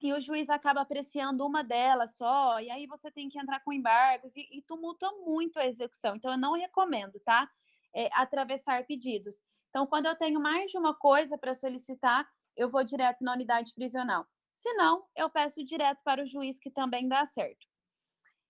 e 0.00 0.14
o 0.14 0.20
juiz 0.20 0.48
acaba 0.48 0.80
apreciando 0.80 1.46
uma 1.46 1.62
delas 1.62 2.16
só, 2.16 2.58
e 2.58 2.70
aí 2.70 2.86
você 2.86 3.10
tem 3.10 3.28
que 3.28 3.38
entrar 3.38 3.60
com 3.60 3.72
embargos, 3.72 4.34
e, 4.34 4.48
e 4.50 4.64
muito 5.22 5.58
a 5.58 5.66
execução. 5.66 6.16
Então, 6.16 6.32
eu 6.32 6.38
não 6.38 6.54
recomendo, 6.54 7.20
tá? 7.20 7.50
É, 7.92 8.08
atravessar 8.14 8.86
pedidos. 8.86 9.42
Então, 9.68 9.86
quando 9.86 10.06
eu 10.06 10.16
tenho 10.16 10.40
mais 10.40 10.70
de 10.70 10.78
uma 10.78 10.94
coisa 10.94 11.36
para 11.36 11.52
solicitar, 11.52 12.26
eu 12.56 12.68
vou 12.68 12.82
direto 12.82 13.22
na 13.22 13.34
unidade 13.34 13.74
prisional. 13.74 14.26
Se 14.52 14.72
não, 14.74 15.04
eu 15.16 15.30
peço 15.30 15.64
direto 15.64 16.00
para 16.04 16.22
o 16.22 16.26
juiz, 16.26 16.58
que 16.58 16.70
também 16.70 17.08
dá 17.08 17.24
certo. 17.24 17.66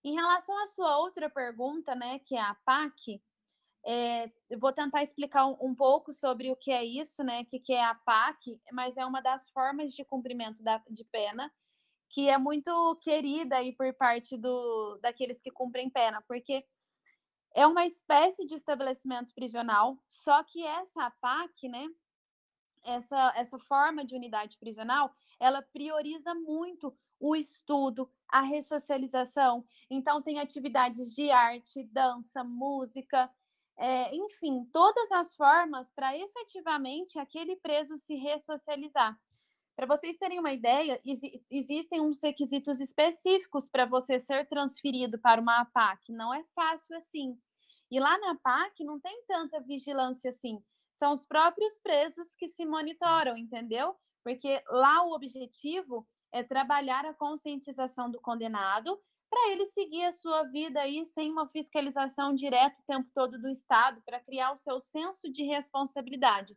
Em 0.02 0.14
relação 0.14 0.56
à 0.62 0.66
sua 0.66 0.98
outra 0.98 1.28
pergunta, 1.28 1.94
né, 1.94 2.18
que 2.20 2.34
é 2.34 2.40
a 2.40 2.54
PAC, 2.64 3.22
é, 3.84 4.30
eu 4.48 4.58
vou 4.58 4.72
tentar 4.72 5.02
explicar 5.02 5.46
um, 5.46 5.56
um, 5.60 5.74
pouco 5.74 6.12
sobre 6.12 6.50
o 6.50 6.56
que 6.56 6.70
é 6.70 6.84
isso, 6.84 7.22
né, 7.22 7.44
que, 7.44 7.58
que 7.58 7.72
é 7.72 7.84
a 7.84 7.94
PAC, 7.94 8.60
mas 8.72 8.96
é 8.96 9.04
uma 9.04 9.20
das 9.20 9.48
formas 9.50 9.92
de 9.92 10.04
cumprimento 10.04 10.62
da, 10.62 10.82
de 10.90 11.04
pena 11.04 11.50
que 12.10 12.28
é 12.28 12.36
muito 12.36 12.96
querida 12.96 13.56
aí 13.56 13.72
por 13.72 13.92
parte 13.94 14.36
do, 14.36 14.98
daqueles 15.00 15.40
que 15.40 15.50
cumprem 15.50 15.88
pena, 15.88 16.20
porque 16.26 16.64
é 17.54 17.66
uma 17.66 17.86
espécie 17.86 18.44
de 18.46 18.54
estabelecimento 18.54 19.32
prisional, 19.32 19.96
só 20.08 20.42
que 20.42 20.62
essa 20.64 21.10
PAC, 21.20 21.68
né, 21.68 21.86
essa, 22.84 23.32
essa 23.36 23.58
forma 23.58 24.04
de 24.04 24.14
unidade 24.14 24.56
prisional, 24.58 25.12
ela 25.38 25.62
prioriza 25.62 26.34
muito 26.34 26.94
o 27.18 27.36
estudo, 27.36 28.10
a 28.28 28.40
ressocialização. 28.40 29.64
Então, 29.90 30.22
tem 30.22 30.40
atividades 30.40 31.14
de 31.14 31.30
arte, 31.30 31.82
dança, 31.84 32.42
música, 32.42 33.30
é, 33.76 34.14
enfim, 34.14 34.64
todas 34.72 35.10
as 35.12 35.34
formas 35.34 35.90
para 35.92 36.16
efetivamente 36.16 37.18
aquele 37.18 37.56
preso 37.56 37.96
se 37.96 38.14
ressocializar. 38.14 39.18
Para 39.74 39.86
vocês 39.86 40.18
terem 40.18 40.38
uma 40.38 40.52
ideia, 40.52 41.00
ex 41.06 41.20
existem 41.50 42.02
uns 42.02 42.22
requisitos 42.22 42.80
específicos 42.80 43.66
para 43.66 43.86
você 43.86 44.18
ser 44.18 44.46
transferido 44.46 45.18
para 45.18 45.40
uma 45.40 45.60
APAC. 45.62 46.12
Não 46.12 46.34
é 46.34 46.44
fácil 46.54 46.94
assim. 46.96 47.38
E 47.90 47.98
lá 47.98 48.18
na 48.18 48.34
PAC 48.34 48.84
não 48.84 49.00
tem 49.00 49.24
tanta 49.26 49.58
vigilância 49.60 50.28
assim. 50.28 50.62
São 51.00 51.12
os 51.12 51.24
próprios 51.24 51.78
presos 51.78 52.34
que 52.34 52.46
se 52.46 52.66
monitoram, 52.66 53.34
entendeu? 53.34 53.96
Porque 54.22 54.62
lá 54.68 55.02
o 55.06 55.14
objetivo 55.14 56.06
é 56.30 56.42
trabalhar 56.42 57.06
a 57.06 57.14
conscientização 57.14 58.10
do 58.10 58.20
condenado 58.20 59.00
para 59.30 59.50
ele 59.50 59.64
seguir 59.64 60.04
a 60.04 60.12
sua 60.12 60.42
vida 60.42 60.78
aí 60.78 61.06
sem 61.06 61.30
uma 61.30 61.48
fiscalização 61.48 62.34
direta 62.34 62.76
o 62.78 62.86
tempo 62.86 63.08
todo 63.14 63.40
do 63.40 63.48
Estado, 63.48 64.02
para 64.04 64.20
criar 64.20 64.52
o 64.52 64.58
seu 64.58 64.78
senso 64.78 65.32
de 65.32 65.42
responsabilidade. 65.42 66.54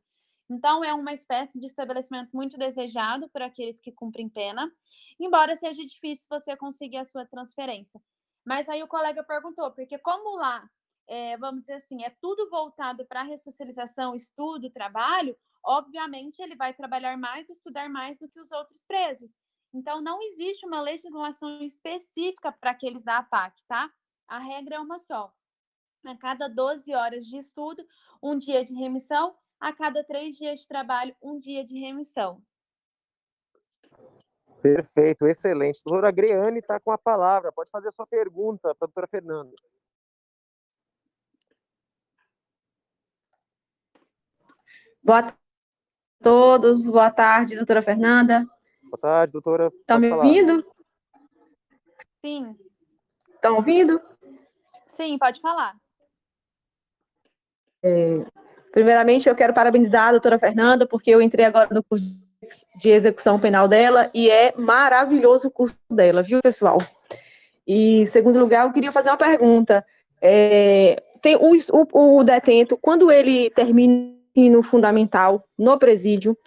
Então, 0.49 0.83
é 0.83 0.93
uma 0.93 1.13
espécie 1.13 1.57
de 1.57 1.67
estabelecimento 1.67 2.31
muito 2.33 2.57
desejado 2.57 3.29
por 3.29 3.41
aqueles 3.41 3.79
que 3.79 3.93
cumprem 3.93 4.27
pena, 4.27 4.69
embora 5.17 5.55
seja 5.55 5.85
difícil 5.85 6.27
você 6.29 6.57
conseguir 6.57 6.97
a 6.97 7.05
sua 7.05 7.25
transferência. 7.25 8.01
Mas 8.43 8.67
aí 8.67 8.83
o 8.83 8.89
colega 8.89 9.23
perguntou, 9.23 9.71
porque 9.71 9.97
como 9.99 10.35
lá, 10.35 10.69
é, 11.07 11.37
vamos 11.37 11.61
dizer 11.61 11.73
assim, 11.73 12.03
é 12.03 12.09
tudo 12.21 12.49
voltado 12.49 13.05
para 13.05 13.23
ressocialização, 13.23 14.15
estudo, 14.15 14.69
trabalho, 14.69 15.35
obviamente 15.63 16.41
ele 16.41 16.55
vai 16.55 16.73
trabalhar 16.73 17.17
mais, 17.17 17.49
estudar 17.49 17.89
mais 17.89 18.17
do 18.17 18.27
que 18.27 18.39
os 18.39 18.51
outros 18.51 18.85
presos. 18.85 19.35
Então, 19.73 20.01
não 20.01 20.21
existe 20.21 20.65
uma 20.65 20.81
legislação 20.81 21.61
específica 21.63 22.51
para 22.51 22.71
aqueles 22.71 23.03
da 23.03 23.17
APAC, 23.17 23.63
tá? 23.67 23.91
A 24.27 24.37
regra 24.37 24.75
é 24.75 24.79
uma 24.79 24.99
só. 24.99 25.33
A 26.05 26.15
cada 26.17 26.47
12 26.47 26.93
horas 26.93 27.25
de 27.25 27.37
estudo, 27.37 27.83
um 28.21 28.37
dia 28.37 28.63
de 28.63 28.73
remissão, 28.75 29.35
a 29.59 29.73
cada 29.73 30.03
três 30.03 30.35
dias 30.35 30.59
de 30.59 30.67
trabalho, 30.67 31.15
um 31.21 31.39
dia 31.39 31.63
de 31.63 31.79
remissão. 31.79 32.43
Perfeito, 34.61 35.25
excelente. 35.25 35.81
Doutora 35.83 36.11
Greane 36.11 36.59
está 36.59 36.79
com 36.79 36.91
a 36.91 36.97
palavra. 36.97 37.51
Pode 37.51 37.69
fazer 37.69 37.89
a 37.89 37.91
sua 37.91 38.07
pergunta 38.07 38.73
para 38.75 38.85
a 38.85 38.87
doutora 38.87 39.07
Fernanda. 39.07 39.53
Boa 45.03 45.21
tarde 45.23 45.37
a 46.19 46.23
todos. 46.23 46.85
Boa 46.85 47.11
tarde, 47.11 47.55
doutora 47.55 47.81
Fernanda. 47.81 48.45
Boa 48.83 48.97
tarde, 48.99 49.33
doutora. 49.33 49.71
Estão 49.79 49.99
me 49.99 50.11
ouvindo? 50.11 50.65
Sim. 52.21 52.55
Estão 53.35 53.55
ouvindo? 53.55 54.01
Sim, 54.87 55.17
pode 55.17 55.41
falar. 55.41 55.75
É, 57.83 58.25
Primeiramente, 58.73 59.29
eu 59.29 59.35
quero 59.35 59.53
parabenizar 59.53 60.07
a 60.07 60.11
doutora 60.13 60.39
Fernanda, 60.39 60.87
porque 60.87 61.11
eu 61.11 61.21
entrei 61.21 61.45
agora 61.45 61.67
no 61.69 61.83
curso 61.83 62.05
de 62.75 62.89
execução 62.89 63.39
penal 63.39 63.67
dela 63.67 64.09
e 64.15 64.31
é 64.31 64.51
maravilhoso 64.57 65.47
o 65.47 65.51
curso 65.51 65.77
dela, 65.91 66.23
viu, 66.23 66.41
pessoal? 66.41 66.79
E, 67.67 68.01
em 68.01 68.05
segundo 68.07 68.39
lugar, 68.39 68.65
eu 68.65 68.73
queria 68.73 68.91
fazer 68.91 69.09
uma 69.09 69.17
pergunta. 69.17 69.85
É, 70.19 71.03
tem 71.21 71.35
o, 71.35 71.51
o, 71.51 72.17
o, 72.17 72.23
detento, 72.23 72.75
quando 72.75 73.11
ele 73.11 73.51
termina 73.51 74.15
no 74.35 74.63
fundamental, 74.63 75.47
no 75.57 75.77
presídio, 75.77 76.37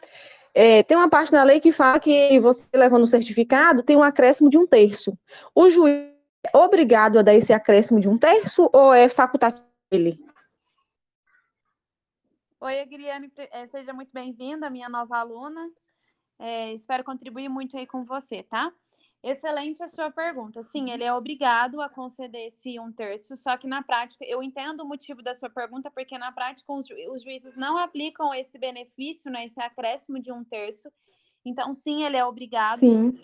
é, 0.58 0.82
tem 0.82 0.96
uma 0.96 1.10
parte 1.10 1.30
na 1.30 1.44
lei 1.44 1.60
que 1.60 1.70
fala 1.70 2.00
que 2.00 2.40
você 2.40 2.64
levando 2.74 3.02
o 3.02 3.06
certificado 3.06 3.82
tem 3.82 3.94
um 3.94 4.02
acréscimo 4.02 4.48
de 4.48 4.56
um 4.56 4.66
terço. 4.66 5.16
O 5.54 5.68
juiz 5.68 6.10
é 6.42 6.56
obrigado 6.56 7.18
a 7.18 7.22
dar 7.22 7.34
esse 7.34 7.52
acréscimo 7.52 8.00
de 8.00 8.08
um 8.08 8.16
terço 8.16 8.70
ou 8.72 8.94
é 8.94 9.06
facultativo 9.06 9.66
dele? 9.90 10.18
Oi, 12.58 12.80
Adriane, 12.80 13.30
é, 13.36 13.66
seja 13.66 13.92
muito 13.92 14.14
bem-vinda, 14.14 14.70
minha 14.70 14.88
nova 14.88 15.18
aluna. 15.18 15.68
É, 16.38 16.72
espero 16.72 17.04
contribuir 17.04 17.50
muito 17.50 17.76
aí 17.76 17.86
com 17.86 18.02
você, 18.04 18.42
tá? 18.42 18.72
Excelente 19.26 19.82
a 19.82 19.88
sua 19.88 20.08
pergunta. 20.08 20.62
Sim, 20.62 20.88
ele 20.92 21.02
é 21.02 21.12
obrigado 21.12 21.80
a 21.80 21.88
conceder 21.88 22.46
esse 22.46 22.78
um 22.78 22.92
terço, 22.92 23.36
só 23.36 23.56
que 23.56 23.66
na 23.66 23.82
prática, 23.82 24.24
eu 24.24 24.40
entendo 24.40 24.84
o 24.84 24.86
motivo 24.86 25.20
da 25.20 25.34
sua 25.34 25.50
pergunta, 25.50 25.90
porque 25.90 26.16
na 26.16 26.30
prática 26.30 26.72
os, 26.72 26.86
os 27.10 27.24
juízes 27.24 27.56
não 27.56 27.76
aplicam 27.76 28.32
esse 28.32 28.56
benefício, 28.56 29.28
né, 29.28 29.44
esse 29.44 29.60
acréscimo 29.60 30.22
de 30.22 30.30
um 30.30 30.44
terço. 30.44 30.88
Então, 31.44 31.74
sim, 31.74 32.04
ele 32.04 32.16
é 32.16 32.24
obrigado. 32.24 32.78
Sim. 32.78 33.20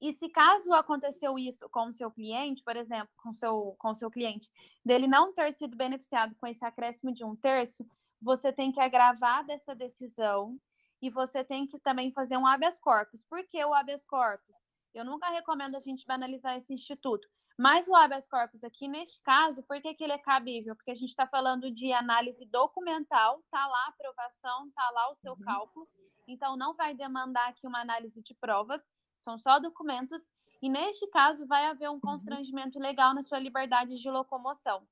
E 0.00 0.14
se 0.14 0.26
caso 0.30 0.72
aconteceu 0.72 1.38
isso 1.38 1.68
com 1.68 1.88
o 1.88 1.92
seu 1.92 2.10
cliente, 2.10 2.62
por 2.64 2.74
exemplo, 2.74 3.10
com 3.18 3.30
seu, 3.30 3.76
com 3.78 3.90
o 3.90 3.94
seu 3.94 4.10
cliente, 4.10 4.50
dele 4.82 5.06
não 5.06 5.34
ter 5.34 5.52
sido 5.52 5.76
beneficiado 5.76 6.34
com 6.36 6.46
esse 6.46 6.64
acréscimo 6.64 7.12
de 7.12 7.22
um 7.22 7.36
terço, 7.36 7.86
você 8.22 8.50
tem 8.50 8.72
que 8.72 8.80
agravar 8.80 9.44
dessa 9.44 9.74
decisão 9.74 10.58
e 11.02 11.10
você 11.10 11.44
tem 11.44 11.66
que 11.66 11.78
também 11.78 12.10
fazer 12.10 12.38
um 12.38 12.46
habeas 12.46 12.78
corpus. 12.78 13.22
Por 13.22 13.46
que 13.46 13.62
o 13.62 13.74
habeas 13.74 14.06
corpus? 14.06 14.56
Eu 14.94 15.04
nunca 15.04 15.28
recomendo 15.28 15.74
a 15.74 15.80
gente 15.80 16.06
banalizar 16.06 16.56
esse 16.56 16.72
instituto. 16.72 17.28
Mas 17.56 17.86
o 17.86 17.94
habeas 17.94 18.26
corpus 18.26 18.64
aqui, 18.64 18.88
neste 18.88 19.20
caso, 19.20 19.62
por 19.62 19.80
que, 19.80 19.94
que 19.94 20.02
ele 20.02 20.12
é 20.12 20.18
cabível? 20.18 20.74
Porque 20.74 20.90
a 20.90 20.94
gente 20.94 21.10
está 21.10 21.26
falando 21.26 21.70
de 21.70 21.92
análise 21.92 22.44
documental, 22.46 23.42
tá 23.50 23.66
lá 23.66 23.84
a 23.86 23.88
aprovação, 23.88 24.70
tá 24.70 24.90
lá 24.90 25.10
o 25.10 25.14
seu 25.14 25.32
uhum. 25.32 25.40
cálculo. 25.40 25.88
Então, 26.26 26.56
não 26.56 26.74
vai 26.74 26.94
demandar 26.94 27.48
aqui 27.48 27.66
uma 27.66 27.80
análise 27.80 28.20
de 28.22 28.34
provas, 28.34 28.88
são 29.16 29.38
só 29.38 29.58
documentos. 29.60 30.28
E 30.60 30.68
neste 30.68 31.06
caso, 31.08 31.46
vai 31.46 31.66
haver 31.66 31.88
um 31.90 31.94
uhum. 31.94 32.00
constrangimento 32.00 32.78
legal 32.78 33.14
na 33.14 33.22
sua 33.22 33.38
liberdade 33.38 34.00
de 34.00 34.10
locomoção. 34.10 34.86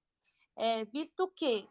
É, 0.55 0.85
visto 0.85 1.27
que 1.35 1.69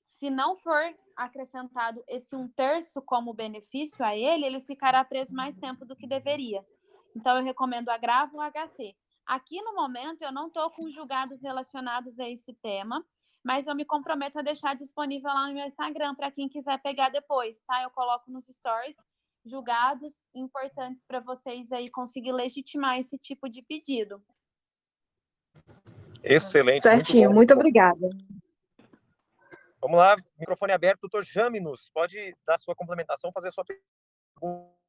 se 0.00 0.30
não 0.30 0.56
for 0.56 0.94
acrescentado 1.16 2.02
esse 2.08 2.34
um 2.34 2.48
terço 2.48 3.02
como 3.02 3.34
benefício 3.34 4.02
a 4.04 4.16
ele, 4.16 4.46
ele 4.46 4.60
ficará 4.60 5.04
preso 5.04 5.34
mais 5.34 5.58
tempo 5.58 5.84
do 5.84 5.96
que 5.96 6.06
deveria. 6.06 6.64
Então, 7.14 7.36
eu 7.36 7.44
recomendo 7.44 7.88
agravo 7.88 8.38
ou 8.38 8.42
HC. 8.42 8.94
Aqui 9.26 9.60
no 9.62 9.74
momento, 9.74 10.22
eu 10.22 10.32
não 10.32 10.48
estou 10.48 10.70
com 10.70 10.88
julgados 10.88 11.42
relacionados 11.42 12.18
a 12.18 12.28
esse 12.28 12.52
tema, 12.54 13.04
mas 13.44 13.66
eu 13.66 13.74
me 13.74 13.84
comprometo 13.84 14.38
a 14.38 14.42
deixar 14.42 14.74
disponível 14.74 15.32
lá 15.32 15.46
no 15.46 15.54
meu 15.54 15.66
Instagram 15.66 16.14
para 16.14 16.30
quem 16.30 16.48
quiser 16.48 16.80
pegar 16.80 17.08
depois, 17.08 17.60
tá? 17.60 17.82
Eu 17.82 17.90
coloco 17.90 18.30
nos 18.30 18.46
stories 18.46 18.96
julgados 19.44 20.22
importantes 20.34 21.04
para 21.04 21.20
vocês 21.20 21.72
aí 21.72 21.90
conseguir 21.90 22.32
legitimar 22.32 22.98
esse 22.98 23.18
tipo 23.18 23.48
de 23.48 23.62
pedido. 23.62 24.22
Excelente. 26.22 26.82
Certinho, 26.82 27.24
muito, 27.24 27.36
muito 27.36 27.54
obrigada. 27.54 28.08
Vamos 29.80 29.98
lá, 29.98 30.14
microfone 30.38 30.72
aberto, 30.72 31.00
doutor 31.00 31.24
Jaminos, 31.24 31.90
pode 31.92 32.36
dar 32.46 32.56
sua 32.58 32.74
complementação, 32.74 33.32
fazer 33.32 33.48
a 33.48 33.52
sua 33.52 33.64
pergunta. 33.64 34.81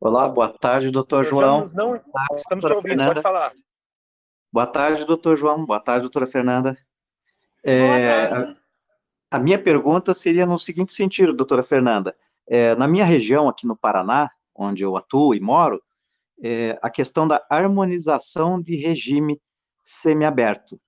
Olá, 0.00 0.28
boa 0.28 0.48
tarde, 0.48 0.92
doutor 0.92 1.24
João. 1.24 1.68
Jaminos, 1.68 1.74
não, 1.74 1.96
estamos 2.36 2.64
te 2.64 2.72
ouvindo, 2.72 2.82
Fernanda. 2.82 3.14
pode 3.14 3.20
falar. 3.20 3.52
Boa 4.52 4.66
tarde, 4.66 5.04
doutor 5.04 5.36
João. 5.36 5.66
Boa 5.66 5.80
tarde, 5.80 6.02
doutora 6.02 6.24
Fernanda. 6.24 6.78
É, 7.64 8.26
a, 8.26 8.56
a, 9.32 9.38
minha 9.40 9.60
pergunta 9.60 10.14
seria 10.14 10.46
no 10.46 10.56
seguinte 10.56 10.92
sentido, 10.92 11.32
doutora 11.32 11.64
Fernanda. 11.64 12.16
É, 12.46 12.76
na 12.76 12.86
minha 12.86 13.04
região, 13.04 13.48
aqui 13.48 13.66
no 13.66 13.76
Paraná, 13.76 14.30
onde 14.54 14.84
eu 14.84 14.96
atuo 14.96 15.34
e 15.34 15.40
moro, 15.40 15.82
é, 16.44 16.78
a 16.80 16.88
questão 16.88 17.26
da 17.26 17.44
harmonização 17.50 18.62
de 18.62 18.76
regime 18.76 19.40
semiaberto. 19.82 20.80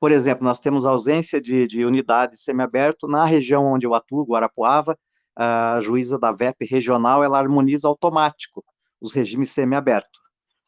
Por 0.00 0.10
exemplo, 0.10 0.42
nós 0.42 0.58
temos 0.58 0.86
ausência 0.86 1.38
de, 1.38 1.66
de 1.66 1.84
unidade 1.84 2.40
semiaberto 2.40 3.06
na 3.06 3.26
região 3.26 3.66
onde 3.66 3.86
eu 3.86 3.94
atuo, 3.94 4.24
Guarapuava, 4.24 4.98
a 5.36 5.80
juíza 5.80 6.18
da 6.18 6.32
VEP 6.32 6.64
regional, 6.64 7.22
ela 7.24 7.38
harmoniza 7.38 7.88
automático 7.88 8.64
os 9.00 9.12
regimes 9.12 9.50
semiaberto. 9.50 10.20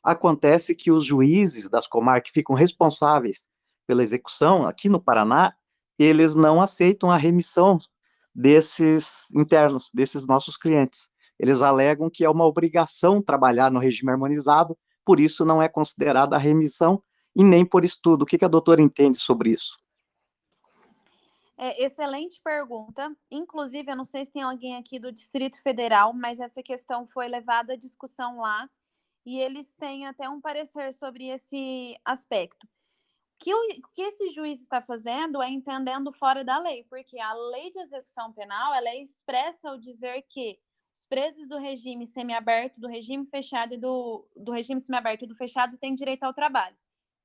Acontece 0.02 0.74
que 0.74 0.90
os 0.90 1.04
juízes 1.04 1.68
das 1.68 1.86
comarcas 1.86 2.30
que 2.30 2.40
ficam 2.40 2.54
responsáveis 2.54 3.48
pela 3.86 4.02
execução, 4.02 4.66
aqui 4.66 4.88
no 4.88 5.00
Paraná, 5.00 5.54
eles 5.98 6.34
não 6.34 6.60
aceitam 6.60 7.10
a 7.10 7.16
remissão 7.16 7.78
desses 8.34 9.30
internos, 9.34 9.90
desses 9.94 10.26
nossos 10.26 10.56
clientes. 10.56 11.08
Eles 11.38 11.62
alegam 11.62 12.10
que 12.10 12.24
é 12.24 12.30
uma 12.30 12.46
obrigação 12.46 13.22
trabalhar 13.22 13.70
no 13.70 13.78
regime 13.78 14.10
harmonizado, 14.10 14.76
por 15.04 15.20
isso 15.20 15.44
não 15.44 15.62
é 15.62 15.68
considerada 15.68 16.36
a 16.36 16.38
remissão 16.38 17.02
e 17.36 17.44
nem 17.44 17.64
por 17.64 17.84
estudo. 17.84 18.22
O 18.22 18.26
que, 18.26 18.38
que 18.38 18.44
a 18.44 18.48
doutora 18.48 18.80
entende 18.80 19.18
sobre 19.18 19.50
isso? 19.50 19.76
É, 21.56 21.84
excelente 21.84 22.40
pergunta. 22.42 23.14
Inclusive, 23.30 23.90
eu 23.90 23.96
não 23.96 24.04
sei 24.04 24.24
se 24.24 24.32
tem 24.32 24.42
alguém 24.42 24.76
aqui 24.76 24.98
do 24.98 25.12
Distrito 25.12 25.60
Federal, 25.62 26.12
mas 26.12 26.40
essa 26.40 26.62
questão 26.62 27.06
foi 27.06 27.28
levada 27.28 27.74
à 27.74 27.76
discussão 27.76 28.40
lá 28.40 28.68
e 29.24 29.38
eles 29.38 29.74
têm 29.76 30.06
até 30.06 30.28
um 30.28 30.40
parecer 30.40 30.92
sobre 30.92 31.28
esse 31.28 31.96
aspecto. 32.04 32.66
O 32.66 33.44
que, 33.44 33.54
o, 33.54 33.88
que 33.92 34.02
esse 34.02 34.30
juiz 34.30 34.60
está 34.60 34.82
fazendo 34.82 35.42
é 35.42 35.48
entendendo 35.48 36.12
fora 36.12 36.44
da 36.44 36.58
lei, 36.58 36.84
porque 36.84 37.18
a 37.18 37.32
lei 37.32 37.70
de 37.70 37.78
execução 37.80 38.32
penal 38.32 38.74
ela 38.74 38.88
é 38.88 39.00
expressa 39.00 39.70
ao 39.70 39.78
dizer 39.78 40.22
que 40.28 40.58
os 40.94 41.04
presos 41.04 41.48
do 41.48 41.58
regime 41.58 42.06
semiaberto, 42.06 42.80
do 42.80 42.88
regime 42.88 43.26
fechado 43.26 43.74
e 43.74 43.78
do, 43.78 44.26
do 44.36 44.52
regime 44.52 44.80
semiaberto 44.80 45.24
e 45.24 45.28
do 45.28 45.34
fechado 45.34 45.76
têm 45.78 45.94
direito 45.94 46.22
ao 46.24 46.32
trabalho 46.32 46.76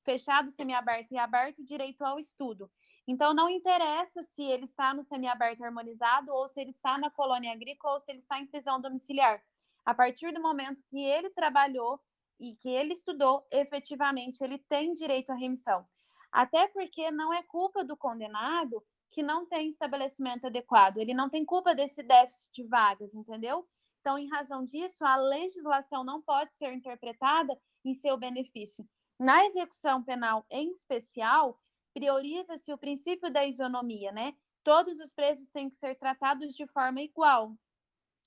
fechado, 0.10 0.50
semiaberto 0.50 1.14
e 1.14 1.18
aberto, 1.18 1.64
direito 1.64 2.04
ao 2.04 2.18
estudo. 2.18 2.70
Então, 3.12 3.34
não 3.34 3.50
interessa 3.50 4.22
se 4.22 4.44
ele 4.44 4.66
está 4.66 4.94
no 4.94 5.02
semiaberto 5.02 5.66
harmonizado, 5.66 6.32
ou 6.32 6.48
se 6.48 6.62
ele 6.62 6.70
está 6.70 6.96
na 6.96 7.10
colônia 7.10 7.52
agrícola, 7.52 7.96
ou 7.96 8.00
se 8.00 8.12
ele 8.12 8.20
está 8.20 8.38
em 8.38 8.46
prisão 8.46 8.80
domiciliar. 8.80 9.42
A 9.84 9.96
partir 9.96 10.32
do 10.32 10.40
momento 10.40 10.84
que 10.92 11.00
ele 11.00 11.32
trabalhou 11.32 12.00
e 12.40 12.56
que 12.58 12.70
ele 12.70 12.94
estudou, 12.94 13.44
efetivamente, 13.52 14.44
ele 14.44 14.60
tem 14.60 14.94
direito 14.94 15.32
à 15.32 15.34
remissão. 15.34 15.88
Até 16.32 16.68
porque 16.68 17.10
não 17.10 17.34
é 17.34 17.42
culpa 17.42 17.84
do 17.84 17.98
condenado 17.98 18.80
que 19.10 19.24
não 19.24 19.44
tem 19.44 19.70
estabelecimento 19.70 20.46
adequado, 20.46 20.98
ele 20.98 21.16
não 21.16 21.32
tem 21.32 21.44
culpa 21.44 21.74
desse 21.74 22.04
déficit 22.04 22.54
de 22.54 22.64
vagas, 22.68 23.16
entendeu? 23.16 23.68
Então, 24.02 24.20
em 24.20 24.30
razão 24.30 24.64
disso, 24.64 25.04
a 25.04 25.16
legislação 25.16 26.04
não 26.04 26.22
pode 26.22 26.54
ser 26.54 26.72
interpretada 26.74 27.60
em 27.84 27.96
seu 27.96 28.16
benefício. 28.18 28.88
Na 29.20 29.44
execução 29.48 30.04
penal, 30.04 30.46
em 30.52 30.70
especial, 30.72 31.60
prioriza-se 31.94 32.72
o 32.72 32.78
princípio 32.78 33.32
da 33.32 33.46
isonomia, 33.46 34.12
né? 34.12 34.36
Todos 34.64 35.00
os 35.00 35.14
presos 35.14 35.50
têm 35.50 35.70
que 35.70 35.76
ser 35.76 35.96
tratados 35.96 36.54
de 36.54 36.68
forma 36.68 37.02
igual. 37.02 37.56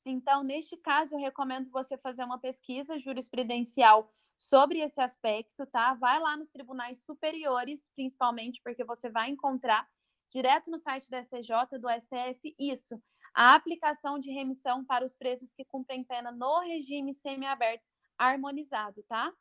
Então, 0.05 0.43
neste 0.43 0.77
caso, 0.77 1.15
eu 1.15 1.21
recomendo 1.21 1.71
você 1.71 1.97
fazer 1.97 2.25
uma 2.25 2.39
pesquisa 2.39 2.99
jurisprudencial 2.99 4.13
sobre 4.37 4.81
esse 4.81 5.01
aspecto, 5.01 5.65
tá? 5.67 5.95
Vai 5.95 6.19
lá 6.19 6.37
nos 6.37 6.51
tribunais 6.51 7.05
superiores, 7.05 7.89
principalmente, 7.95 8.61
porque 8.63 8.85
você 8.85 9.09
vai 9.09 9.31
encontrar 9.31 9.89
direto 10.31 10.71
no 10.71 10.79
site 10.79 11.09
da 11.11 11.23
STJ, 11.23 11.79
do 11.79 11.89
STF, 11.89 12.55
isso. 12.59 13.01
A 13.35 13.55
aplicação 13.55 14.19
de 14.19 14.31
remissão 14.31 14.85
para 14.85 15.05
os 15.05 15.15
presos 15.15 15.55
que 15.55 15.65
cumprem 15.65 16.03
pena 16.03 16.33
no 16.33 16.61
regime 16.61 17.15
semiaberto 17.15 17.85
harmonizado, 18.19 19.03
tá? 19.05 19.33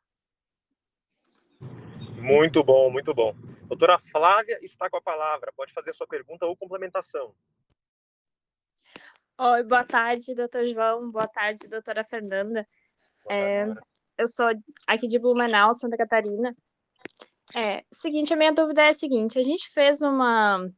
Muito 2.16 2.62
bom, 2.62 2.90
muito 2.90 3.12
bom. 3.12 3.34
Doutora 3.72 3.98
Flávia 3.98 4.58
está 4.60 4.90
com 4.90 4.98
a 4.98 5.00
palavra. 5.00 5.50
Pode 5.56 5.72
fazer 5.72 5.94
sua 5.94 6.06
pergunta 6.06 6.44
ou 6.44 6.54
complementação. 6.54 7.34
Oi, 9.38 9.62
boa 9.62 9.82
tarde, 9.82 10.34
doutor 10.34 10.66
João. 10.66 11.10
Boa 11.10 11.26
tarde, 11.26 11.66
doutora 11.70 12.04
Fernanda. 12.04 12.68
É, 13.30 13.62
eu 14.18 14.26
sou 14.26 14.46
aqui 14.86 15.08
de 15.08 15.18
Blumenau, 15.18 15.72
Santa 15.72 15.96
Catarina. 15.96 16.54
É, 17.54 17.82
seguinte, 17.90 18.34
a 18.34 18.36
minha 18.36 18.52
dúvida 18.52 18.82
é 18.82 18.88
a 18.90 18.92
seguinte: 18.92 19.38
a 19.38 19.42
gente 19.42 19.66
fez 19.70 20.02
uma, 20.02 20.68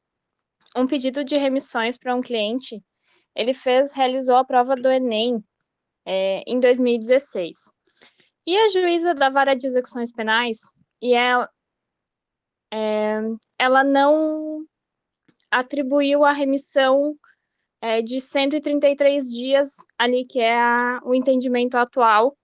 um 0.76 0.86
pedido 0.86 1.24
de 1.24 1.36
remissões 1.36 1.98
para 1.98 2.14
um 2.14 2.20
cliente. 2.20 2.80
Ele 3.34 3.52
fez, 3.52 3.92
realizou 3.92 4.36
a 4.36 4.44
prova 4.44 4.76
do 4.76 4.88
Enem 4.88 5.44
é, 6.06 6.44
em 6.46 6.60
2016. 6.60 7.56
E 8.46 8.56
a 8.56 8.68
juíza 8.68 9.12
da 9.14 9.30
vara 9.30 9.54
de 9.56 9.66
execuções 9.66 10.12
penais 10.12 10.58
e 11.02 11.12
ela, 11.12 11.50
é, 12.74 13.20
ela 13.56 13.84
não 13.84 14.66
atribuiu 15.48 16.24
a 16.24 16.32
remissão 16.32 17.16
é, 17.80 18.02
de 18.02 18.20
133 18.20 19.30
dias 19.30 19.76
ali, 19.96 20.24
que 20.24 20.40
é 20.40 20.60
a, 20.60 21.00
o 21.04 21.14
entendimento 21.14 21.76
atual 21.76 22.36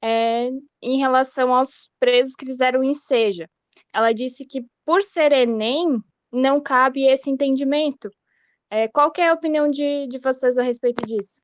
é, 0.00 0.48
em 0.80 0.98
relação 0.98 1.52
aos 1.52 1.90
presos 1.98 2.36
que 2.36 2.46
fizeram 2.46 2.80
o 2.80 2.84
enseja. 2.84 3.50
Ela 3.92 4.12
disse 4.12 4.46
que, 4.46 4.64
por 4.84 5.02
ser 5.02 5.32
Enem, 5.32 6.00
não 6.30 6.60
cabe 6.60 7.08
esse 7.08 7.28
entendimento. 7.28 8.08
É, 8.70 8.86
qual 8.86 9.12
é 9.18 9.26
a 9.26 9.34
opinião 9.34 9.68
de, 9.68 10.06
de 10.06 10.18
vocês 10.18 10.56
a 10.56 10.62
respeito 10.62 11.04
disso? 11.04 11.40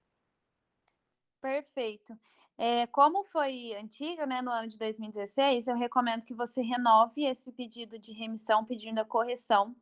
Perfeito. 1.41 2.15
É, 2.63 2.87
como 2.89 3.25
foi 3.25 3.75
antiga, 3.75 4.27
né, 4.27 4.43
no 4.43 4.51
ano 4.51 4.69
de 4.69 4.77
2016, 4.77 5.67
eu 5.67 5.75
recomendo 5.77 6.27
que 6.27 6.35
você 6.35 6.61
renove 6.61 7.25
esse 7.25 7.51
pedido 7.51 7.99
de 7.99 8.13
remissão 8.13 8.67
pedindo 8.67 8.99
a 8.99 9.05
correção. 9.05 9.75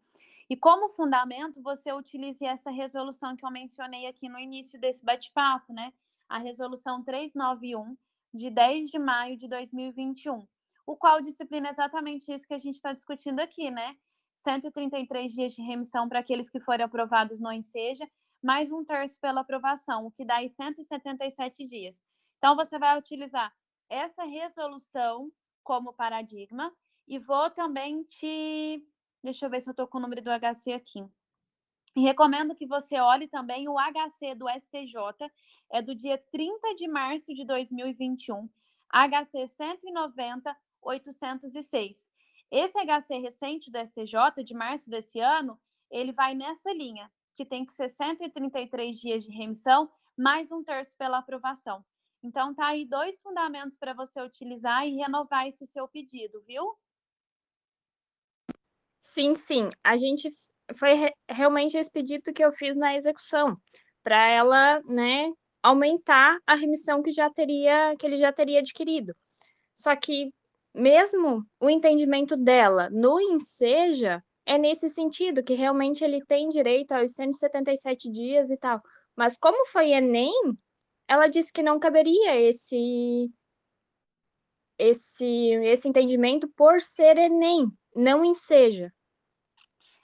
E 0.49 0.57
como 0.57 0.89
fundamento, 0.89 1.61
você 1.61 1.93
utilize 1.93 2.47
essa 2.47 2.70
resolução 2.70 3.35
que 3.35 3.45
eu 3.45 3.51
mencionei 3.51 4.07
aqui 4.07 4.29
no 4.29 4.39
início 4.39 4.79
desse 4.79 5.05
bate-papo, 5.05 5.72
né? 5.72 5.93
A 6.29 6.39
resolução 6.39 7.03
391, 7.03 7.97
de 8.33 8.49
10 8.49 8.91
de 8.91 8.99
maio 9.01 9.37
de 9.37 9.49
2021, 9.49 10.47
o 10.87 10.97
qual 10.97 11.20
disciplina 11.20 11.70
exatamente 11.70 12.33
isso 12.33 12.47
que 12.47 12.55
a 12.55 12.59
gente 12.59 12.76
está 12.76 12.93
discutindo 12.93 13.41
aqui, 13.41 13.72
né? 13.72 13.97
133 14.37 15.33
dias 15.33 15.53
de 15.53 15.62
remissão 15.62 16.09
para 16.09 16.20
aqueles 16.20 16.49
que 16.49 16.61
forem 16.61 16.85
aprovados 16.85 17.41
no 17.41 17.51
Enseja, 17.51 18.09
mais 18.41 18.70
um 18.70 18.85
terço 18.85 19.18
pela 19.18 19.41
aprovação, 19.41 20.07
o 20.07 20.12
que 20.12 20.24
dá 20.24 20.37
aí 20.37 20.49
177 20.49 21.64
dias. 21.64 22.05
Então, 22.39 22.57
você 22.57 22.78
vai 22.78 22.97
utilizar 22.99 23.53
essa 23.89 24.24
resolução 24.24 25.30
como 25.62 25.93
paradigma 25.93 26.72
e 27.07 27.18
vou 27.18 27.51
também 27.51 28.03
te. 28.03 28.84
Deixa 29.22 29.47
eu 29.47 29.51
ver 29.51 29.61
se 29.61 29.68
eu 29.68 29.72
estou 29.72 29.86
com 29.86 29.99
o 29.99 30.01
número 30.01 30.22
do 30.22 30.30
HC 30.30 30.72
aqui. 30.72 31.05
E 31.97 32.01
recomendo 32.01 32.55
que 32.55 32.66
você 32.66 32.99
olhe 33.01 33.26
também 33.26 33.68
o 33.68 33.76
HC 33.76 34.34
do 34.36 34.49
STJ, 34.49 35.30
é 35.70 35.82
do 35.82 35.95
dia 35.95 36.18
30 36.30 36.74
de 36.74 36.86
março 36.86 37.34
de 37.34 37.45
2021, 37.45 38.49
HC 38.89 39.49
190 39.49 40.57
806. 40.80 42.11
Esse 42.51 42.78
HC 42.78 43.18
recente 43.18 43.70
do 43.70 43.78
STJ, 43.78 44.45
de 44.45 44.55
março 44.55 44.89
desse 44.89 45.18
ano, 45.18 45.59
ele 45.91 46.12
vai 46.12 46.34
nessa 46.34 46.72
linha, 46.72 47.11
que 47.34 47.45
tem 47.45 47.64
que 47.64 47.72
ser 47.72 47.89
133 47.89 48.99
dias 48.99 49.24
de 49.24 49.30
remissão, 49.30 49.91
mais 50.16 50.51
um 50.51 50.62
terço 50.62 50.97
pela 50.97 51.18
aprovação. 51.18 51.84
Então, 52.22 52.54
tá 52.54 52.68
aí 52.68 52.84
dois 52.84 53.20
fundamentos 53.20 53.76
para 53.76 53.94
você 53.94 54.20
utilizar 54.20 54.86
e 54.86 54.96
renovar 54.96 55.46
esse 55.46 55.66
seu 55.66 55.86
pedido, 55.88 56.40
viu? 56.42 56.76
Sim, 59.00 59.34
sim. 59.36 59.68
A 59.84 59.96
gente 59.96 60.28
foi 60.76 60.94
re 60.94 61.12
realmente 61.30 61.76
esse 61.76 61.90
pedido 61.90 62.32
que 62.32 62.44
eu 62.44 62.52
fiz 62.52 62.76
na 62.76 62.94
execução, 62.96 63.56
para 64.02 64.28
ela, 64.30 64.80
né, 64.82 65.30
aumentar 65.62 66.38
a 66.46 66.54
remissão 66.54 67.02
que 67.02 67.10
já 67.12 67.30
teria 67.30 67.94
que 67.98 68.06
ele 68.06 68.16
já 68.16 68.32
teria 68.32 68.60
adquirido. 68.60 69.14
Só 69.76 69.96
que 69.96 70.30
mesmo 70.74 71.44
o 71.60 71.70
entendimento 71.70 72.36
dela 72.36 72.88
no 72.90 73.20
enseja 73.20 74.22
é 74.46 74.58
nesse 74.58 74.88
sentido, 74.88 75.42
que 75.44 75.54
realmente 75.54 76.04
ele 76.04 76.24
tem 76.26 76.48
direito 76.48 76.92
aos 76.92 77.12
177 77.14 78.10
dias 78.10 78.50
e 78.50 78.56
tal. 78.58 78.80
Mas 79.16 79.36
como 79.38 79.66
foi 79.66 79.92
Enem, 79.92 80.32
ela 81.09 81.26
disse 81.26 81.52
que 81.52 81.62
não 81.62 81.80
caberia 81.80 82.36
esse 82.36 83.32
esse 84.78 85.24
esse 85.64 85.88
entendimento 85.88 86.46
por 86.48 86.80
ser 86.80 87.16
Enem, 87.16 87.72
não 87.96 88.24
enseja. 88.24 88.92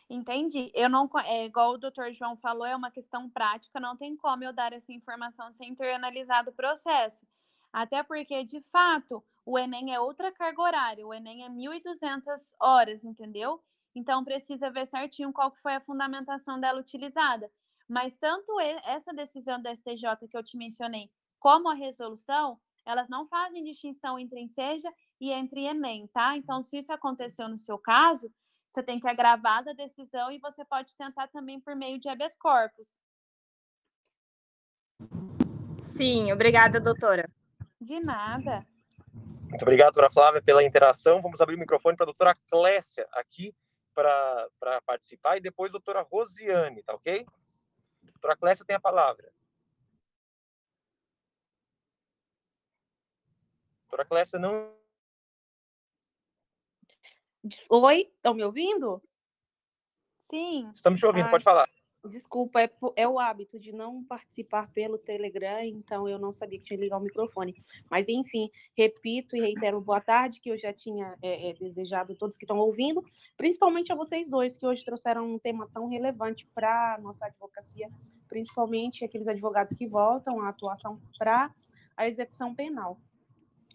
Entendi. 0.09 0.71
Eu 0.75 0.89
não, 0.89 1.09
é, 1.25 1.47
igual 1.47 1.73
o 1.73 1.79
doutor 1.79 2.13
João 2.13 2.37
falou, 2.37 2.67
é 2.67 2.77
uma 2.77 2.91
questão 2.91 3.29
prática, 3.31 3.81
não 3.81 3.97
tem 3.97 4.17
como 4.17 4.45
eu 4.45 4.53
dar 4.53 4.73
essa 4.73 4.93
informação 4.93 5.53
sem 5.53 5.75
ter 5.75 5.93
analisado 5.93 6.51
o 6.51 6.55
processo. 6.55 7.27
Até 7.73 8.03
porque, 8.03 8.45
de 8.45 8.61
fato, 8.71 9.25
o 9.45 9.59
Enem 9.59 9.95
é 9.95 10.01
outra 10.01 10.31
carga 10.31 10.63
horária, 10.63 11.07
o 11.07 11.13
Enem 11.13 11.45
é 11.45 11.49
1.200 11.49 12.55
horas, 12.61 13.03
entendeu? 13.05 13.61
Então, 13.95 14.25
precisa 14.25 14.71
ver 14.71 14.87
certinho 14.87 15.33
qual 15.33 15.53
foi 15.57 15.75
a 15.75 15.81
fundamentação 15.81 16.61
dela 16.61 16.81
utilizada. 16.81 17.51
Mas 17.89 18.17
tanto 18.17 18.59
essa 18.61 19.13
decisão 19.13 19.61
do 19.61 19.69
STJ 19.69 20.29
que 20.31 20.37
eu 20.37 20.43
te 20.43 20.57
mencionei, 20.57 21.11
como 21.39 21.69
a 21.69 21.75
resolução, 21.75 22.59
elas 22.87 23.09
não 23.09 23.27
fazem 23.27 23.65
distinção 23.65 24.19
entre 24.19 24.41
enseja 24.41 24.91
e 25.21 25.31
entre 25.31 25.65
Enem, 25.65 26.07
tá? 26.09 26.37
Então, 26.37 26.63
se 26.63 26.79
isso 26.79 26.93
aconteceu 26.93 27.49
no 27.49 27.59
seu 27.59 27.79
caso, 27.79 28.31
você 28.67 28.83
tem 28.83 28.99
que 28.99 29.09
agravar 29.09 29.63
da 29.63 29.73
decisão 29.73 30.33
e 30.33 30.39
você 30.39 30.65
pode 30.65 30.97
tentar 30.97 31.29
também 31.29 31.61
por 31.61 31.77
meio 31.77 31.99
de 31.99 32.09
habeas 32.09 32.37
corpus. 32.37 33.01
Sim, 35.81 36.33
obrigada, 36.33 36.81
doutora. 36.81 37.31
De 37.81 38.01
nada. 38.01 38.67
Muito 39.49 39.63
obrigado, 39.63 39.93
doutora 39.95 40.13
Flávia, 40.13 40.43
pela 40.43 40.65
interação. 40.65 41.21
Vamos 41.21 41.41
abrir 41.41 41.55
o 41.55 41.59
microfone 41.59 41.97
para 41.97 42.05
a 42.05 42.07
doutora 42.07 42.35
Clécia 42.51 43.07
aqui 43.13 43.55
para 43.95 44.49
participar 44.85 45.37
e 45.37 45.41
depois 45.41 45.71
a 45.71 45.79
doutora 45.79 46.03
Rosiane, 46.03 46.83
tá 46.83 46.95
ok? 46.95 47.25
Doutora 48.25 48.39
Clécia 48.39 48.65
tem 48.65 48.75
a 48.75 48.81
palavra. 48.81 49.31
Doutora 53.83 54.07
Clécia 54.07 54.39
não. 54.39 54.75
Oi, 57.69 58.11
estão 58.17 58.33
me 58.33 58.43
ouvindo? 58.43 59.03
Sim. 60.21 60.71
Estamos 60.75 60.99
te 60.99 61.05
ouvindo, 61.05 61.29
pode 61.29 61.45
falar. 61.45 61.69
Desculpa, 62.09 62.61
é, 62.61 62.71
é, 62.97 63.09
o 63.09 63.19
hábito 63.19 63.59
de 63.59 63.73
não 63.73 64.05
participar 64.05 64.71
pelo 64.73 64.99
Telegram, 64.99 65.63
então 65.63 66.07
eu 66.07 66.19
não 66.19 66.33
sabia 66.33 66.59
que 66.59 66.65
tinha 66.65 66.77
que 66.77 66.85
ligar 66.85 66.99
o 66.99 67.01
microfone. 67.01 67.55
Mas, 67.91 68.07
enfim, 68.09 68.51
repito 68.77 69.35
e 69.35 69.41
reitero 69.41 69.81
boa 69.81 70.01
tarde, 70.01 70.41
que 70.41 70.51
eu 70.51 70.59
já 70.59 70.73
tinha 70.73 71.17
é, 71.23 71.51
é, 71.51 71.55
desejado 71.55 72.13
a 72.13 72.17
todos 72.17 72.37
que 72.37 72.45
estão 72.45 72.59
ouvindo, 72.59 73.03
principalmente 73.39 73.91
a 73.91 73.97
vocês 73.97 74.29
dois, 74.29 74.59
que 74.59 74.67
hoje 74.67 74.85
trouxeram 74.85 75.35
um 75.35 75.39
tema 75.39 75.67
tão 75.73 75.89
relevante 75.89 76.47
para 76.55 76.95
a 76.95 76.99
nossa 76.99 77.25
advocacia, 77.25 77.89
principalmente 78.29 79.05
aqueles 79.05 79.27
advogados 79.27 79.75
que 79.75 79.87
voltam 79.87 80.43
à 80.43 80.51
atuação 80.51 81.01
para 81.19 81.51
a 81.97 82.07
execução 82.07 82.55
penal. 82.55 82.99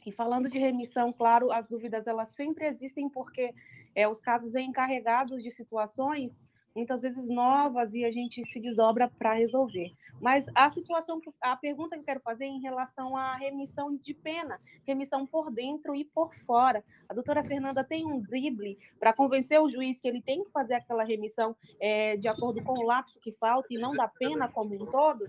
E 0.06 0.12
falando 0.12 0.50
de 0.50 0.60
remissão, 0.60 1.12
claro, 1.12 1.52
as 1.52 1.68
dúvidas 1.68 2.06
elas 2.06 2.30
sempre 2.30 2.68
existem, 2.68 3.10
porque 3.10 3.54
é, 3.96 4.08
os 4.08 4.22
casos 4.22 4.54
encarregados 4.54 5.42
de 5.42 5.52
situações 5.52 6.48
muitas 6.76 7.02
vezes 7.02 7.30
novas 7.30 7.94
e 7.94 8.06
a 8.06 8.12
gente 8.12 8.46
se 8.46 8.60
desdobra 8.60 9.10
para 9.10 9.34
resolver. 9.34 9.92
Mas 10.22 10.46
a 10.56 10.70
situação, 10.70 11.22
a 11.42 11.56
pergunta 11.56 11.96
que 11.96 12.02
eu 12.02 12.06
quero 12.06 12.20
fazer 12.20 12.46
é 12.46 12.48
em 12.48 12.62
relação 12.62 13.16
à 13.16 13.36
remissão 13.36 13.96
de 13.96 14.14
pena, 14.14 14.60
remissão 14.86 15.26
por 15.26 15.52
dentro 15.54 15.96
e 15.96 16.06
por 16.06 16.34
fora. 16.46 16.84
A 17.08 17.14
doutora 17.14 17.44
Fernanda 17.44 17.84
tem 17.84 18.06
um 18.06 18.20
drible 18.20 18.78
para 19.00 19.14
convencer 19.14 19.60
o 19.60 19.70
juiz 19.70 20.00
que 20.00 20.08
ele 20.08 20.22
tem 20.22 20.44
que 20.44 20.52
fazer 20.52 20.76
aquela 20.76 21.04
remissão 21.04 21.56
é, 21.80 22.18
de 22.18 22.28
acordo 22.28 22.64
com 22.64 22.74
o 22.74 22.84
lapso 22.84 23.20
que 23.20 23.32
falta 23.34 23.68
e 23.72 23.78
não 23.78 23.94
da 23.94 24.08
pena 24.08 24.48
como 24.48 24.76
um 24.76 24.86
todo? 24.86 25.28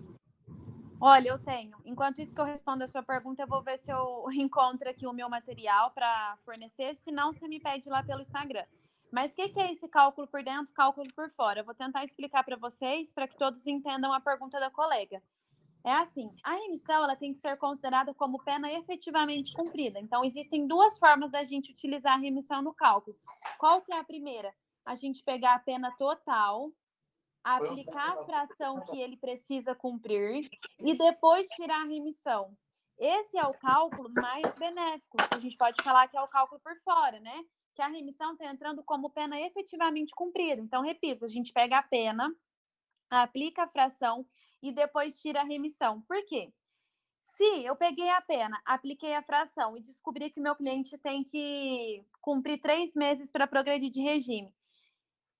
Olha, 1.01 1.31
eu 1.31 1.39
tenho. 1.39 1.79
Enquanto 1.87 2.21
isso 2.21 2.35
que 2.35 2.41
eu 2.41 2.45
respondo 2.45 2.85
a 2.85 2.89
sua 2.89 3.03
pergunta, 3.03 3.43
eu 3.43 3.47
vou 3.47 3.63
ver 3.63 3.79
se 3.79 3.91
eu 3.91 4.27
encontro 4.35 4.89
aqui 4.89 5.07
o 5.07 5.13
meu 5.15 5.31
material 5.31 5.91
para 5.93 6.37
fornecer. 6.45 6.95
Se 6.95 7.11
não, 7.11 7.33
você 7.33 7.49
me 7.49 7.59
pede 7.59 7.89
lá 7.89 8.03
pelo 8.03 8.21
Instagram. 8.21 8.65
Mas 9.13 9.33
o 9.33 9.35
que, 9.35 9.49
que, 9.49 9.61
é 9.61 9.73
esse 9.73 9.89
cálculo 9.89 10.27
por 10.29 10.43
dentro, 10.43 10.73
cálculo 10.73 11.13
por 11.15 11.31
fora? 11.31 11.61
Eu 11.61 11.65
vou 11.65 11.75
tentar 11.75 12.05
explicar 12.05 12.45
para 12.45 12.57
vocês, 12.57 13.13
para 13.13 13.27
que 13.27 13.37
todos 13.37 13.67
entendam 13.67 14.13
a 14.13 14.21
pergunta 14.21 14.61
da 14.61 14.71
colega. 14.71 15.23
É 15.83 15.93
assim, 15.93 16.31
a 16.45 16.55
remissão 16.55 17.03
ela 17.03 17.17
tem 17.17 17.33
que 17.33 17.41
ser 17.41 17.57
considerada 17.57 18.13
como 18.13 18.43
pena 18.43 18.71
efetivamente 18.71 19.53
cumprida. 19.53 19.99
Então, 19.99 20.25
existem 20.25 20.67
duas 20.67 20.99
formas 20.99 21.31
da 21.31 21.43
gente 21.43 21.73
utilizar 21.73 22.15
a 22.15 22.21
remissão 22.21 22.61
no 22.61 22.75
cálculo. 22.75 23.17
Qual 23.59 23.81
que 23.81 23.93
é 23.93 23.99
a 23.99 24.05
primeira? 24.05 24.55
A 24.85 24.95
gente 24.95 25.25
pegar 25.25 25.55
a 25.55 25.59
pena 25.59 25.91
total, 25.97 26.71
aplicar 27.43 28.19
a 28.19 28.25
fração 28.25 28.81
que 28.83 29.01
ele 29.01 29.17
precisa 29.17 29.75
cumprir 29.75 30.47
e 30.81 30.97
depois 30.97 31.49
tirar 31.49 31.81
a 31.81 31.89
remissão. 31.89 32.55
Esse 32.99 33.39
é 33.39 33.45
o 33.45 33.55
cálculo 33.55 34.11
mais 34.13 34.59
benéfico, 34.59 35.17
que 35.17 35.37
a 35.37 35.39
gente 35.39 35.57
pode 35.57 35.83
falar 35.83 36.07
que 36.09 36.17
é 36.19 36.21
o 36.21 36.29
cálculo 36.29 36.61
por 36.61 36.77
fora, 36.81 37.19
né? 37.21 37.45
Que 37.75 37.83
a 37.83 37.89
remissão 37.89 38.33
está 38.33 38.47
entrando 38.47 38.83
como 38.83 39.11
pena 39.11 39.41
efetivamente 39.41 40.15
cumprida. 40.15 40.61
Então, 40.61 40.83
repito, 40.83 41.25
a 41.25 41.29
gente 41.29 41.53
pega 41.53 41.79
a 41.79 41.83
pena, 41.83 42.35
aplica 43.09 43.65
a 43.65 43.69
fração 43.69 44.27
e 44.63 44.73
depois 44.73 45.21
tira 45.21 45.41
a 45.41 45.45
remissão. 45.45 46.03
Por 46.03 46.25
quê? 46.27 46.53
Se 47.21 47.65
eu 47.65 47.77
peguei 47.77 48.09
a 48.11 48.21
pena, 48.21 48.61
apliquei 48.65 49.15
a 49.15 49.23
fração 49.23 49.77
e 49.77 49.81
descobri 49.81 50.31
que 50.31 50.41
meu 50.41 50.55
cliente 50.55 50.99
tem 50.99 51.25
que 51.25 52.05
cumprir 52.21 52.61
três 52.61 52.95
meses 52.95 53.31
para 53.31 53.47
progredir 53.47 53.91
de 53.91 54.03
regime, 54.03 54.55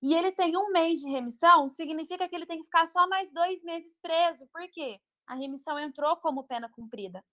e 0.01 0.13
ele 0.13 0.31
tem 0.31 0.57
um 0.57 0.71
mês 0.71 0.99
de 0.99 1.09
remissão, 1.09 1.69
significa 1.69 2.27
que 2.27 2.35
ele 2.35 2.45
tem 2.45 2.59
que 2.59 2.65
ficar 2.65 2.85
só 2.87 3.07
mais 3.07 3.31
dois 3.31 3.63
meses 3.63 3.99
preso. 3.99 4.47
Por 4.47 4.67
quê? 4.69 4.99
A 5.27 5.35
remissão 5.35 5.77
entrou 5.79 6.15
como 6.17 6.43
pena 6.43 6.69
cumprida. 6.69 7.23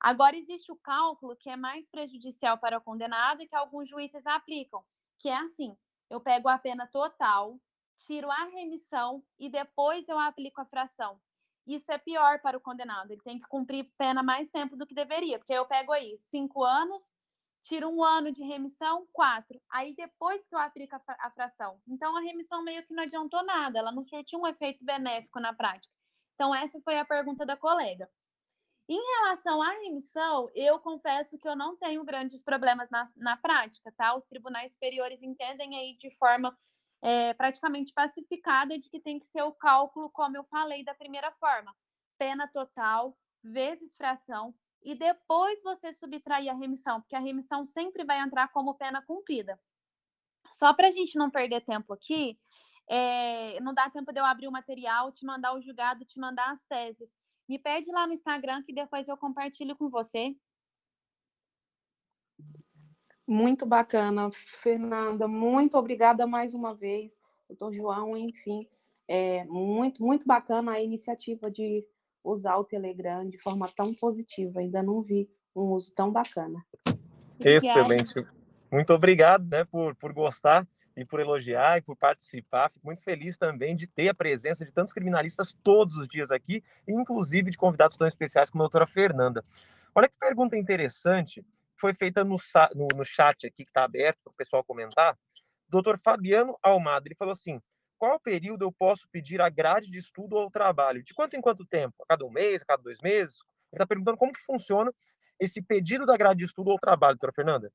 Agora, 0.00 0.36
existe 0.36 0.70
o 0.70 0.76
cálculo 0.76 1.36
que 1.36 1.50
é 1.50 1.56
mais 1.56 1.90
prejudicial 1.90 2.58
para 2.58 2.78
o 2.78 2.82
condenado 2.82 3.42
e 3.42 3.48
que 3.48 3.56
alguns 3.56 3.88
juízes 3.88 4.26
aplicam, 4.26 4.84
que 5.18 5.28
é 5.28 5.36
assim: 5.36 5.76
eu 6.10 6.20
pego 6.20 6.48
a 6.48 6.58
pena 6.58 6.86
total, 6.86 7.58
tiro 8.06 8.30
a 8.30 8.44
remissão 8.44 9.22
e 9.38 9.48
depois 9.48 10.08
eu 10.08 10.18
aplico 10.18 10.60
a 10.60 10.66
fração. 10.66 11.20
Isso 11.66 11.90
é 11.92 11.98
pior 11.98 12.40
para 12.40 12.56
o 12.56 12.60
condenado, 12.60 13.10
ele 13.10 13.20
tem 13.22 13.38
que 13.38 13.46
cumprir 13.48 13.90
pena 13.98 14.22
mais 14.22 14.50
tempo 14.50 14.76
do 14.76 14.86
que 14.86 14.94
deveria, 14.94 15.38
porque 15.38 15.52
eu 15.52 15.66
pego 15.66 15.92
aí 15.92 16.16
cinco 16.16 16.64
anos, 16.64 17.14
tiro 17.62 17.88
um 17.88 18.02
ano 18.02 18.30
de 18.30 18.42
remissão, 18.42 19.06
quatro. 19.12 19.60
Aí 19.70 19.94
depois 19.94 20.46
que 20.46 20.54
eu 20.54 20.58
aplico 20.58 20.96
a, 20.96 21.30
fração. 21.30 21.80
Então 21.86 22.16
a 22.16 22.20
remissão 22.20 22.62
meio 22.62 22.84
que 22.84 22.94
não 22.94 23.02
adiantou 23.02 23.44
nada, 23.44 23.78
ela 23.78 23.92
não 23.92 24.04
surtiu 24.04 24.40
um 24.40 24.46
efeito 24.46 24.84
benéfico 24.84 25.40
na 25.40 25.52
prática. 25.52 25.92
Então 26.34 26.54
essa 26.54 26.80
foi 26.80 26.98
a 26.98 27.04
pergunta 27.04 27.44
da 27.44 27.56
colega. 27.56 28.08
Em 28.88 29.00
relação 29.18 29.60
à 29.60 29.70
remissão, 29.72 30.48
eu 30.54 30.78
confesso 30.78 31.36
que 31.36 31.46
eu 31.46 31.54
não 31.54 31.76
tenho 31.76 32.02
grandes 32.04 32.42
problemas 32.42 32.88
na, 32.88 33.04
na 33.16 33.36
prática, 33.36 33.92
tá? 33.92 34.16
Os 34.16 34.24
tribunais 34.26 34.72
superiores 34.72 35.22
entendem 35.22 35.76
aí 35.76 35.94
de 35.96 36.10
forma 36.16 36.56
é, 37.02 37.34
praticamente 37.34 37.92
pacificada 37.92 38.78
de 38.78 38.88
que 38.88 38.98
tem 38.98 39.18
que 39.18 39.26
ser 39.26 39.42
o 39.42 39.52
cálculo, 39.52 40.10
como 40.10 40.36
eu 40.36 40.44
falei, 40.44 40.82
da 40.84 40.94
primeira 40.94 41.30
forma: 41.32 41.74
pena 42.18 42.48
total 42.48 43.14
vezes 43.42 43.94
fração, 43.94 44.54
e 44.82 44.94
depois 44.94 45.62
você 45.62 45.92
subtrair 45.92 46.50
a 46.50 46.54
remissão, 46.54 47.00
porque 47.00 47.16
a 47.16 47.20
remissão 47.20 47.66
sempre 47.66 48.04
vai 48.04 48.20
entrar 48.20 48.48
como 48.48 48.74
pena 48.74 49.02
cumprida. 49.02 49.58
Só 50.50 50.72
para 50.72 50.88
a 50.88 50.90
gente 50.90 51.16
não 51.18 51.30
perder 51.30 51.60
tempo 51.62 51.92
aqui, 51.92 52.38
é, 52.88 53.60
não 53.60 53.74
dá 53.74 53.90
tempo 53.90 54.12
de 54.12 54.20
eu 54.20 54.24
abrir 54.24 54.48
o 54.48 54.52
material, 54.52 55.12
te 55.12 55.26
mandar 55.26 55.54
o 55.54 55.60
julgado, 55.60 56.04
te 56.04 56.18
mandar 56.18 56.50
as 56.50 56.64
teses. 56.64 57.14
Me 57.48 57.58
pede 57.58 57.90
lá 57.92 58.06
no 58.06 58.12
Instagram 58.12 58.62
que 58.62 58.72
depois 58.72 59.08
eu 59.08 59.16
compartilho 59.16 59.76
com 59.76 59.90
você. 59.90 60.34
Muito 63.26 63.66
bacana, 63.66 64.30
Fernanda. 64.62 65.28
Muito 65.28 65.76
obrigada 65.76 66.26
mais 66.26 66.54
uma 66.54 66.74
vez, 66.74 67.12
doutor 67.46 67.74
João. 67.74 68.16
Enfim, 68.16 68.66
é 69.06 69.44
muito, 69.44 70.02
muito 70.02 70.26
bacana 70.26 70.72
a 70.72 70.82
iniciativa 70.82 71.50
de 71.50 71.86
usar 72.22 72.56
o 72.56 72.64
Telegram 72.64 73.28
de 73.28 73.38
forma 73.38 73.68
tão 73.68 73.94
positiva. 73.94 74.60
Ainda 74.60 74.82
não 74.82 75.02
vi 75.02 75.28
um 75.54 75.72
uso 75.72 75.92
tão 75.94 76.10
bacana. 76.10 76.64
Excelente. 77.40 78.24
Muito 78.70 78.92
obrigado 78.92 79.48
né, 79.48 79.64
por, 79.64 79.94
por 79.96 80.12
gostar 80.12 80.66
e 80.96 81.04
por 81.04 81.20
elogiar 81.20 81.78
e 81.78 81.82
por 81.82 81.96
participar. 81.96 82.70
Fico 82.70 82.86
muito 82.86 83.02
feliz 83.02 83.38
também 83.38 83.76
de 83.76 83.86
ter 83.86 84.08
a 84.08 84.14
presença 84.14 84.64
de 84.64 84.72
tantos 84.72 84.92
criminalistas 84.92 85.54
todos 85.62 85.96
os 85.96 86.08
dias 86.08 86.30
aqui, 86.30 86.62
inclusive 86.86 87.50
de 87.50 87.56
convidados 87.56 87.96
tão 87.96 88.06
especiais 88.06 88.50
como 88.50 88.62
a 88.62 88.66
doutora 88.66 88.86
Fernanda. 88.86 89.42
Olha 89.94 90.08
que 90.08 90.18
pergunta 90.18 90.56
interessante, 90.56 91.44
foi 91.76 91.94
feita 91.94 92.24
no, 92.24 92.36
no, 92.74 92.88
no 92.96 93.04
chat 93.04 93.46
aqui, 93.46 93.64
que 93.64 93.70
está 93.70 93.84
aberto 93.84 94.18
para 94.24 94.32
o 94.32 94.36
pessoal 94.36 94.64
comentar. 94.64 95.16
Doutor 95.68 95.98
Fabiano 95.98 96.58
Almada, 96.62 97.06
ele 97.06 97.14
falou 97.14 97.32
assim, 97.32 97.60
qual 97.98 98.18
período 98.20 98.62
eu 98.62 98.72
posso 98.72 99.08
pedir 99.10 99.40
a 99.40 99.48
grade 99.48 99.90
de 99.90 99.98
estudo 99.98 100.36
ou 100.36 100.50
trabalho? 100.50 101.02
De 101.02 101.12
quanto 101.12 101.36
em 101.36 101.40
quanto 101.40 101.66
tempo? 101.66 101.94
A 102.02 102.06
cada 102.06 102.24
um 102.24 102.30
mês, 102.30 102.62
a 102.62 102.66
cada 102.66 102.82
dois 102.82 102.98
meses? 103.02 103.38
Ele 103.72 103.82
está 103.82 103.86
perguntando 103.86 104.16
como 104.16 104.32
que 104.32 104.40
funciona 104.40 104.92
esse 105.38 105.60
pedido 105.60 106.06
da 106.06 106.16
grade 106.16 106.38
de 106.38 106.44
estudo 106.44 106.70
ou 106.70 106.78
trabalho, 106.78 107.14
doutora 107.14 107.32
Fernanda. 107.34 107.72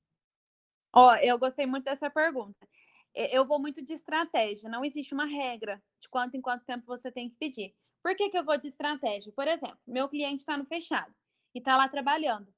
Ó, 0.96 1.16
eu 1.16 1.38
gostei 1.38 1.66
muito 1.66 1.86
dessa 1.86 2.10
pergunta 2.10 2.68
eu 3.16 3.46
vou 3.46 3.60
muito 3.60 3.82
de 3.82 3.94
estratégia, 3.94 4.70
não 4.70 4.84
existe 4.84 5.14
uma 5.14 5.26
regra 5.26 5.82
de 6.02 6.10
quanto 6.10 6.36
em 6.36 6.42
quanto 6.42 6.66
tempo 6.66 6.86
você 6.86 7.12
tem 7.12 7.30
que 7.30 7.36
pedir. 7.36 7.76
Por 8.02 8.16
que, 8.16 8.30
que 8.30 8.38
eu 8.38 8.44
vou 8.44 8.58
de 8.58 8.68
estratégia? 8.68 9.32
Por 9.34 9.48
exemplo, 9.48 9.78
meu 9.88 10.10
cliente 10.10 10.42
está 10.42 10.58
no 10.58 10.66
fechado 10.66 11.14
e 11.54 11.60
está 11.60 11.78
lá 11.78 11.88
trabalhando. 11.88 12.54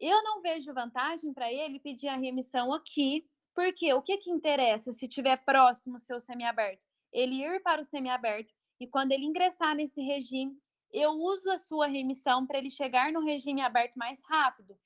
Eu 0.00 0.22
não 0.22 0.42
vejo 0.42 0.74
vantagem 0.74 1.32
para 1.32 1.50
ele 1.52 1.78
pedir 1.78 2.08
a 2.08 2.16
remissão 2.16 2.72
aqui, 2.72 3.24
porque 3.54 3.94
o 3.94 4.02
que, 4.02 4.18
que 4.18 4.30
interessa 4.30 4.92
se 4.92 5.06
tiver 5.06 5.36
próximo 5.44 5.96
o 5.96 6.00
seu 6.00 6.20
semiaberto? 6.20 6.82
Ele 7.14 7.42
ir 7.42 7.62
para 7.62 7.80
o 7.80 7.84
semiaberto 7.84 8.52
e 8.80 8.86
quando 8.86 9.12
ele 9.12 9.24
ingressar 9.24 9.74
nesse 9.74 10.02
regime, 10.02 10.52
eu 10.92 11.12
uso 11.12 11.50
a 11.50 11.58
sua 11.58 11.86
remissão 11.86 12.46
para 12.46 12.58
ele 12.58 12.70
chegar 12.70 13.12
no 13.12 13.24
regime 13.24 13.62
aberto 13.62 13.94
mais 13.94 14.20
rápido. 14.28 14.76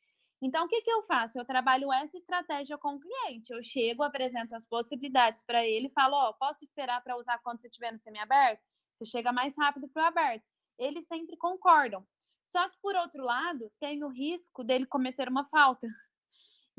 Então, 0.41 0.67
o 0.67 0.69
que, 0.69 0.83
que 0.83 0.91
eu 0.91 1.03
faço? 1.03 1.39
Eu 1.39 1.45
trabalho 1.45 1.93
essa 1.93 2.17
estratégia 2.17 2.79
com 2.79 2.95
o 2.95 3.01
cliente. 3.01 3.53
Eu 3.53 3.61
chego, 3.63 4.05
apresento 4.05 4.55
as 4.55 4.65
possibilidades 4.65 5.43
para 5.43 5.67
ele, 5.67 5.91
falo: 5.91 6.15
oh, 6.29 6.35
posso 6.35 6.65
esperar 6.65 7.03
para 7.03 7.17
usar 7.17 7.39
quando 7.39 7.61
você 7.61 7.67
estiver 7.67 7.91
no 7.91 7.99
semi-aberto? 7.99 8.63
Você 8.99 9.07
chega 9.07 9.33
mais 9.33 9.57
rápido 9.57 9.89
para 9.89 10.05
o 10.05 10.07
aberto. 10.07 10.45
Eles 10.79 11.07
sempre 11.07 11.37
concordam. 11.37 12.07
Só 12.45 12.69
que, 12.69 12.79
por 12.81 12.95
outro 12.95 13.25
lado, 13.25 13.71
tem 13.81 14.05
o 14.05 14.09
risco 14.09 14.63
dele 14.63 14.87
cometer 14.87 15.29
uma 15.29 15.45
falta. 15.45 15.89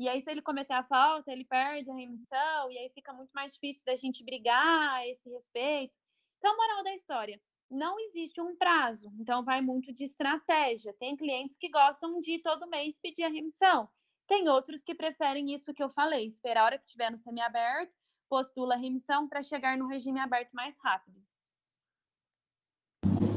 E 0.00 0.08
aí, 0.08 0.22
se 0.22 0.30
ele 0.30 0.40
cometer 0.40 0.72
a 0.72 0.82
falta, 0.82 1.30
ele 1.30 1.44
perde 1.44 1.90
a 1.90 1.94
remissão, 1.94 2.70
e 2.70 2.78
aí 2.78 2.88
fica 2.94 3.12
muito 3.12 3.30
mais 3.34 3.52
difícil 3.52 3.84
da 3.84 3.94
gente 3.94 4.24
brigar 4.24 4.94
a 4.94 5.06
esse 5.06 5.28
respeito. 5.28 5.92
Então, 6.38 6.56
moral 6.56 6.82
da 6.82 6.94
história: 6.94 7.38
não 7.70 8.00
existe 8.00 8.40
um 8.40 8.56
prazo, 8.56 9.12
então 9.20 9.44
vai 9.44 9.60
muito 9.60 9.92
de 9.92 10.04
estratégia. 10.04 10.94
Tem 10.94 11.14
clientes 11.14 11.54
que 11.58 11.68
gostam 11.68 12.18
de 12.18 12.38
todo 12.38 12.66
mês 12.66 12.98
pedir 12.98 13.24
a 13.24 13.28
remissão. 13.28 13.90
Tem 14.26 14.48
outros 14.48 14.82
que 14.82 14.94
preferem 14.94 15.52
isso 15.52 15.74
que 15.74 15.82
eu 15.82 15.90
falei, 15.90 16.24
esperar 16.24 16.62
a 16.62 16.64
hora 16.64 16.78
que 16.78 16.86
estiver 16.86 17.10
no 17.10 17.18
semiaberto, 17.18 17.92
postula 18.26 18.76
a 18.76 18.78
remissão 18.78 19.28
para 19.28 19.42
chegar 19.42 19.76
no 19.76 19.86
regime 19.86 20.18
aberto 20.18 20.52
mais 20.52 20.78
rápido. 20.82 21.20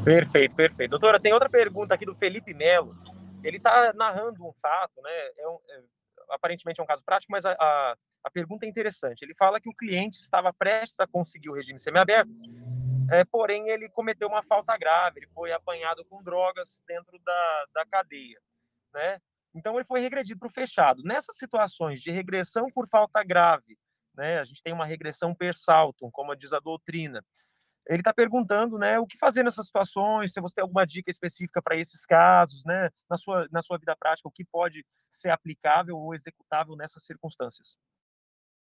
Perfeito, 0.06 0.56
perfeito. 0.56 0.92
Doutora, 0.92 1.20
tem 1.20 1.34
outra 1.34 1.50
pergunta 1.50 1.94
aqui 1.94 2.06
do 2.06 2.16
Felipe 2.16 2.54
Melo. 2.54 2.94
Ele 3.44 3.58
está 3.58 3.92
narrando 3.92 4.48
um 4.48 4.54
fato, 4.54 5.02
né? 5.02 5.12
É 5.38 5.48
um, 5.50 5.60
é, 5.70 5.84
aparentemente 6.30 6.80
é 6.80 6.84
um 6.84 6.88
caso 6.88 7.04
prático, 7.06 7.32
mas 7.32 7.46
a, 7.46 7.52
a, 7.60 7.96
a 8.24 8.32
pergunta 8.32 8.66
é 8.66 8.70
interessante. 8.70 9.22
Ele 9.22 9.36
fala 9.36 9.60
que 9.60 9.70
o 9.70 9.76
cliente 9.76 10.18
estava 10.18 10.54
prestes 10.54 11.00
a 11.00 11.08
conseguir 11.08 11.50
o 11.50 11.54
regime 11.54 11.80
semiaberto 11.80 12.32
é, 13.12 13.24
porém, 13.26 13.70
ele 13.70 13.90
cometeu 13.90 14.28
uma 14.28 14.44
falta 14.44 14.78
grave, 14.78 15.20
ele 15.20 15.28
foi 15.28 15.52
apanhado 15.52 16.06
com 16.06 16.24
drogas 16.24 16.82
dentro 16.88 17.20
da, 17.20 17.66
da 17.74 17.86
cadeia, 17.86 18.40
né? 18.94 19.20
Então, 19.54 19.76
ele 19.76 19.86
foi 19.86 20.00
regredido 20.00 20.40
para 20.40 20.48
o 20.48 20.52
fechado. 20.52 21.04
Nessas 21.04 21.38
situações 21.38 22.02
de 22.02 22.10
regressão 22.10 22.68
por 22.74 22.88
falta 22.90 23.24
grave, 23.24 23.78
né? 24.16 24.40
A 24.40 24.46
gente 24.46 24.64
tem 24.64 24.74
uma 24.74 24.86
regressão 24.86 25.36
per 25.36 25.56
saltum, 25.56 26.10
como 26.12 26.36
diz 26.36 26.54
a 26.54 26.60
doutrina. 26.60 27.24
Ele 27.88 28.00
está 28.00 28.14
perguntando, 28.14 28.78
né, 28.78 28.98
o 28.98 29.06
que 29.06 29.18
fazer 29.18 29.44
nessas 29.44 29.66
situações, 29.66 30.32
se 30.32 30.40
você 30.40 30.56
tem 30.56 30.62
alguma 30.62 30.86
dica 30.86 31.12
específica 31.12 31.62
para 31.62 31.76
esses 31.76 32.06
casos, 32.06 32.64
né, 32.66 32.90
na 33.10 33.18
sua, 33.18 33.48
na 33.52 33.62
sua 33.62 33.78
vida 33.78 33.96
prática, 33.96 34.28
o 34.28 34.32
que 34.32 34.46
pode 34.46 34.86
ser 35.12 35.30
aplicável 35.30 35.98
ou 35.98 36.14
executável 36.14 36.76
nessas 36.76 37.06
circunstâncias. 37.06 37.78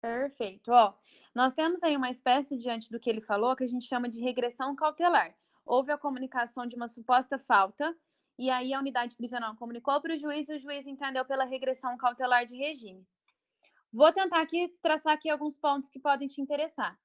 Perfeito. 0.01 0.71
Ó, 0.71 0.93
nós 1.35 1.53
temos 1.53 1.83
aí 1.83 1.95
uma 1.95 2.09
espécie, 2.09 2.57
diante 2.57 2.89
do 2.89 2.99
que 2.99 3.09
ele 3.09 3.21
falou, 3.21 3.55
que 3.55 3.63
a 3.63 3.67
gente 3.67 3.85
chama 3.85 4.09
de 4.09 4.21
regressão 4.21 4.75
cautelar. 4.75 5.35
Houve 5.65 5.91
a 5.91 5.97
comunicação 5.97 6.65
de 6.65 6.75
uma 6.75 6.87
suposta 6.87 7.37
falta, 7.37 7.95
e 8.39 8.49
aí 8.49 8.73
a 8.73 8.79
unidade 8.79 9.15
prisional 9.15 9.55
comunicou 9.55 10.01
para 10.01 10.15
o 10.15 10.17
juiz 10.17 10.49
e 10.49 10.55
o 10.55 10.59
juiz 10.59 10.87
entendeu 10.87 11.23
pela 11.25 11.45
regressão 11.45 11.95
cautelar 11.97 12.45
de 12.45 12.55
regime. 12.55 13.05
Vou 13.93 14.11
tentar 14.11 14.41
aqui 14.41 14.73
traçar 14.81 15.13
aqui 15.13 15.29
alguns 15.29 15.57
pontos 15.57 15.89
que 15.89 15.99
podem 15.99 16.27
te 16.27 16.41
interessar. 16.41 16.97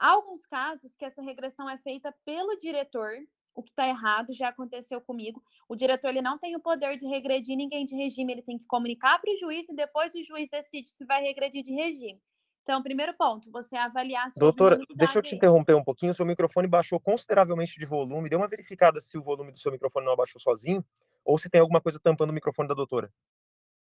Há 0.00 0.12
alguns 0.12 0.46
casos 0.46 0.96
que 0.96 1.04
essa 1.04 1.20
regressão 1.20 1.68
é 1.68 1.76
feita 1.76 2.10
pelo 2.24 2.56
diretor, 2.56 3.10
o 3.54 3.62
que 3.62 3.68
está 3.68 3.86
errado, 3.86 4.32
já 4.32 4.48
aconteceu 4.48 4.98
comigo. 4.98 5.42
O 5.68 5.76
diretor 5.76 6.08
ele 6.08 6.22
não 6.22 6.38
tem 6.38 6.56
o 6.56 6.60
poder 6.60 6.98
de 6.98 7.06
regredir 7.06 7.54
ninguém 7.54 7.84
de 7.84 7.94
regime, 7.94 8.32
ele 8.32 8.42
tem 8.42 8.56
que 8.56 8.66
comunicar 8.66 9.20
para 9.20 9.30
o 9.30 9.36
juiz 9.36 9.68
e 9.68 9.74
depois 9.74 10.14
o 10.14 10.24
juiz 10.24 10.48
decide 10.48 10.88
se 10.88 11.04
vai 11.04 11.20
regredir 11.20 11.62
de 11.62 11.74
regime. 11.74 12.18
Então, 12.62 12.82
primeiro 12.82 13.12
ponto, 13.12 13.50
você 13.50 13.76
avaliar 13.76 14.30
sua 14.30 14.40
Doutora, 14.40 14.78
deixa 14.94 15.18
eu 15.18 15.22
te 15.22 15.34
interromper 15.34 15.74
um 15.74 15.84
pouquinho. 15.84 16.12
O 16.12 16.14
seu 16.14 16.24
microfone 16.24 16.66
baixou 16.66 16.98
consideravelmente 16.98 17.78
de 17.78 17.84
volume. 17.84 18.30
Dê 18.30 18.36
uma 18.36 18.48
verificada 18.48 19.02
se 19.02 19.18
o 19.18 19.22
volume 19.22 19.52
do 19.52 19.58
seu 19.58 19.70
microfone 19.70 20.06
não 20.06 20.14
abaixou 20.14 20.40
sozinho 20.40 20.82
ou 21.22 21.38
se 21.38 21.50
tem 21.50 21.60
alguma 21.60 21.80
coisa 21.80 22.00
tampando 22.00 22.30
o 22.30 22.32
microfone 22.32 22.68
da 22.68 22.74
doutora. 22.74 23.12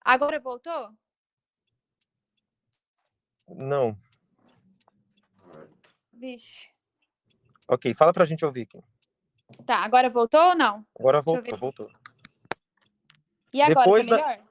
Agora 0.04 0.40
voltou? 0.40 0.90
Não. 3.50 3.96
Vixe. 6.18 6.68
Ok, 7.68 7.94
fala 7.94 8.12
pra 8.12 8.26
gente 8.26 8.44
ouvir 8.44 8.64
aqui. 8.64 8.82
Tá, 9.66 9.78
agora 9.78 10.10
voltou 10.10 10.42
ou 10.50 10.56
não? 10.56 10.86
Agora 11.00 11.22
voltou, 11.22 11.58
voltou. 11.58 11.90
E 13.54 13.62
agora, 13.62 13.86
Depois 13.86 14.08
tá 14.08 14.16
melhor? 14.16 14.38
Da... 14.38 14.48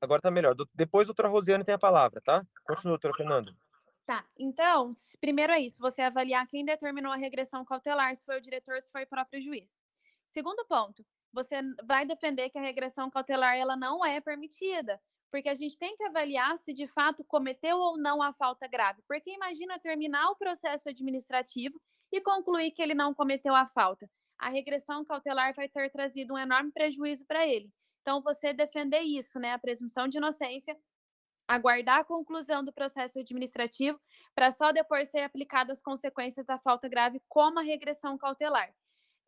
Agora 0.00 0.22
tá 0.22 0.30
melhor. 0.30 0.54
Depois, 0.74 1.06
doutora 1.06 1.28
Rosiane 1.28 1.64
tem 1.64 1.74
a 1.74 1.78
palavra, 1.78 2.20
tá? 2.20 2.46
Continua, 2.66 2.92
doutora 2.92 3.14
Fernanda. 3.14 3.56
Tá, 4.04 4.24
então, 4.38 4.92
primeiro 5.20 5.52
é 5.52 5.58
isso, 5.58 5.80
você 5.80 6.00
avaliar 6.00 6.46
quem 6.46 6.64
determinou 6.64 7.10
a 7.10 7.16
regressão 7.16 7.64
cautelar, 7.64 8.14
se 8.14 8.24
foi 8.24 8.38
o 8.38 8.40
diretor, 8.40 8.80
se 8.80 8.92
foi 8.92 9.02
o 9.02 9.06
próprio 9.08 9.42
juiz. 9.42 9.76
Segundo 10.26 10.64
ponto, 10.64 11.04
você 11.32 11.56
vai 11.84 12.06
defender 12.06 12.48
que 12.50 12.58
a 12.58 12.62
regressão 12.62 13.10
cautelar 13.10 13.56
ela 13.56 13.74
não 13.74 14.04
é 14.04 14.20
permitida, 14.20 15.00
porque 15.36 15.50
a 15.50 15.54
gente 15.54 15.78
tem 15.78 15.94
que 15.94 16.04
avaliar 16.04 16.56
se 16.56 16.72
de 16.72 16.88
fato 16.88 17.22
cometeu 17.22 17.76
ou 17.76 17.98
não 17.98 18.22
a 18.22 18.32
falta 18.32 18.66
grave. 18.66 19.02
Porque 19.06 19.30
imagina 19.30 19.78
terminar 19.78 20.30
o 20.30 20.36
processo 20.36 20.88
administrativo 20.88 21.78
e 22.10 22.22
concluir 22.22 22.70
que 22.70 22.80
ele 22.80 22.94
não 22.94 23.12
cometeu 23.12 23.54
a 23.54 23.66
falta. 23.66 24.08
A 24.38 24.48
regressão 24.48 25.04
cautelar 25.04 25.52
vai 25.54 25.68
ter 25.68 25.90
trazido 25.90 26.32
um 26.32 26.38
enorme 26.38 26.72
prejuízo 26.72 27.26
para 27.26 27.46
ele. 27.46 27.70
Então, 28.00 28.22
você 28.22 28.54
defender 28.54 29.02
isso, 29.02 29.38
né, 29.38 29.52
a 29.52 29.58
presunção 29.58 30.08
de 30.08 30.16
inocência, 30.16 30.74
aguardar 31.46 31.98
a 31.98 32.04
conclusão 32.04 32.64
do 32.64 32.72
processo 32.72 33.18
administrativo 33.18 34.00
para 34.34 34.50
só 34.50 34.72
depois 34.72 35.10
ser 35.10 35.20
aplicadas 35.20 35.76
as 35.78 35.82
consequências 35.82 36.46
da 36.46 36.58
falta 36.58 36.88
grave, 36.88 37.20
como 37.28 37.58
a 37.58 37.62
regressão 37.62 38.16
cautelar. 38.16 38.74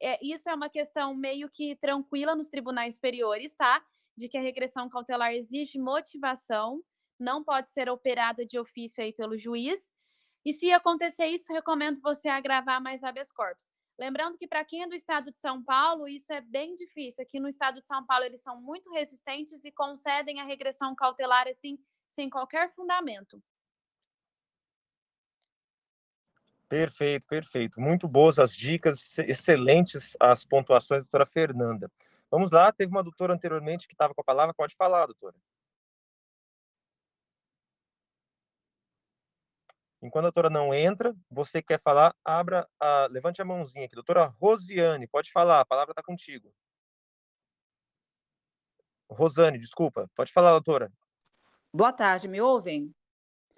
É, 0.00 0.18
isso 0.24 0.48
é 0.48 0.54
uma 0.54 0.70
questão 0.70 1.14
meio 1.14 1.50
que 1.50 1.76
tranquila 1.76 2.34
nos 2.34 2.48
tribunais 2.48 2.94
superiores, 2.94 3.54
tá? 3.54 3.84
De 4.19 4.29
que 4.29 4.37
a 4.37 4.43
regressão 4.43 4.89
cautelar 4.89 5.33
exige 5.33 5.79
motivação, 5.79 6.83
não 7.21 7.45
pode 7.45 7.71
ser 7.71 7.89
operada 7.89 8.45
de 8.45 8.59
ofício 8.59 9.03
aí 9.03 9.12
pelo 9.12 9.37
juiz. 9.37 9.89
E 10.45 10.53
se 10.53 10.73
acontecer 10.73 11.27
isso, 11.27 11.53
recomendo 11.53 12.01
você 12.01 12.29
agravar 12.29 12.83
mais 12.83 13.05
habeas 13.05 13.31
corpus. 13.31 13.71
Lembrando 13.97 14.37
que 14.37 14.49
para 14.49 14.64
quem 14.64 14.83
é 14.83 14.89
do 14.89 14.95
estado 14.97 15.31
de 15.31 15.39
São 15.39 15.62
Paulo, 15.62 16.09
isso 16.09 16.33
é 16.33 16.41
bem 16.41 16.75
difícil. 16.75 17.23
Aqui 17.23 17.39
no 17.39 17.49
estado 17.49 17.81
de 17.81 17.87
São 17.87 18.05
Paulo, 18.05 18.25
eles 18.25 18.43
são 18.43 18.61
muito 18.61 18.91
resistentes 18.91 19.64
e 19.64 19.71
concedem 19.71 20.41
a 20.41 20.45
regressão 20.45 20.97
cautelar 20.97 21.47
assim, 21.47 21.79
sem 22.09 22.29
qualquer 22.29 22.73
fundamento. 22.73 23.41
Perfeito, 26.69 27.25
perfeito. 27.27 27.81
Muito 27.81 28.09
boas 28.09 28.39
as 28.39 28.55
dicas, 28.55 29.16
excelentes 29.21 30.16
as 30.19 30.45
pontuações, 30.45 31.03
doutora 31.03 31.25
Fernanda. 31.25 31.91
Vamos 32.31 32.51
lá, 32.51 32.70
teve 32.72 32.91
uma 32.91 33.03
doutora 33.03 33.35
anteriormente 33.35 33.87
que 33.89 33.95
estava 33.95 34.14
com 34.14 34.20
a 34.20 34.24
palavra, 34.24 34.55
pode 34.55 34.74
falar, 34.76 35.07
doutora. 35.07 35.37
Enquanto 40.01 40.26
a 40.26 40.31
doutora 40.31 40.51
não 40.51 40.72
entra, 40.72 41.14
você 41.29 41.61
quer 41.61 41.81
falar, 41.81 42.14
abra, 42.24 42.68
a, 42.79 43.09
levante 43.11 43.43
a 43.43 43.45
mãozinha 43.45 43.87
aqui. 43.87 43.95
Doutora 43.95 44.26
Rosiane, 44.41 45.09
pode 45.09 45.33
falar, 45.33 45.61
a 45.61 45.64
palavra 45.64 45.93
está 45.93 46.03
contigo. 46.03 46.53
Rosane, 49.11 49.59
desculpa, 49.59 50.09
pode 50.14 50.31
falar, 50.33 50.51
doutora. 50.53 50.93
Boa 51.72 51.93
tarde, 51.93 52.29
me 52.29 52.41
ouvem? 52.41 52.95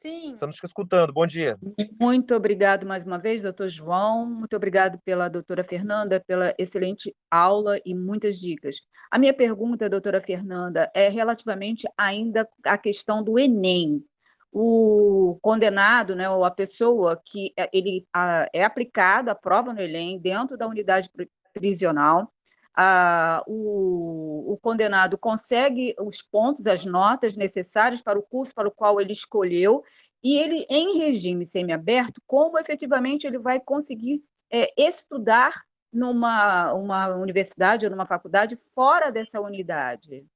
Sim. 0.01 0.32
Estamos 0.32 0.57
te 0.57 0.64
escutando, 0.64 1.12
bom 1.12 1.26
dia. 1.26 1.59
Muito 2.01 2.34
obrigado 2.34 2.86
mais 2.86 3.05
uma 3.05 3.18
vez, 3.18 3.42
doutor 3.42 3.68
João. 3.68 4.24
Muito 4.24 4.57
obrigado 4.57 4.98
pela 5.05 5.28
doutora 5.28 5.62
Fernanda, 5.62 6.18
pela 6.26 6.55
excelente 6.59 7.14
aula 7.30 7.78
e 7.84 7.94
muitas 7.94 8.38
dicas. 8.38 8.76
A 9.11 9.18
minha 9.18 9.34
pergunta, 9.34 9.90
doutora 9.90 10.18
Fernanda, 10.18 10.90
é 10.94 11.11
relativamente 11.11 11.86
ainda 11.98 12.48
à 12.64 12.78
questão 12.78 13.22
do 13.22 13.38
Enem 13.38 14.03
o 14.51 15.38
condenado, 15.42 16.16
né, 16.16 16.28
ou 16.28 16.44
a 16.44 16.51
pessoa 16.51 17.20
que 17.24 17.53
é, 17.57 17.68
ele 17.72 18.05
a, 18.12 18.48
é 18.53 18.64
aplicada 18.64 19.30
a 19.30 19.34
prova 19.34 19.72
no 19.72 19.80
Enem 19.80 20.18
dentro 20.18 20.57
da 20.57 20.66
unidade 20.66 21.09
prisional, 21.53 22.32
a, 22.75 23.43
o, 23.47 24.53
o, 24.53 24.59
condenado 24.59 25.18
consegue 25.18 25.95
os 25.99 26.23
pontos, 26.23 26.66
as 26.66 26.85
notas 26.85 27.37
necessárias 27.37 28.01
para 28.01 28.18
o 28.18 28.23
curso 28.23 28.55
para 28.55 28.68
o 28.68 28.73
qual 28.73 29.01
ele 29.01 29.12
escolheu, 29.12 29.85
e 30.23 30.37
ele, 30.39 30.66
em 30.68 30.99
regime 30.99 31.47
semiaberto, 31.47 32.23
como 32.27 32.59
efetivamente 32.59 33.27
ele 33.27 33.39
vai 33.39 33.59
conseguir 33.59 34.23
é, 34.51 34.73
estudar 34.77 35.55
numa 35.93 36.73
uma 36.75 37.09
universidade 37.16 37.85
ou 37.85 37.91
numa 37.91 38.07
faculdade 38.07 38.55
fora 38.57 39.11
dessa 39.11 39.41
unidade? 39.41 40.27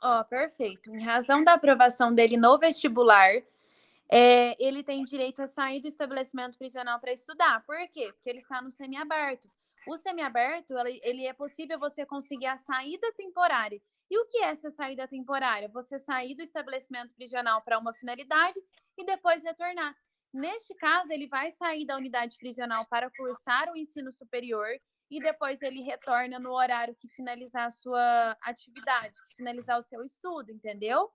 Ó, 0.00 0.20
oh, 0.20 0.24
perfeito. 0.24 0.94
Em 0.94 1.02
razão 1.02 1.42
da 1.42 1.54
aprovação 1.54 2.14
dele 2.14 2.36
no 2.36 2.56
vestibular, 2.56 3.32
é, 4.08 4.56
ele 4.64 4.82
tem 4.82 5.04
direito 5.04 5.42
a 5.42 5.46
sair 5.46 5.80
do 5.80 5.88
estabelecimento 5.88 6.56
prisional 6.56 7.00
para 7.00 7.12
estudar. 7.12 7.64
Por 7.66 7.76
quê? 7.88 8.12
Porque 8.12 8.30
ele 8.30 8.38
está 8.38 8.62
no 8.62 8.70
semiaberto. 8.70 9.48
O 9.88 9.96
semiaberto, 9.96 10.74
ele, 11.02 11.26
é 11.26 11.32
possível 11.32 11.78
você 11.78 12.04
conseguir 12.04 12.46
a 12.46 12.58
saída 12.58 13.10
temporária. 13.14 13.80
E 14.10 14.18
o 14.18 14.26
que 14.26 14.38
é 14.38 14.50
essa 14.50 14.70
saída 14.70 15.08
temporária? 15.08 15.68
Você 15.68 15.98
sair 15.98 16.34
do 16.34 16.42
estabelecimento 16.42 17.14
prisional 17.14 17.62
para 17.62 17.78
uma 17.78 17.94
finalidade 17.94 18.60
e 18.98 19.04
depois 19.04 19.42
retornar. 19.42 19.94
Neste 20.32 20.74
caso, 20.74 21.10
ele 21.10 21.26
vai 21.26 21.50
sair 21.50 21.86
da 21.86 21.96
unidade 21.96 22.36
prisional 22.36 22.84
para 22.86 23.10
cursar 23.10 23.70
o 23.72 23.76
ensino 23.76 24.12
superior 24.12 24.68
e 25.10 25.20
depois 25.20 25.62
ele 25.62 25.80
retorna 25.80 26.38
no 26.38 26.52
horário 26.52 26.94
que 26.94 27.08
finalizar 27.08 27.66
a 27.66 27.70
sua 27.70 28.36
atividade, 28.42 29.18
que 29.30 29.36
finalizar 29.36 29.78
o 29.78 29.82
seu 29.82 30.04
estudo, 30.04 30.52
entendeu? 30.52 31.10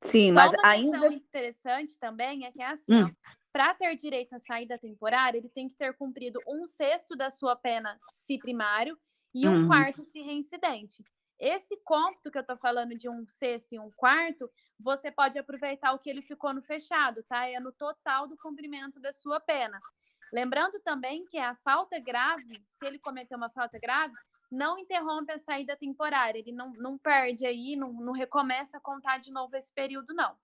Sim, 0.00 0.32
Só 0.32 0.34
mas 0.34 0.52
uma 0.54 0.62
ainda. 0.64 0.98
questão 0.98 1.12
interessante 1.12 1.98
também 1.98 2.46
é 2.46 2.52
que 2.52 2.62
é 2.62 2.66
assim, 2.66 2.94
Hum. 2.94 3.14
Para 3.52 3.74
ter 3.74 3.96
direito 3.96 4.34
à 4.34 4.38
saída 4.38 4.78
temporária, 4.78 5.38
ele 5.38 5.48
tem 5.48 5.68
que 5.68 5.74
ter 5.74 5.94
cumprido 5.96 6.40
um 6.46 6.64
sexto 6.64 7.16
da 7.16 7.30
sua 7.30 7.56
pena 7.56 7.96
se 8.00 8.38
primário 8.38 8.98
e 9.34 9.48
um 9.48 9.52
Uhum. 9.52 9.66
quarto 9.66 10.04
se 10.04 10.20
reincidente. 10.20 11.02
Esse 11.38 11.76
cômputo 11.84 12.30
que 12.30 12.38
eu 12.38 12.44
tô 12.44 12.56
falando 12.56 12.96
de 12.96 13.08
um 13.08 13.26
sexto 13.26 13.72
e 13.72 13.78
um 13.78 13.90
quarto, 13.92 14.50
você 14.78 15.10
pode 15.10 15.38
aproveitar 15.38 15.92
o 15.92 15.98
que 15.98 16.10
ele 16.10 16.20
ficou 16.22 16.52
no 16.52 16.62
fechado, 16.62 17.22
tá? 17.22 17.46
É 17.46 17.60
no 17.60 17.72
total 17.72 18.26
do 18.26 18.36
cumprimento 18.36 18.98
da 19.00 19.12
sua 19.12 19.38
pena. 19.38 19.80
Lembrando 20.32 20.80
também 20.80 21.24
que 21.24 21.38
a 21.38 21.54
falta 21.56 21.98
grave, 21.98 22.62
se 22.68 22.84
ele 22.84 22.98
cometer 22.98 23.34
uma 23.36 23.48
falta 23.50 23.78
grave, 23.78 24.14
não 24.50 24.78
interrompe 24.78 25.32
a 25.32 25.38
saída 25.38 25.76
temporária, 25.76 26.38
ele 26.38 26.52
não, 26.52 26.72
não 26.72 26.98
perde 26.98 27.46
aí, 27.46 27.76
não, 27.76 27.92
não 27.92 28.12
recomeça 28.12 28.78
a 28.78 28.80
contar 28.80 29.18
de 29.18 29.30
novo 29.30 29.56
esse 29.56 29.72
período, 29.72 30.12
não. 30.14 30.36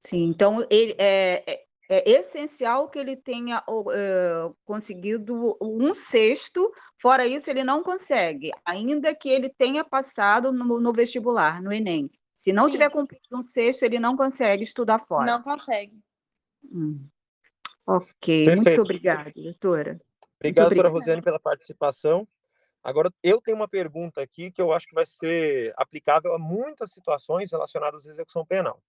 Sim, 0.00 0.24
então 0.28 0.66
ele 0.70 0.94
é, 0.98 1.66
é, 1.88 2.10
é 2.10 2.20
essencial 2.20 2.88
que 2.88 2.98
ele 2.98 3.16
tenha 3.16 3.64
eh, 3.92 4.50
conseguido 4.64 5.56
um 5.60 5.94
sexto, 5.94 6.70
fora 7.00 7.26
isso, 7.26 7.48
ele 7.48 7.64
não 7.64 7.82
consegue, 7.82 8.50
ainda 8.64 9.14
que 9.14 9.28
ele 9.28 9.48
tenha 9.48 9.82
passado 9.82 10.52
no, 10.52 10.78
no 10.78 10.92
vestibular, 10.92 11.62
no 11.62 11.72
Enem. 11.72 12.10
Se 12.36 12.52
não 12.52 12.66
Sim. 12.66 12.72
tiver 12.72 12.90
cumprido 12.90 13.24
um 13.32 13.42
sexto, 13.42 13.82
ele 13.84 13.98
não 13.98 14.16
consegue 14.16 14.62
estudar 14.62 14.98
fora. 14.98 15.26
Não 15.26 15.42
consegue. 15.42 15.98
Hum. 16.64 17.04
Ok, 17.86 18.44
muito 18.44 18.64
Perfeito. 18.64 18.82
obrigada, 18.82 19.32
doutora. 19.34 20.00
Obrigado, 20.36 20.66
doutora 20.66 20.66
obrigada. 20.66 20.88
Rosiane, 20.90 21.22
pela 21.22 21.40
participação. 21.40 22.28
Agora, 22.84 23.12
eu 23.22 23.40
tenho 23.40 23.56
uma 23.56 23.66
pergunta 23.66 24.20
aqui 24.20 24.52
que 24.52 24.60
eu 24.60 24.72
acho 24.72 24.86
que 24.86 24.94
vai 24.94 25.06
ser 25.06 25.72
aplicável 25.76 26.34
a 26.34 26.38
muitas 26.38 26.92
situações 26.92 27.50
relacionadas 27.50 28.06
à 28.06 28.10
execução 28.10 28.44
penal. 28.44 28.80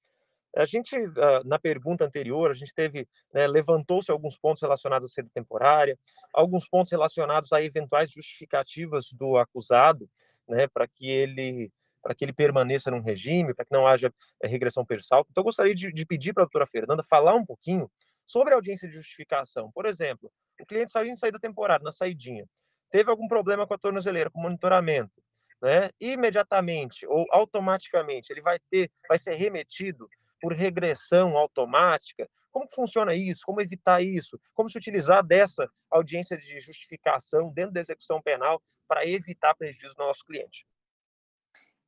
A 0.56 0.66
gente, 0.66 0.95
ah, 0.95 1.41
na 1.45 1.60
pergunta 1.60 2.06
anterior, 2.06 2.52
a 2.52 2.54
gente 2.54 2.74
teve, 2.74 3.08
né, 3.34 3.47
levantou-se 3.47 4.12
alguns 4.12 4.38
pontos 4.38 4.62
relacionados 4.62 5.12
à 5.12 5.14
sede 5.14 5.30
temporária, 5.30 5.97
alguns 6.34 6.68
pontos 6.68 6.91
relacionados 6.91 7.54
a 7.54 7.62
eventuais 7.62 8.12
justificativas 8.12 9.12
do 9.12 9.38
acusado, 9.38 10.10
né, 10.47 10.68
para 10.68 10.88
que 10.88 11.10
ele 11.10 11.72
para 12.02 12.16
que 12.16 12.24
ele 12.24 12.32
permaneça 12.32 12.89
num 12.89 13.02
regime, 13.02 13.54
para 13.54 13.66
que 13.66 13.74
não 13.74 13.86
haja 13.86 14.12
eh, 14.41 14.47
regressão 14.47 14.86
persal. 14.86 15.26
Então, 15.30 15.41
eu 15.41 15.45
gostaria 15.45 15.76
de, 15.76 15.91
de 15.91 16.06
pedir 16.06 16.34
para 16.34 16.43
a 16.43 16.45
doutora 16.45 16.66
Fernanda 16.66 17.04
falar 17.04 17.36
um 17.36 17.45
pouquinho 17.45 17.91
sobre 18.26 18.54
a 18.54 18.56
audiência 18.56 18.88
de 18.88 18.95
justificação. 18.95 19.70
Por 19.74 19.86
exemplo, 19.86 20.32
o 20.62 20.66
cliente 20.66 20.91
saiu 20.91 21.12
em 21.12 21.16
saída 21.18 21.38
temporária, 21.38 21.84
na 21.84 21.91
saidinha, 21.91 22.45
teve 22.89 23.10
algum 23.10 23.28
problema 23.28 23.68
com 23.68 23.74
a 23.74 23.78
tornozeleira, 23.78 24.30
com 24.30 24.39
o 24.39 24.43
monitoramento, 24.43 25.22
né? 25.62 25.89
Imediatamente 26.00 27.06
ou 27.06 27.26
automaticamente 27.32 28.32
ele 28.32 28.41
vai 28.41 28.60
ter, 28.72 28.89
vai 29.08 29.18
ser 29.18 29.34
remetido 29.34 30.10
por 30.40 30.54
regressão 30.54 31.38
automática. 31.38 32.30
Como 32.52 32.68
funciona 32.70 33.14
isso? 33.14 33.42
Como 33.46 33.62
evitar 33.62 34.02
isso? 34.02 34.40
Como 34.54 34.70
se 34.70 34.78
utilizar 34.78 35.24
dessa 35.24 35.70
audiência 35.90 36.38
de 36.38 36.60
justificação 36.60 37.52
dentro 37.52 37.74
da 37.74 37.80
execução 37.80 38.22
penal 38.22 38.62
para 38.88 39.06
evitar 39.06 39.54
prejuízo 39.56 39.96
no 39.98 40.06
nosso 40.06 40.26
cliente? 40.26 40.66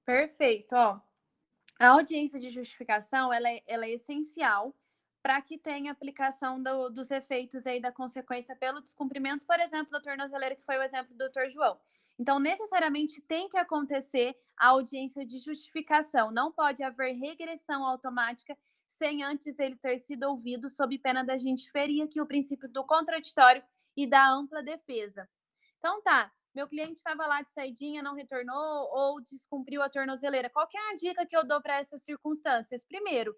Perfeito, 0.06 0.76
ó. 0.76 1.00
A 1.80 1.88
audiência 1.90 2.40
de 2.40 2.50
justificação, 2.50 3.34
ela 3.34 3.50
é, 3.50 3.62
ela 3.66 3.86
é 3.86 3.92
essencial 3.92 4.76
para 5.24 5.42
que 5.42 5.58
tenha 5.58 5.92
aplicação 5.92 6.62
do- 6.62 6.90
dos 6.90 7.12
efeitos 7.12 7.66
aí 7.66 7.80
da 7.80 7.92
consequência 7.92 8.56
pelo 8.56 8.82
descumprimento, 8.82 9.46
por 9.46 9.60
exemplo, 9.60 9.92
da 9.92 10.02
tornozeleira, 10.02 10.56
que 10.56 10.64
foi 10.64 10.78
o 10.78 10.84
exemplo 10.84 11.16
do 11.16 11.30
Dr. 11.30 11.50
João. 11.50 11.80
Então, 12.20 12.40
necessariamente 12.40 13.22
tem 13.22 13.50
que 13.50 13.58
acontecer 13.58 14.36
a 14.58 14.68
audiência 14.68 15.26
de 15.26 15.40
justificação. 15.40 16.32
Não 16.32 16.52
pode 16.52 16.84
haver 16.84 17.14
regressão 17.14 17.84
automática 17.84 18.56
sem 18.88 19.24
antes 19.24 19.58
ele 19.58 19.76
ter 19.76 19.98
sido 19.98 20.24
ouvido, 20.24 20.70
sob 20.70 20.98
pena 21.00 21.24
da 21.24 21.38
gente 21.38 21.72
ferir 21.72 22.04
aqui 22.04 22.22
o 22.22 22.28
princípio 22.28 22.70
do 22.70 22.84
contraditório 22.86 23.64
e 23.96 24.06
da 24.06 24.30
ampla 24.30 24.62
defesa. 24.62 25.28
Então, 25.80 26.02
tá. 26.02 26.32
Meu 26.54 26.68
cliente 26.68 26.98
estava 26.98 27.26
lá 27.26 27.42
de 27.42 27.50
saidinha, 27.50 28.04
não 28.04 28.14
retornou 28.14 28.90
ou 28.92 29.22
descumpriu 29.22 29.82
a 29.82 29.90
tornozeleira. 29.90 30.50
Qual 30.50 30.68
que 30.68 30.78
é 30.78 30.92
a 30.92 30.96
dica 30.96 31.26
que 31.26 31.36
eu 31.36 31.46
dou 31.46 31.62
para 31.62 31.80
essas 31.80 32.04
circunstâncias? 32.04 32.84
Primeiro, 32.84 33.34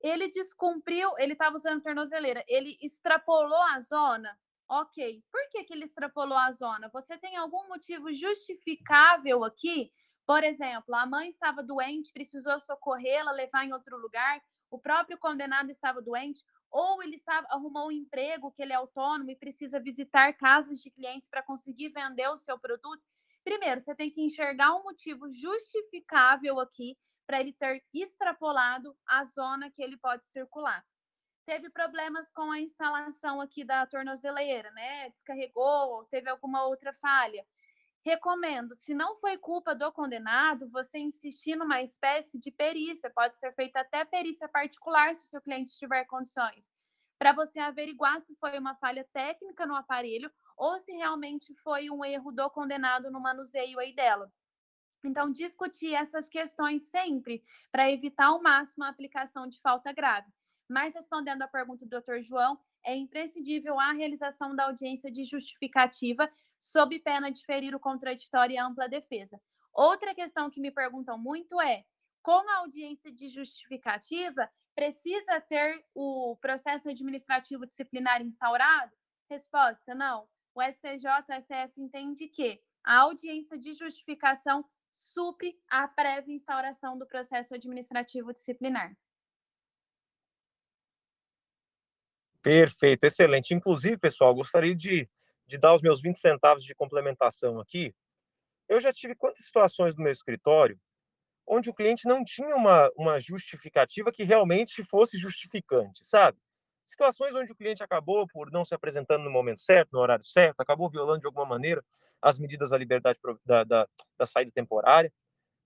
ele 0.00 0.28
descumpriu, 0.30 1.10
ele 1.18 1.34
estava 1.34 1.56
usando 1.56 1.82
tornozeleira, 1.82 2.42
ele 2.48 2.78
extrapolou 2.80 3.62
a 3.62 3.80
zona. 3.80 4.38
Ok. 4.68 5.22
Por 5.30 5.48
que, 5.50 5.64
que 5.64 5.72
ele 5.72 5.84
extrapolou 5.84 6.36
a 6.36 6.50
zona? 6.50 6.88
Você 6.92 7.16
tem 7.16 7.36
algum 7.36 7.68
motivo 7.68 8.12
justificável 8.12 9.44
aqui? 9.44 9.90
Por 10.26 10.42
exemplo, 10.42 10.94
a 10.94 11.06
mãe 11.06 11.28
estava 11.28 11.62
doente, 11.62 12.12
precisou 12.12 12.58
socorrê-la, 12.58 13.30
levar 13.30 13.64
em 13.64 13.72
outro 13.72 13.96
lugar, 13.96 14.42
o 14.68 14.78
próprio 14.78 15.16
condenado 15.18 15.70
estava 15.70 16.02
doente, 16.02 16.42
ou 16.68 17.00
ele 17.00 17.14
estava, 17.14 17.46
arrumou 17.50 17.88
um 17.88 17.92
emprego 17.92 18.50
que 18.50 18.60
ele 18.60 18.72
é 18.72 18.76
autônomo 18.76 19.30
e 19.30 19.36
precisa 19.36 19.78
visitar 19.78 20.32
casas 20.32 20.80
de 20.82 20.90
clientes 20.90 21.28
para 21.28 21.44
conseguir 21.44 21.90
vender 21.90 22.28
o 22.28 22.36
seu 22.36 22.58
produto. 22.58 23.02
Primeiro, 23.44 23.80
você 23.80 23.94
tem 23.94 24.10
que 24.10 24.20
enxergar 24.20 24.74
um 24.74 24.82
motivo 24.82 25.28
justificável 25.28 26.58
aqui 26.58 26.98
para 27.24 27.38
ele 27.40 27.52
ter 27.52 27.84
extrapolado 27.94 28.96
a 29.06 29.22
zona 29.22 29.70
que 29.70 29.80
ele 29.80 29.96
pode 29.96 30.26
circular. 30.26 30.84
Teve 31.46 31.70
problemas 31.70 32.28
com 32.28 32.50
a 32.50 32.60
instalação 32.60 33.40
aqui 33.40 33.62
da 33.62 33.86
tornozeleira, 33.86 34.68
né? 34.72 35.08
Descarregou, 35.10 36.04
teve 36.06 36.28
alguma 36.28 36.66
outra 36.66 36.92
falha. 36.92 37.46
Recomendo, 38.04 38.74
se 38.74 38.92
não 38.94 39.14
foi 39.14 39.38
culpa 39.38 39.72
do 39.72 39.92
condenado, 39.92 40.68
você 40.68 40.98
insistir 40.98 41.54
numa 41.54 41.80
espécie 41.80 42.36
de 42.36 42.50
perícia, 42.50 43.10
pode 43.10 43.38
ser 43.38 43.52
feita 43.54 43.80
até 43.80 44.04
perícia 44.04 44.48
particular, 44.48 45.14
se 45.14 45.22
o 45.22 45.26
seu 45.26 45.40
cliente 45.40 45.78
tiver 45.78 46.04
condições, 46.06 46.72
para 47.16 47.32
você 47.32 47.60
averiguar 47.60 48.20
se 48.20 48.34
foi 48.36 48.58
uma 48.58 48.74
falha 48.74 49.08
técnica 49.12 49.64
no 49.66 49.76
aparelho 49.76 50.30
ou 50.56 50.78
se 50.78 50.92
realmente 50.92 51.54
foi 51.54 51.90
um 51.90 52.04
erro 52.04 52.32
do 52.32 52.50
condenado 52.50 53.08
no 53.08 53.20
manuseio 53.20 53.78
aí 53.78 53.94
dela. 53.94 54.32
Então, 55.04 55.30
discutir 55.30 55.94
essas 55.94 56.28
questões 56.28 56.90
sempre 56.90 57.44
para 57.70 57.88
evitar 57.90 58.26
ao 58.26 58.42
máximo 58.42 58.82
a 58.82 58.88
aplicação 58.88 59.46
de 59.46 59.60
falta 59.60 59.92
grave. 59.92 60.28
Mas, 60.68 60.94
respondendo 60.94 61.42
à 61.42 61.48
pergunta 61.48 61.86
do 61.86 62.00
Dr. 62.00 62.20
João, 62.22 62.58
é 62.84 62.94
imprescindível 62.94 63.78
a 63.78 63.92
realização 63.92 64.54
da 64.54 64.64
audiência 64.64 65.10
de 65.10 65.24
justificativa, 65.24 66.30
sob 66.58 66.98
pena 67.00 67.30
de 67.30 67.44
ferir 67.44 67.74
o 67.74 67.80
contraditório 67.80 68.54
e 68.54 68.58
ampla 68.58 68.88
defesa. 68.88 69.40
Outra 69.72 70.14
questão 70.14 70.50
que 70.50 70.60
me 70.60 70.70
perguntam 70.70 71.18
muito 71.18 71.60
é: 71.60 71.84
com 72.22 72.48
a 72.50 72.58
audiência 72.58 73.12
de 73.12 73.28
justificativa, 73.28 74.50
precisa 74.74 75.40
ter 75.40 75.84
o 75.94 76.36
processo 76.40 76.88
administrativo 76.88 77.66
disciplinar 77.66 78.22
instaurado? 78.22 78.92
Resposta: 79.28 79.94
não. 79.94 80.28
O 80.54 80.62
STJ, 80.62 81.06
o 81.28 81.40
STF 81.40 81.80
entende 81.80 82.28
que 82.28 82.60
a 82.82 83.00
audiência 83.00 83.58
de 83.58 83.74
justificação 83.74 84.64
supre 84.90 85.58
a 85.68 85.86
prévia 85.86 86.34
instauração 86.34 86.96
do 86.96 87.06
processo 87.06 87.54
administrativo 87.54 88.32
disciplinar. 88.32 88.96
Perfeito, 92.46 93.02
excelente. 93.02 93.52
Inclusive, 93.52 93.98
pessoal, 93.98 94.32
gostaria 94.32 94.72
de, 94.72 95.10
de 95.48 95.58
dar 95.58 95.74
os 95.74 95.82
meus 95.82 96.00
20 96.00 96.16
centavos 96.16 96.62
de 96.62 96.76
complementação 96.76 97.58
aqui. 97.58 97.92
Eu 98.68 98.78
já 98.78 98.92
tive 98.92 99.16
quantas 99.16 99.44
situações 99.44 99.96
no 99.96 100.04
meu 100.04 100.12
escritório 100.12 100.78
onde 101.44 101.68
o 101.68 101.74
cliente 101.74 102.06
não 102.06 102.22
tinha 102.22 102.54
uma, 102.54 102.88
uma 102.96 103.18
justificativa 103.18 104.12
que 104.12 104.22
realmente 104.22 104.84
fosse 104.84 105.18
justificante, 105.18 106.04
sabe? 106.04 106.38
Situações 106.86 107.34
onde 107.34 107.50
o 107.50 107.56
cliente 107.56 107.82
acabou 107.82 108.28
por 108.28 108.52
não 108.52 108.64
se 108.64 108.76
apresentando 108.76 109.24
no 109.24 109.30
momento 109.30 109.60
certo, 109.62 109.90
no 109.92 109.98
horário 109.98 110.24
certo, 110.24 110.60
acabou 110.60 110.88
violando 110.88 111.22
de 111.22 111.26
alguma 111.26 111.46
maneira 111.46 111.84
as 112.22 112.38
medidas 112.38 112.70
da 112.70 112.78
liberdade 112.78 113.18
da, 113.44 113.64
da, 113.64 113.88
da 114.16 114.24
saída 114.24 114.52
temporária, 114.54 115.12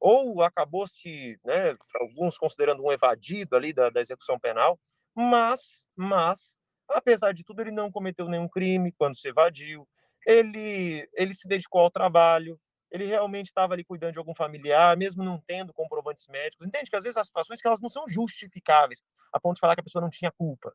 ou 0.01 0.43
acabou 0.43 0.89
se, 0.89 1.39
né, 1.45 1.77
alguns 2.01 2.39
considerando 2.39 2.83
um 2.83 2.91
evadido 2.91 3.55
ali 3.55 3.71
da, 3.71 3.91
da 3.91 4.01
execução 4.01 4.41
penal, 4.41 4.81
mas, 5.15 5.87
mas 5.95 6.59
Apesar 6.91 7.33
de 7.33 7.45
tudo, 7.45 7.61
ele 7.61 7.71
não 7.71 7.91
cometeu 7.91 8.29
nenhum 8.29 8.49
crime 8.49 8.93
quando 8.93 9.17
se 9.17 9.29
evadiu. 9.29 9.87
Ele, 10.27 11.09
ele 11.15 11.33
se 11.35 11.49
dedicou 11.49 11.81
ao 11.83 11.91
trabalho. 11.91 12.59
Ele 12.91 13.07
realmente 13.07 13.47
estava 13.47 13.75
ali 13.75 13.85
cuidando 13.85 14.13
de 14.13 14.19
algum 14.19 14.35
familiar, 14.35 14.97
mesmo 14.97 15.23
não 15.23 15.41
tendo 15.47 15.73
comprovantes 15.73 16.27
médicos. 16.27 16.67
Entende 16.67 16.91
que 16.91 16.97
às 16.97 17.05
vezes 17.05 17.17
há 17.17 17.25
situações 17.25 17.61
que 17.61 17.67
elas 17.67 17.81
não 17.81 17.89
são 17.89 18.05
justificáveis, 18.09 19.01
a 19.33 19.39
ponto 19.39 19.55
de 19.55 19.61
falar 19.61 19.77
que 19.77 19.81
a 19.81 19.85
pessoa 19.85 20.03
não 20.03 20.11
tinha 20.11 20.33
culpa. 20.33 20.75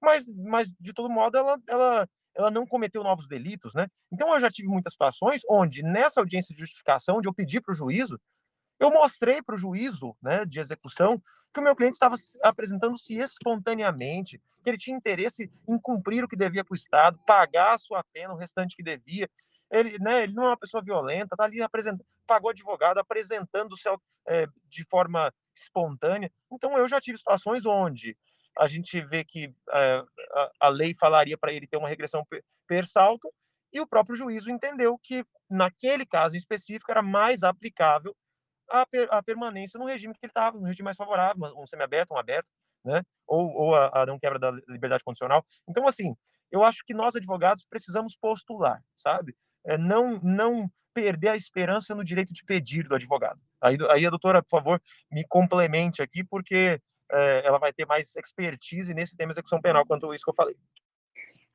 Mas, 0.00 0.26
mas 0.36 0.70
de 0.78 0.92
todo 0.92 1.08
modo, 1.08 1.38
ela, 1.38 1.58
ela, 1.66 2.08
ela 2.34 2.50
não 2.50 2.66
cometeu 2.66 3.02
novos 3.02 3.26
delitos, 3.26 3.74
né? 3.74 3.88
Então, 4.12 4.34
eu 4.34 4.38
já 4.38 4.50
tive 4.50 4.68
muitas 4.68 4.92
situações 4.92 5.40
onde, 5.48 5.82
nessa 5.82 6.20
audiência 6.20 6.54
de 6.54 6.60
justificação, 6.60 7.16
onde 7.16 7.28
eu 7.28 7.34
pedi 7.34 7.58
para 7.60 7.72
o 7.72 7.74
juízo, 7.74 8.20
eu 8.78 8.90
mostrei 8.90 9.42
para 9.42 9.54
o 9.54 9.58
juízo 9.58 10.14
né, 10.22 10.44
de 10.44 10.60
execução 10.60 11.20
que 11.56 11.60
o 11.60 11.62
meu 11.62 11.74
cliente 11.74 11.94
estava 11.94 12.16
apresentando-se 12.42 13.16
espontaneamente, 13.16 14.38
que 14.62 14.68
ele 14.68 14.76
tinha 14.76 14.94
interesse 14.94 15.50
em 15.66 15.78
cumprir 15.78 16.22
o 16.22 16.28
que 16.28 16.36
devia 16.36 16.62
para 16.62 16.74
o 16.74 16.76
Estado, 16.76 17.18
pagar 17.26 17.72
a 17.72 17.78
sua 17.78 18.04
pena, 18.12 18.34
o 18.34 18.36
restante 18.36 18.76
que 18.76 18.82
devia. 18.82 19.26
Ele, 19.70 19.98
né, 19.98 20.24
ele 20.24 20.34
não 20.34 20.44
é 20.44 20.48
uma 20.48 20.56
pessoa 20.58 20.82
violenta, 20.82 21.34
está 21.34 21.44
ali 21.44 21.62
apresentando, 21.62 22.04
pagou 22.26 22.50
advogado, 22.50 22.98
apresentando-se 22.98 23.88
é, 24.28 24.46
de 24.68 24.84
forma 24.84 25.32
espontânea. 25.56 26.30
Então, 26.52 26.76
eu 26.76 26.86
já 26.86 27.00
tive 27.00 27.16
situações 27.16 27.64
onde 27.64 28.14
a 28.58 28.68
gente 28.68 29.00
vê 29.00 29.24
que 29.24 29.50
é, 29.72 30.04
a, 30.32 30.50
a, 30.60 30.68
lei 30.68 30.94
falaria 30.94 31.38
para 31.38 31.54
ele 31.54 31.66
ter 31.66 31.78
uma 31.78 31.88
regressão 31.88 32.22
per, 32.26 32.44
per 32.66 32.86
salto, 32.86 33.32
e 33.72 33.80
o 33.80 33.86
próprio 33.86 34.14
juízo 34.14 34.50
entendeu 34.50 34.98
que, 35.02 35.24
naquele 35.48 36.04
caso 36.04 36.34
em 36.34 36.38
específico, 36.38 36.90
era 36.90 37.00
mais 37.00 37.42
aplicável 37.42 38.14
a, 38.70 38.86
per, 38.86 39.08
a 39.10 39.22
permanência 39.22 39.78
no 39.78 39.86
regime 39.86 40.14
que 40.14 40.20
ele 40.22 40.30
estava, 40.30 40.58
no 40.58 40.66
regime 40.66 40.84
mais 40.84 40.96
favorável, 40.96 41.52
um 41.56 41.66
semiaberto, 41.66 42.14
um 42.14 42.18
aberto, 42.18 42.48
né? 42.84 43.02
Ou, 43.26 43.50
ou 43.52 43.74
a, 43.74 44.02
a 44.02 44.06
não 44.06 44.18
quebra 44.18 44.38
da 44.38 44.50
liberdade 44.68 45.04
condicional. 45.04 45.44
Então, 45.68 45.86
assim, 45.86 46.14
eu 46.50 46.62
acho 46.64 46.84
que 46.84 46.94
nós 46.94 47.16
advogados 47.16 47.64
precisamos 47.68 48.16
postular, 48.16 48.82
sabe? 48.94 49.34
É, 49.64 49.76
não, 49.76 50.20
não 50.22 50.70
perder 50.94 51.28
a 51.28 51.36
esperança 51.36 51.94
no 51.94 52.04
direito 52.04 52.32
de 52.32 52.44
pedir 52.44 52.88
do 52.88 52.94
advogado. 52.94 53.40
Aí, 53.60 53.76
aí 53.90 54.06
a 54.06 54.10
doutora, 54.10 54.42
por 54.42 54.48
favor, 54.48 54.82
me 55.10 55.24
complemente 55.28 56.00
aqui, 56.00 56.24
porque 56.24 56.80
é, 57.10 57.42
ela 57.44 57.58
vai 57.58 57.72
ter 57.72 57.86
mais 57.86 58.14
expertise 58.16 58.94
nesse 58.94 59.16
tema 59.16 59.32
execução 59.32 59.60
penal 59.60 59.84
quanto 59.84 60.14
isso 60.14 60.24
que 60.24 60.30
eu 60.30 60.34
falei. 60.34 60.56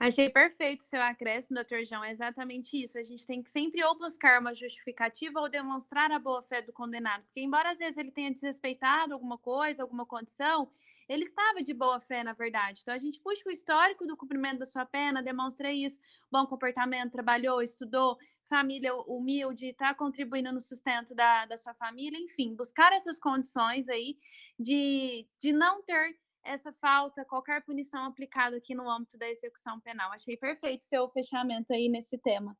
Achei 0.01 0.31
perfeito 0.31 0.79
o 0.79 0.83
seu 0.83 0.99
acréscimo, 0.99 1.53
doutor 1.53 1.85
João. 1.85 2.03
É 2.03 2.09
exatamente 2.09 2.75
isso. 2.75 2.97
A 2.97 3.03
gente 3.03 3.23
tem 3.23 3.43
que 3.43 3.51
sempre 3.51 3.83
ou 3.83 3.95
buscar 3.95 4.41
uma 4.41 4.51
justificativa 4.51 5.39
ou 5.39 5.47
demonstrar 5.47 6.11
a 6.11 6.17
boa-fé 6.17 6.59
do 6.59 6.73
condenado. 6.73 7.21
Porque, 7.25 7.39
embora 7.39 7.69
às 7.69 7.77
vezes 7.77 7.99
ele 7.99 8.09
tenha 8.09 8.31
desrespeitado 8.31 9.13
alguma 9.13 9.37
coisa, 9.37 9.83
alguma 9.83 10.03
condição, 10.03 10.71
ele 11.07 11.25
estava 11.25 11.61
de 11.61 11.71
boa 11.71 11.99
fé, 11.99 12.23
na 12.23 12.33
verdade. 12.33 12.79
Então, 12.81 12.95
a 12.95 12.97
gente 12.97 13.19
puxa 13.19 13.47
o 13.47 13.51
histórico 13.51 14.07
do 14.07 14.17
cumprimento 14.17 14.57
da 14.57 14.65
sua 14.65 14.87
pena, 14.87 15.21
demonstra 15.21 15.71
isso, 15.71 15.99
bom 16.31 16.47
comportamento, 16.47 17.11
trabalhou, 17.11 17.61
estudou, 17.61 18.17
família 18.49 18.95
humilde, 18.95 19.67
está 19.67 19.93
contribuindo 19.93 20.51
no 20.51 20.61
sustento 20.61 21.13
da, 21.13 21.45
da 21.45 21.57
sua 21.57 21.75
família, 21.75 22.17
enfim, 22.17 22.55
buscar 22.55 22.91
essas 22.91 23.19
condições 23.19 23.87
aí 23.87 24.17
de, 24.59 25.27
de 25.37 25.53
não 25.53 25.83
ter 25.83 26.17
essa 26.43 26.73
falta, 26.73 27.25
qualquer 27.25 27.63
punição 27.63 28.05
aplicada 28.05 28.57
aqui 28.57 28.73
no 28.73 28.89
âmbito 28.89 29.17
da 29.17 29.27
execução 29.29 29.79
penal. 29.79 30.11
Achei 30.11 30.35
perfeito 30.37 30.83
seu 30.83 31.09
fechamento 31.09 31.73
aí 31.73 31.89
nesse 31.89 32.17
tema. 32.17 32.57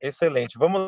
Excelente. 0.00 0.58
Vamos 0.58 0.80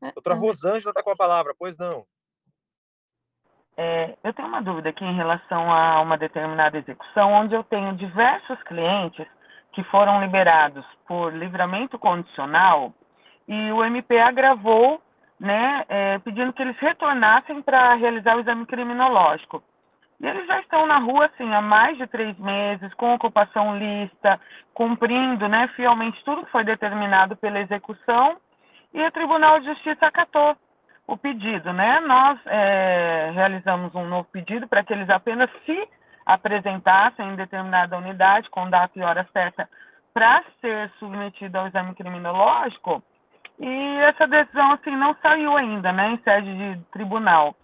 ah, 0.00 0.10
Doutora 0.12 0.36
ah. 0.36 0.38
Rosângela 0.38 0.90
está 0.90 1.02
com 1.02 1.10
a 1.10 1.16
palavra, 1.16 1.54
pois 1.58 1.76
não. 1.78 2.06
É, 3.76 4.16
eu 4.22 4.32
tenho 4.32 4.46
uma 4.46 4.62
dúvida 4.62 4.90
aqui 4.90 5.04
em 5.04 5.16
relação 5.16 5.72
a 5.72 6.00
uma 6.00 6.16
determinada 6.16 6.78
execução, 6.78 7.32
onde 7.32 7.54
eu 7.54 7.64
tenho 7.64 7.96
diversos 7.96 8.62
clientes 8.62 9.26
que 9.74 9.82
foram 9.84 10.20
liberados 10.20 10.84
por 11.06 11.32
livramento 11.34 11.98
condicional 11.98 12.92
e 13.46 13.72
o 13.72 13.84
MP 13.84 14.18
agravou, 14.18 15.02
né, 15.38 15.84
é, 15.88 16.18
pedindo 16.20 16.52
que 16.52 16.62
eles 16.62 16.78
retornassem 16.78 17.60
para 17.60 17.94
realizar 17.94 18.36
o 18.36 18.40
exame 18.40 18.64
criminológico. 18.66 19.62
E 20.20 20.26
eles 20.26 20.46
já 20.46 20.60
estão 20.60 20.86
na 20.86 20.98
rua, 20.98 21.26
assim, 21.26 21.52
há 21.52 21.60
mais 21.60 21.98
de 21.98 22.06
três 22.06 22.38
meses, 22.38 22.94
com 22.94 23.12
ocupação 23.14 23.76
lista, 23.76 24.40
cumprindo, 24.72 25.48
né, 25.48 25.68
fielmente 25.74 26.22
tudo 26.24 26.44
que 26.44 26.52
foi 26.52 26.64
determinado 26.64 27.36
pela 27.36 27.60
execução, 27.60 28.36
e 28.94 29.02
o 29.02 29.10
Tribunal 29.10 29.58
de 29.58 29.66
Justiça 29.66 30.06
acatou 30.06 30.56
o 31.06 31.16
pedido, 31.16 31.72
né? 31.72 32.00
Nós 32.00 32.38
é, 32.46 33.32
realizamos 33.34 33.94
um 33.94 34.06
novo 34.06 34.28
pedido 34.30 34.68
para 34.68 34.84
que 34.84 34.92
eles 34.92 35.10
apenas 35.10 35.50
se 35.66 35.88
apresentassem 36.24 37.28
em 37.28 37.36
determinada 37.36 37.98
unidade 37.98 38.48
com 38.50 38.68
data 38.70 38.98
e 38.98 39.02
hora 39.02 39.26
certa 39.32 39.68
para 40.12 40.42
ser 40.60 40.90
submetido 40.98 41.58
ao 41.58 41.66
exame 41.66 41.94
criminológico 41.94 43.02
e 43.58 43.98
essa 44.00 44.26
decisão 44.26 44.72
assim 44.72 44.96
não 44.96 45.14
saiu 45.22 45.56
ainda, 45.56 45.92
né, 45.92 46.12
em 46.12 46.22
sede 46.22 46.54
de 46.56 46.84
tribunal. 46.92 47.54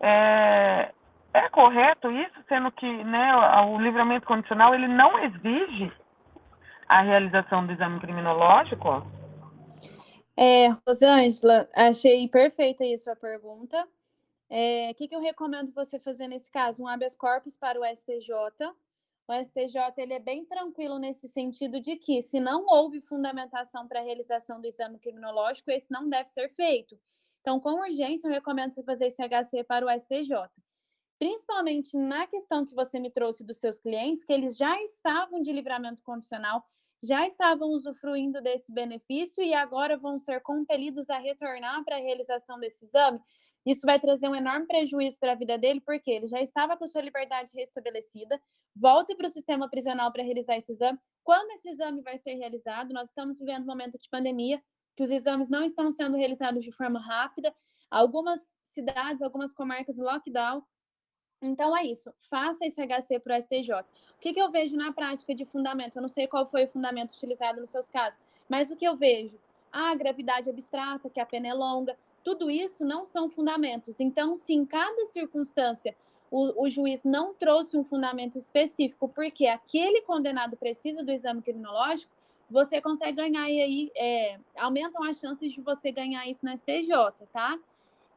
É, 0.00 0.90
é 1.34 1.48
correto 1.48 2.10
isso, 2.10 2.34
sendo 2.48 2.70
que 2.72 2.86
né, 3.04 3.34
o 3.66 3.78
livramento 3.78 4.26
condicional 4.26 4.74
ele 4.74 4.88
não 4.88 5.18
exige 5.24 5.92
a 6.88 7.02
realização 7.02 7.66
do 7.66 7.72
exame 7.72 7.98
criminológico? 8.00 9.04
É, 10.36 10.68
Rosângela, 10.86 11.68
achei 11.74 12.28
perfeita 12.28 12.84
aí 12.84 12.94
a 12.94 12.98
sua 12.98 13.16
pergunta. 13.16 13.86
É, 14.54 14.90
o 14.90 14.94
que, 14.94 15.08
que 15.08 15.16
eu 15.16 15.20
recomendo 15.20 15.72
você 15.72 15.98
fazer 15.98 16.28
nesse 16.28 16.50
caso? 16.50 16.82
Um 16.82 16.86
habeas 16.86 17.16
corpus 17.16 17.56
para 17.56 17.80
o 17.80 17.84
STJ. 17.86 18.30
O 19.26 19.32
STJ 19.32 19.94
ele 19.96 20.12
é 20.12 20.18
bem 20.18 20.44
tranquilo 20.44 20.98
nesse 20.98 21.26
sentido 21.26 21.80
de 21.80 21.96
que, 21.96 22.20
se 22.22 22.38
não 22.38 22.66
houve 22.66 23.00
fundamentação 23.00 23.88
para 23.88 24.00
a 24.00 24.02
realização 24.02 24.60
do 24.60 24.66
exame 24.66 24.98
criminológico, 24.98 25.70
esse 25.70 25.90
não 25.90 26.06
deve 26.08 26.28
ser 26.28 26.50
feito. 26.54 26.98
Então, 27.40 27.58
com 27.58 27.80
urgência, 27.80 28.28
eu 28.28 28.32
recomendo 28.32 28.72
você 28.74 28.82
fazer 28.82 29.06
esse 29.06 29.22
HC 29.22 29.64
para 29.64 29.86
o 29.86 29.90
STJ. 29.90 30.50
principalmente 31.18 31.96
na 31.96 32.26
questão 32.26 32.66
que 32.66 32.74
você 32.74 32.98
me 32.98 33.10
trouxe 33.10 33.44
dos 33.44 33.58
seus 33.58 33.78
clientes, 33.78 34.24
que 34.24 34.32
eles 34.32 34.56
já 34.56 34.80
estavam 34.82 35.40
de 35.42 35.52
livramento 35.52 36.02
condicional, 36.02 36.64
já 37.02 37.26
estavam 37.26 37.68
usufruindo 37.70 38.40
desse 38.42 38.72
benefício 38.72 39.42
e 39.42 39.54
agora 39.54 39.96
vão 39.96 40.18
ser 40.18 40.40
compelidos 40.40 41.10
a 41.10 41.18
retornar 41.18 41.84
para 41.84 41.96
a 41.96 42.00
realização 42.00 42.58
desse 42.58 42.84
exame. 42.84 43.20
Isso 43.64 43.86
vai 43.86 44.00
trazer 44.00 44.28
um 44.28 44.34
enorme 44.34 44.66
prejuízo 44.66 45.18
para 45.20 45.32
a 45.32 45.34
vida 45.36 45.56
dele, 45.56 45.80
porque 45.80 46.10
ele 46.10 46.26
já 46.26 46.40
estava 46.40 46.76
com 46.76 46.86
sua 46.86 47.00
liberdade 47.00 47.52
restabelecida, 47.54 48.40
volta 48.74 49.14
para 49.14 49.26
o 49.26 49.30
sistema 49.30 49.68
prisional 49.68 50.12
para 50.12 50.22
realizar 50.22 50.56
esse 50.56 50.72
exame. 50.72 50.98
Quando 51.22 51.50
esse 51.52 51.68
exame 51.68 52.02
vai 52.02 52.18
ser 52.18 52.34
realizado? 52.34 52.92
Nós 52.92 53.08
estamos 53.08 53.38
vivendo 53.38 53.62
um 53.62 53.66
momento 53.66 53.96
de 53.98 54.08
pandemia, 54.08 54.60
que 54.96 55.02
os 55.02 55.10
exames 55.10 55.48
não 55.48 55.64
estão 55.64 55.90
sendo 55.90 56.16
realizados 56.16 56.64
de 56.64 56.72
forma 56.72 57.00
rápida. 57.00 57.54
Algumas 57.90 58.56
cidades, 58.64 59.22
algumas 59.22 59.54
comarcas 59.54 59.96
lockdown, 59.96 60.62
então 61.42 61.76
é 61.76 61.84
isso, 61.84 62.14
faça 62.30 62.64
esse 62.64 62.80
HC 62.80 63.18
para 63.18 63.36
o 63.36 63.42
STJ. 63.42 63.80
O 63.80 63.84
que, 64.20 64.32
que 64.32 64.40
eu 64.40 64.50
vejo 64.50 64.76
na 64.76 64.92
prática 64.92 65.34
de 65.34 65.44
fundamento? 65.44 65.96
Eu 65.96 66.02
não 66.02 66.08
sei 66.08 66.28
qual 66.28 66.46
foi 66.46 66.64
o 66.64 66.68
fundamento 66.68 67.12
utilizado 67.12 67.60
nos 67.60 67.70
seus 67.70 67.88
casos, 67.88 68.18
mas 68.48 68.70
o 68.70 68.76
que 68.76 68.84
eu 68.84 68.96
vejo? 68.96 69.38
A 69.72 69.92
gravidade 69.96 70.48
abstrata, 70.48 71.10
que 71.10 71.18
a 71.18 71.26
pena 71.26 71.48
é 71.48 71.54
longa, 71.54 71.98
tudo 72.22 72.50
isso 72.50 72.84
não 72.84 73.04
são 73.04 73.28
fundamentos. 73.28 74.00
Então, 74.00 74.36
se 74.36 74.52
em 74.52 74.64
cada 74.64 75.06
circunstância 75.06 75.94
o, 76.30 76.64
o, 76.64 76.70
juiz 76.70 77.04
não 77.04 77.34
trouxe 77.34 77.76
um 77.76 77.84
fundamento 77.84 78.38
específico, 78.38 79.08
porque 79.08 79.46
aquele 79.46 80.00
condenado 80.02 80.56
precisa 80.56 81.04
do 81.04 81.12
exame 81.12 81.42
criminológico, 81.42 82.10
você 82.50 82.80
consegue 82.80 83.16
ganhar 83.16 83.50
e 83.50 83.62
aí, 83.62 83.92
é, 83.96 84.38
aumentam 84.56 85.02
as 85.04 85.18
chances 85.18 85.52
de 85.52 85.60
você 85.60 85.92
ganhar 85.92 86.26
isso 86.26 86.44
no 86.44 86.56
STJ, 86.56 87.26
tá? 87.32 87.58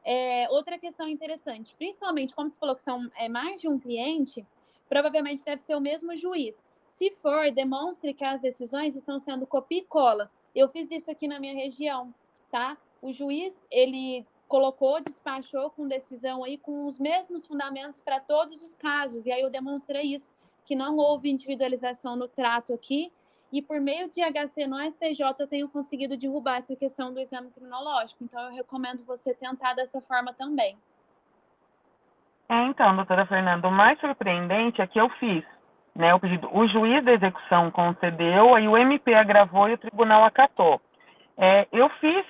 É, 0.03 0.47
outra 0.49 0.77
questão 0.77 1.07
interessante, 1.07 1.75
principalmente 1.75 2.35
como 2.35 2.47
você 2.47 2.57
falou 2.57 2.75
que 2.75 2.81
são 2.81 3.09
é, 3.17 3.27
mais 3.27 3.59
de 3.59 3.67
um 3.67 3.79
cliente, 3.79 4.45
provavelmente 4.87 5.43
deve 5.43 5.61
ser 5.61 5.75
o 5.75 5.81
mesmo 5.81 6.15
juiz. 6.15 6.65
Se 6.85 7.11
for, 7.11 7.51
demonstre 7.51 8.13
que 8.13 8.23
as 8.23 8.39
decisões 8.39 8.95
estão 8.95 9.19
sendo 9.19 9.47
copia 9.47 9.79
e 9.79 9.85
cola. 9.85 10.31
Eu 10.53 10.69
fiz 10.69 10.91
isso 10.91 11.09
aqui 11.11 11.27
na 11.27 11.39
minha 11.39 11.53
região, 11.53 12.13
tá? 12.49 12.77
O 13.05 13.13
juiz, 13.13 13.67
ele 13.69 14.25
colocou, 14.47 14.99
despachou 14.99 15.69
com 15.69 15.87
decisão 15.87 16.43
aí 16.43 16.57
com 16.57 16.87
os 16.87 16.97
mesmos 16.97 17.45
fundamentos 17.45 18.01
para 18.01 18.19
todos 18.19 18.63
os 18.63 18.73
casos. 18.73 19.27
E 19.27 19.31
aí 19.31 19.41
eu 19.41 19.49
demonstrei 19.51 20.15
isso, 20.15 20.31
que 20.65 20.75
não 20.75 20.97
houve 20.97 21.29
individualização 21.29 22.15
no 22.15 22.27
trato 22.27 22.73
aqui 22.73 23.11
e 23.53 23.61
por 23.61 23.79
meio 23.79 24.09
de 24.09 24.21
HC 24.21 24.65
no 24.65 24.79
STJ, 24.89 25.35
eu 25.37 25.47
tenho 25.47 25.69
conseguido 25.69 26.17
derrubar 26.17 26.57
essa 26.57 26.75
questão 26.75 27.13
do 27.13 27.19
exame 27.19 27.51
criminológico. 27.51 28.23
Então, 28.23 28.41
eu 28.49 28.55
recomendo 28.55 29.05
você 29.05 29.35
tentar 29.35 29.75
dessa 29.75 30.01
forma 30.01 30.33
também. 30.33 30.75
Então, 32.49 32.95
doutora 32.95 33.27
Fernanda, 33.27 33.67
o 33.67 33.71
mais 33.71 33.99
surpreendente 33.99 34.81
é 34.81 34.87
que 34.87 34.99
eu 34.99 35.09
fiz 35.11 35.43
né, 35.95 36.11
o 36.15 36.19
pedido. 36.19 36.49
O 36.51 36.67
juiz 36.67 37.05
da 37.05 37.13
execução 37.13 37.69
concedeu, 37.69 38.55
aí 38.55 38.67
o 38.67 38.75
MP 38.75 39.13
agravou 39.13 39.69
e 39.69 39.73
o 39.73 39.77
tribunal 39.77 40.23
acatou. 40.23 40.81
É, 41.37 41.67
eu 41.71 41.87
fiz 42.01 42.25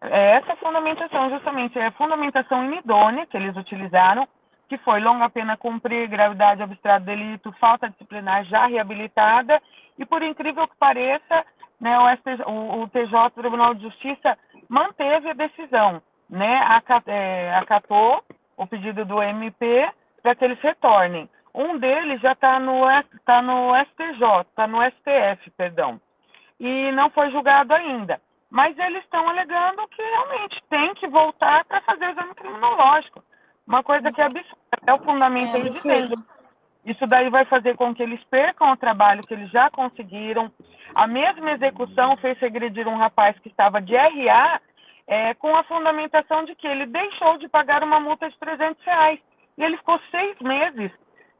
essa 0.00 0.56
fundamentação, 0.56 1.28
justamente, 1.30 1.78
é 1.78 1.86
a 1.86 1.92
fundamentação 1.92 2.64
inidônea 2.64 3.26
que 3.26 3.36
eles 3.36 3.54
utilizaram, 3.56 4.26
que 4.68 4.78
foi 4.78 5.00
longa 5.00 5.28
pena 5.28 5.56
cumprir, 5.56 6.08
gravidade 6.08 6.62
abstrata 6.62 7.04
delito, 7.04 7.52
falta 7.60 7.90
disciplinar 7.90 8.44
já 8.44 8.66
reabilitada 8.66 9.60
e 9.98 10.06
por 10.06 10.22
incrível 10.22 10.66
que 10.66 10.76
pareça, 10.76 11.44
né, 11.78 11.98
o, 11.98 12.08
STJ, 12.16 12.42
o, 12.46 12.82
o 12.82 12.88
TJ, 12.88 13.30
Tribunal 13.34 13.74
de 13.74 13.82
Justiça, 13.82 14.38
manteve 14.68 15.30
a 15.30 15.34
decisão, 15.34 16.00
né, 16.28 16.60
é, 17.06 17.54
acatou 17.56 18.24
o 18.56 18.66
pedido 18.66 19.04
do 19.04 19.22
MP 19.22 19.90
para 20.22 20.34
que 20.34 20.44
eles 20.44 20.60
retornem. 20.60 21.28
Um 21.54 21.76
deles 21.78 22.20
já 22.20 22.32
está 22.32 22.58
no, 22.60 22.82
tá 23.26 23.42
no 23.42 23.72
STJ, 23.84 24.48
está 24.48 24.66
no 24.66 24.78
STF, 24.82 25.50
perdão, 25.56 26.00
e 26.58 26.92
não 26.92 27.10
foi 27.10 27.30
julgado 27.30 27.74
ainda. 27.74 28.20
Mas 28.50 28.76
eles 28.78 29.02
estão 29.04 29.28
alegando 29.28 29.86
que 29.88 30.02
realmente 30.02 30.62
tem 30.68 30.94
que 30.94 31.06
voltar 31.06 31.64
para 31.66 31.80
fazer 31.82 32.06
o 32.06 32.10
exame 32.10 32.34
criminológico. 32.34 33.22
Uma 33.66 33.82
coisa 33.82 34.10
que 34.10 34.20
é 34.20 34.24
absurda, 34.24 34.56
é 34.86 34.92
o 34.92 34.98
fundamento 34.98 35.56
é, 35.56 35.60
de 35.60 35.68
isso 36.84 37.06
daí 37.06 37.28
vai 37.28 37.44
fazer 37.44 37.76
com 37.76 37.94
que 37.94 38.02
eles 38.02 38.22
percam 38.24 38.72
o 38.72 38.76
trabalho 38.76 39.22
que 39.22 39.34
eles 39.34 39.50
já 39.50 39.70
conseguiram. 39.70 40.50
A 40.94 41.06
mesma 41.06 41.52
execução 41.52 42.16
fez 42.16 42.38
regredir 42.38 42.88
um 42.88 42.96
rapaz 42.96 43.38
que 43.38 43.48
estava 43.48 43.80
de 43.80 43.94
RA 43.94 44.60
é, 45.06 45.34
com 45.34 45.54
a 45.54 45.64
fundamentação 45.64 46.44
de 46.44 46.54
que 46.54 46.66
ele 46.66 46.86
deixou 46.86 47.36
de 47.38 47.48
pagar 47.48 47.82
uma 47.82 48.00
multa 48.00 48.28
de 48.30 48.38
300 48.38 48.82
reais. 48.84 49.20
E 49.58 49.62
ele 49.62 49.76
ficou 49.76 50.00
seis 50.10 50.36
meses 50.40 50.90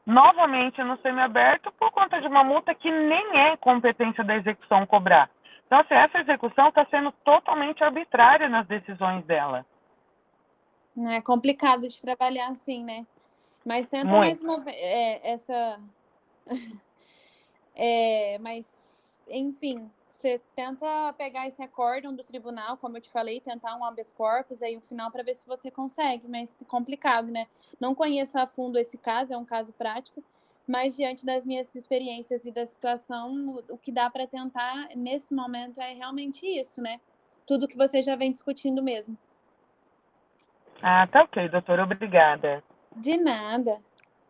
novamente 0.05 0.81
no 0.83 0.97
semiaberto 0.97 1.71
por 1.73 1.91
conta 1.91 2.21
de 2.21 2.27
uma 2.27 2.43
multa 2.43 2.75
que 2.75 2.91
nem 2.91 3.39
é 3.39 3.57
competência 3.57 4.23
da 4.23 4.35
execução 4.35 4.85
cobrar. 4.85 5.29
Então, 5.71 5.79
assim, 5.79 5.93
essa 5.93 6.19
execução 6.19 6.67
está 6.67 6.85
sendo 6.87 7.13
totalmente 7.23 7.81
arbitrária 7.81 8.49
nas 8.49 8.67
decisões 8.67 9.23
dela. 9.23 9.65
É 11.11 11.21
complicado 11.21 11.87
de 11.87 12.01
trabalhar 12.01 12.49
assim, 12.49 12.83
né? 12.83 13.07
Mas 13.63 13.87
tenta 13.87 14.03
Muito. 14.07 14.19
mais 14.19 14.41
uma 14.41 14.59
vez. 14.59 14.75
É, 14.77 15.31
essa. 15.31 15.79
é, 17.73 18.37
mas, 18.39 19.15
enfim, 19.29 19.89
você 20.09 20.41
tenta 20.53 21.13
pegar 21.17 21.47
esse 21.47 21.63
acórdão 21.63 22.13
do 22.13 22.23
tribunal, 22.25 22.75
como 22.75 22.97
eu 22.97 23.01
te 23.01 23.09
falei, 23.09 23.39
tentar 23.39 23.77
um 23.77 23.85
habeas 23.85 24.11
corpus 24.11 24.61
aí 24.61 24.75
no 24.75 24.81
final 24.81 25.09
para 25.09 25.23
ver 25.23 25.35
se 25.35 25.47
você 25.47 25.71
consegue, 25.71 26.27
mas 26.27 26.57
é 26.61 26.65
complicado, 26.65 27.31
né? 27.31 27.47
Não 27.79 27.95
conheço 27.95 28.37
a 28.37 28.45
fundo 28.45 28.77
esse 28.77 28.97
caso, 28.97 29.33
é 29.33 29.37
um 29.37 29.45
caso 29.45 29.71
prático, 29.71 30.21
mas 30.71 30.95
diante 30.95 31.25
das 31.25 31.45
minhas 31.45 31.75
experiências 31.75 32.45
e 32.45 32.51
da 32.51 32.65
situação, 32.65 33.61
o 33.69 33.77
que 33.77 33.91
dá 33.91 34.09
para 34.09 34.25
tentar 34.25 34.87
nesse 34.95 35.33
momento 35.33 35.81
é 35.81 35.93
realmente 35.93 36.45
isso, 36.45 36.81
né? 36.81 37.01
Tudo 37.45 37.67
que 37.67 37.75
você 37.75 38.01
já 38.01 38.15
vem 38.15 38.31
discutindo 38.31 38.81
mesmo. 38.81 39.17
Ah, 40.81 41.05
tá 41.07 41.23
ok, 41.23 41.49
doutora, 41.49 41.83
obrigada. 41.83 42.63
De 42.95 43.17
nada. 43.17 43.79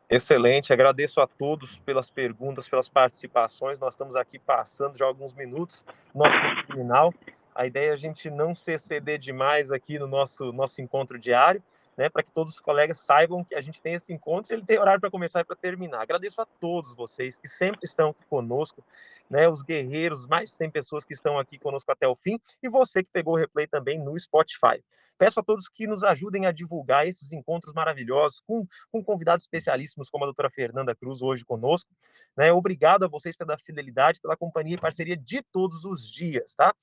Excelente, 0.10 0.74
agradeço 0.74 1.22
a 1.22 1.28
todos 1.28 1.78
pelas 1.82 2.10
perguntas, 2.10 2.68
pelas 2.68 2.90
participações. 2.90 3.80
Nós 3.80 3.94
estamos 3.94 4.16
aqui 4.16 4.40
passando 4.40 4.98
já 4.98 5.06
alguns 5.06 5.36
minutos, 5.36 5.86
nosso 6.14 6.36
final. 6.74 7.14
A 7.54 7.68
ideia 7.68 7.92
é 7.92 7.94
a 7.94 7.98
gente 7.98 8.32
não 8.32 8.56
se 8.56 8.72
exceder 8.72 9.20
demais 9.20 9.72
aqui 9.72 10.00
no 10.00 10.08
nosso, 10.08 10.52
nosso 10.52 10.82
encontro 10.82 11.20
diário, 11.20 11.62
né, 12.02 12.10
para 12.10 12.24
que 12.24 12.32
todos 12.32 12.54
os 12.54 12.60
colegas 12.60 13.00
saibam 13.00 13.44
que 13.44 13.54
a 13.54 13.62
gente 13.62 13.80
tem 13.80 13.94
esse 13.94 14.12
encontro 14.12 14.52
e 14.52 14.56
ele 14.56 14.66
tem 14.66 14.80
horário 14.80 15.00
para 15.00 15.12
começar 15.12 15.42
e 15.42 15.44
para 15.44 15.56
terminar. 15.56 16.02
Agradeço 16.02 16.42
a 16.42 16.46
todos 16.48 16.96
vocês 16.96 17.38
que 17.38 17.48
sempre 17.48 17.82
estão 17.84 18.10
aqui 18.10 18.26
conosco, 18.26 18.84
né, 19.30 19.48
os 19.48 19.62
guerreiros, 19.62 20.26
mais 20.26 20.50
de 20.50 20.56
100 20.56 20.72
pessoas 20.72 21.06
que 21.06 21.14
estão 21.14 21.38
aqui 21.38 21.60
conosco 21.60 21.92
até 21.92 22.08
o 22.08 22.16
fim, 22.16 22.40
e 22.64 22.68
você 22.68 23.04
que 23.04 23.10
pegou 23.14 23.36
o 23.36 23.38
replay 23.38 23.68
também 23.68 24.00
no 24.00 24.20
Spotify. 24.20 24.84
Peço 25.16 25.40
a 25.40 25.44
todos 25.44 25.70
que 25.70 25.86
nos 25.86 26.04
ajudem 26.04 26.48
a 26.48 26.52
divulgar 26.52 27.08
esses 27.08 27.32
encontros 27.32 27.76
maravilhosos 27.76 28.42
com, 28.48 28.68
com 28.92 29.04
convidados 29.04 29.44
especialíssimos, 29.44 30.10
como 30.10 30.24
a 30.24 30.28
doutora 30.28 30.50
Fernanda 30.50 30.96
Cruz, 30.96 31.22
hoje 31.22 31.46
conosco. 31.46 31.92
Né? 32.36 32.52
Obrigado 32.52 33.06
a 33.06 33.08
vocês 33.08 33.36
pela 33.36 33.56
fidelidade, 33.60 34.20
pela 34.20 34.36
companhia 34.36 34.74
e 34.74 34.80
parceria 34.80 35.16
de 35.16 35.44
todos 35.44 35.86
os 35.86 36.12
dias, 36.12 36.56
tá? 36.56 36.74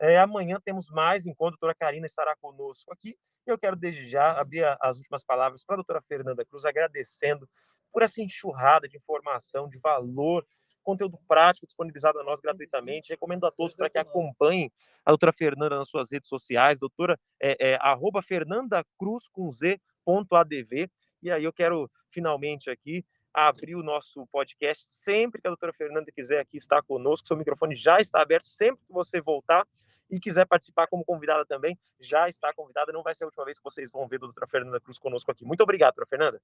É, 0.00 0.18
amanhã 0.18 0.58
temos 0.64 0.88
mais 0.88 1.26
encontro, 1.26 1.54
a 1.54 1.60
doutora 1.60 1.74
Karina 1.74 2.06
estará 2.06 2.34
conosco 2.36 2.92
aqui. 2.92 3.16
Eu 3.46 3.58
quero, 3.58 3.76
desde 3.76 4.08
já, 4.08 4.32
abrir 4.40 4.64
as 4.80 4.96
últimas 4.96 5.22
palavras 5.22 5.64
para 5.64 5.74
a 5.74 5.76
doutora 5.76 6.00
Fernanda 6.00 6.44
Cruz, 6.44 6.64
agradecendo 6.64 7.48
por 7.92 8.02
essa 8.02 8.22
enxurrada 8.22 8.88
de 8.88 8.96
informação, 8.96 9.68
de 9.68 9.78
valor 9.78 10.46
conteúdo 10.82 11.18
prático 11.28 11.66
disponibilizado 11.66 12.18
a 12.18 12.24
nós 12.24 12.40
gratuitamente. 12.40 13.10
Recomendo 13.10 13.46
a 13.46 13.50
todos 13.50 13.76
para 13.76 13.90
que 13.90 13.98
acompanhem 13.98 14.72
a 15.04 15.10
doutora 15.10 15.32
Fernanda 15.32 15.76
nas 15.76 15.88
suas 15.88 16.10
redes 16.10 16.28
sociais, 16.28 16.78
doutora 16.78 17.18
é, 17.40 17.72
é, 17.72 17.78
arroba 17.80 18.22
Fernanda 18.22 18.84
Cruz 18.98 19.28
com 19.28 19.50
Z 19.52 19.80
ponto 20.04 20.34
ADV. 20.34 20.90
E 21.22 21.30
aí 21.30 21.44
eu 21.44 21.52
quero 21.52 21.90
finalmente 22.10 22.70
aqui 22.70 23.04
abrir 23.32 23.76
o 23.76 23.82
nosso 23.82 24.26
podcast. 24.28 24.82
Sempre 24.84 25.40
que 25.40 25.46
a 25.46 25.50
doutora 25.50 25.72
Fernanda 25.72 26.10
quiser 26.10 26.40
aqui 26.40 26.56
estar 26.56 26.82
conosco, 26.82 27.28
seu 27.28 27.36
microfone 27.36 27.76
já 27.76 28.00
está 28.00 28.20
aberto. 28.20 28.46
Sempre 28.46 28.84
que 28.86 28.92
você 28.92 29.20
voltar 29.20 29.66
e 30.10 30.18
quiser 30.18 30.46
participar 30.46 30.86
como 30.86 31.04
convidada 31.04 31.44
também, 31.46 31.78
já 32.00 32.28
está 32.28 32.52
convidada. 32.52 32.92
Não 32.92 33.02
vai 33.02 33.14
ser 33.14 33.24
a 33.24 33.26
última 33.26 33.44
vez 33.44 33.58
que 33.58 33.64
vocês 33.64 33.90
vão 33.90 34.08
ver 34.08 34.16
a 34.16 34.20
doutora 34.20 34.46
Fernanda 34.46 34.80
Cruz 34.80 34.98
conosco 34.98 35.30
aqui. 35.30 35.44
Muito 35.44 35.62
obrigado, 35.62 35.94
doutora 35.94 36.08
Fernanda. 36.08 36.42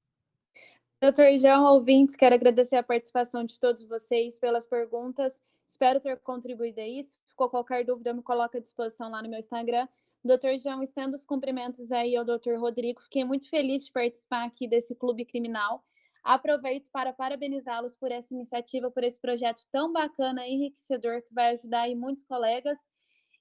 Doutor 1.01 1.27
João, 1.39 1.65
ouvintes, 1.75 2.17
quero 2.17 2.35
agradecer 2.35 2.77
a 2.77 2.83
participação 2.83 3.45
de 3.45 3.61
todos 3.61 3.83
vocês 3.83 4.39
pelas 4.39 4.67
perguntas. 4.67 5.39
Espero 5.67 6.01
ter 6.01 6.17
contribuído 6.21 6.81
a 6.81 6.87
isso. 6.87 7.19
Ficou 7.29 7.51
qualquer 7.51 7.85
dúvida, 7.85 8.15
me 8.15 8.23
coloca 8.23 8.57
à 8.57 8.61
disposição 8.61 9.11
lá 9.11 9.23
no 9.23 9.29
meu 9.29 9.39
Instagram. 9.39 9.87
Doutor 10.25 10.57
João, 10.59 10.83
estendo 10.83 11.15
os 11.15 11.27
cumprimentos 11.27 11.93
aí 11.93 12.17
ao 12.17 12.25
doutor 12.25 12.59
Rodrigo. 12.59 13.03
Fiquei 13.03 13.25
muito 13.25 13.49
feliz 13.51 13.85
de 13.85 13.93
participar 13.93 14.45
aqui 14.45 14.67
desse 14.67 14.95
clube 14.95 15.25
criminal. 15.25 15.85
Aproveito 16.25 16.91
para 16.91 17.13
parabenizá-los 17.13 17.95
por 17.95 18.11
essa 18.11 18.35
iniciativa, 18.35 18.91
por 18.91 19.05
esse 19.05 19.21
projeto 19.21 19.65
tão 19.71 19.93
bacana 19.93 20.47
e 20.47 20.53
enriquecedor 20.53 21.23
que 21.23 21.33
vai 21.33 21.53
ajudar 21.53 21.83
aí 21.83 21.95
muitos 21.95 22.25
colegas. 22.25 22.79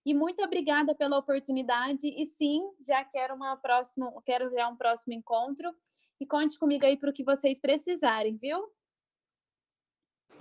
E 0.06 0.14
muito 0.14 0.44
obrigada 0.44 0.94
pela 0.94 1.18
oportunidade. 1.18 2.08
E 2.08 2.26
sim, 2.26 2.62
já 2.80 3.04
quero 3.04 3.34
uma 3.34 3.58
próxima, 3.58 4.14
quero 4.24 4.52
já 4.52 4.68
um 4.68 4.76
próximo 4.78 5.14
encontro. 5.14 5.74
e 6.20 6.26
conte 6.26 6.58
comigo 6.58 6.86
aí 6.86 6.96
para 6.96 7.10
o 7.10 7.14
que 7.14 7.24
vocês 7.24 7.60
precisarem, 7.60 8.38
viu? 8.38 8.72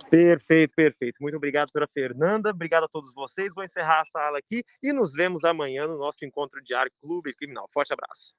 Perfeito, 0.09 0.73
perfeito. 0.75 1.17
Muito 1.19 1.35
obrigado, 1.35 1.67
doutora 1.67 1.87
Fernanda. 1.87 2.51
Obrigado 2.51 2.83
a 2.83 2.87
todos 2.87 3.13
vocês. 3.13 3.53
Vou 3.53 3.63
encerrar 3.63 4.01
a 4.01 4.05
sala 4.05 4.37
aqui 4.37 4.63
e 4.81 4.93
nos 4.93 5.11
vemos 5.11 5.43
amanhã 5.43 5.87
no 5.87 5.97
nosso 5.97 6.23
encontro 6.25 6.61
diário 6.63 6.91
Clube 7.01 7.33
Criminal. 7.35 7.67
Forte 7.73 7.91
abraço. 7.91 8.33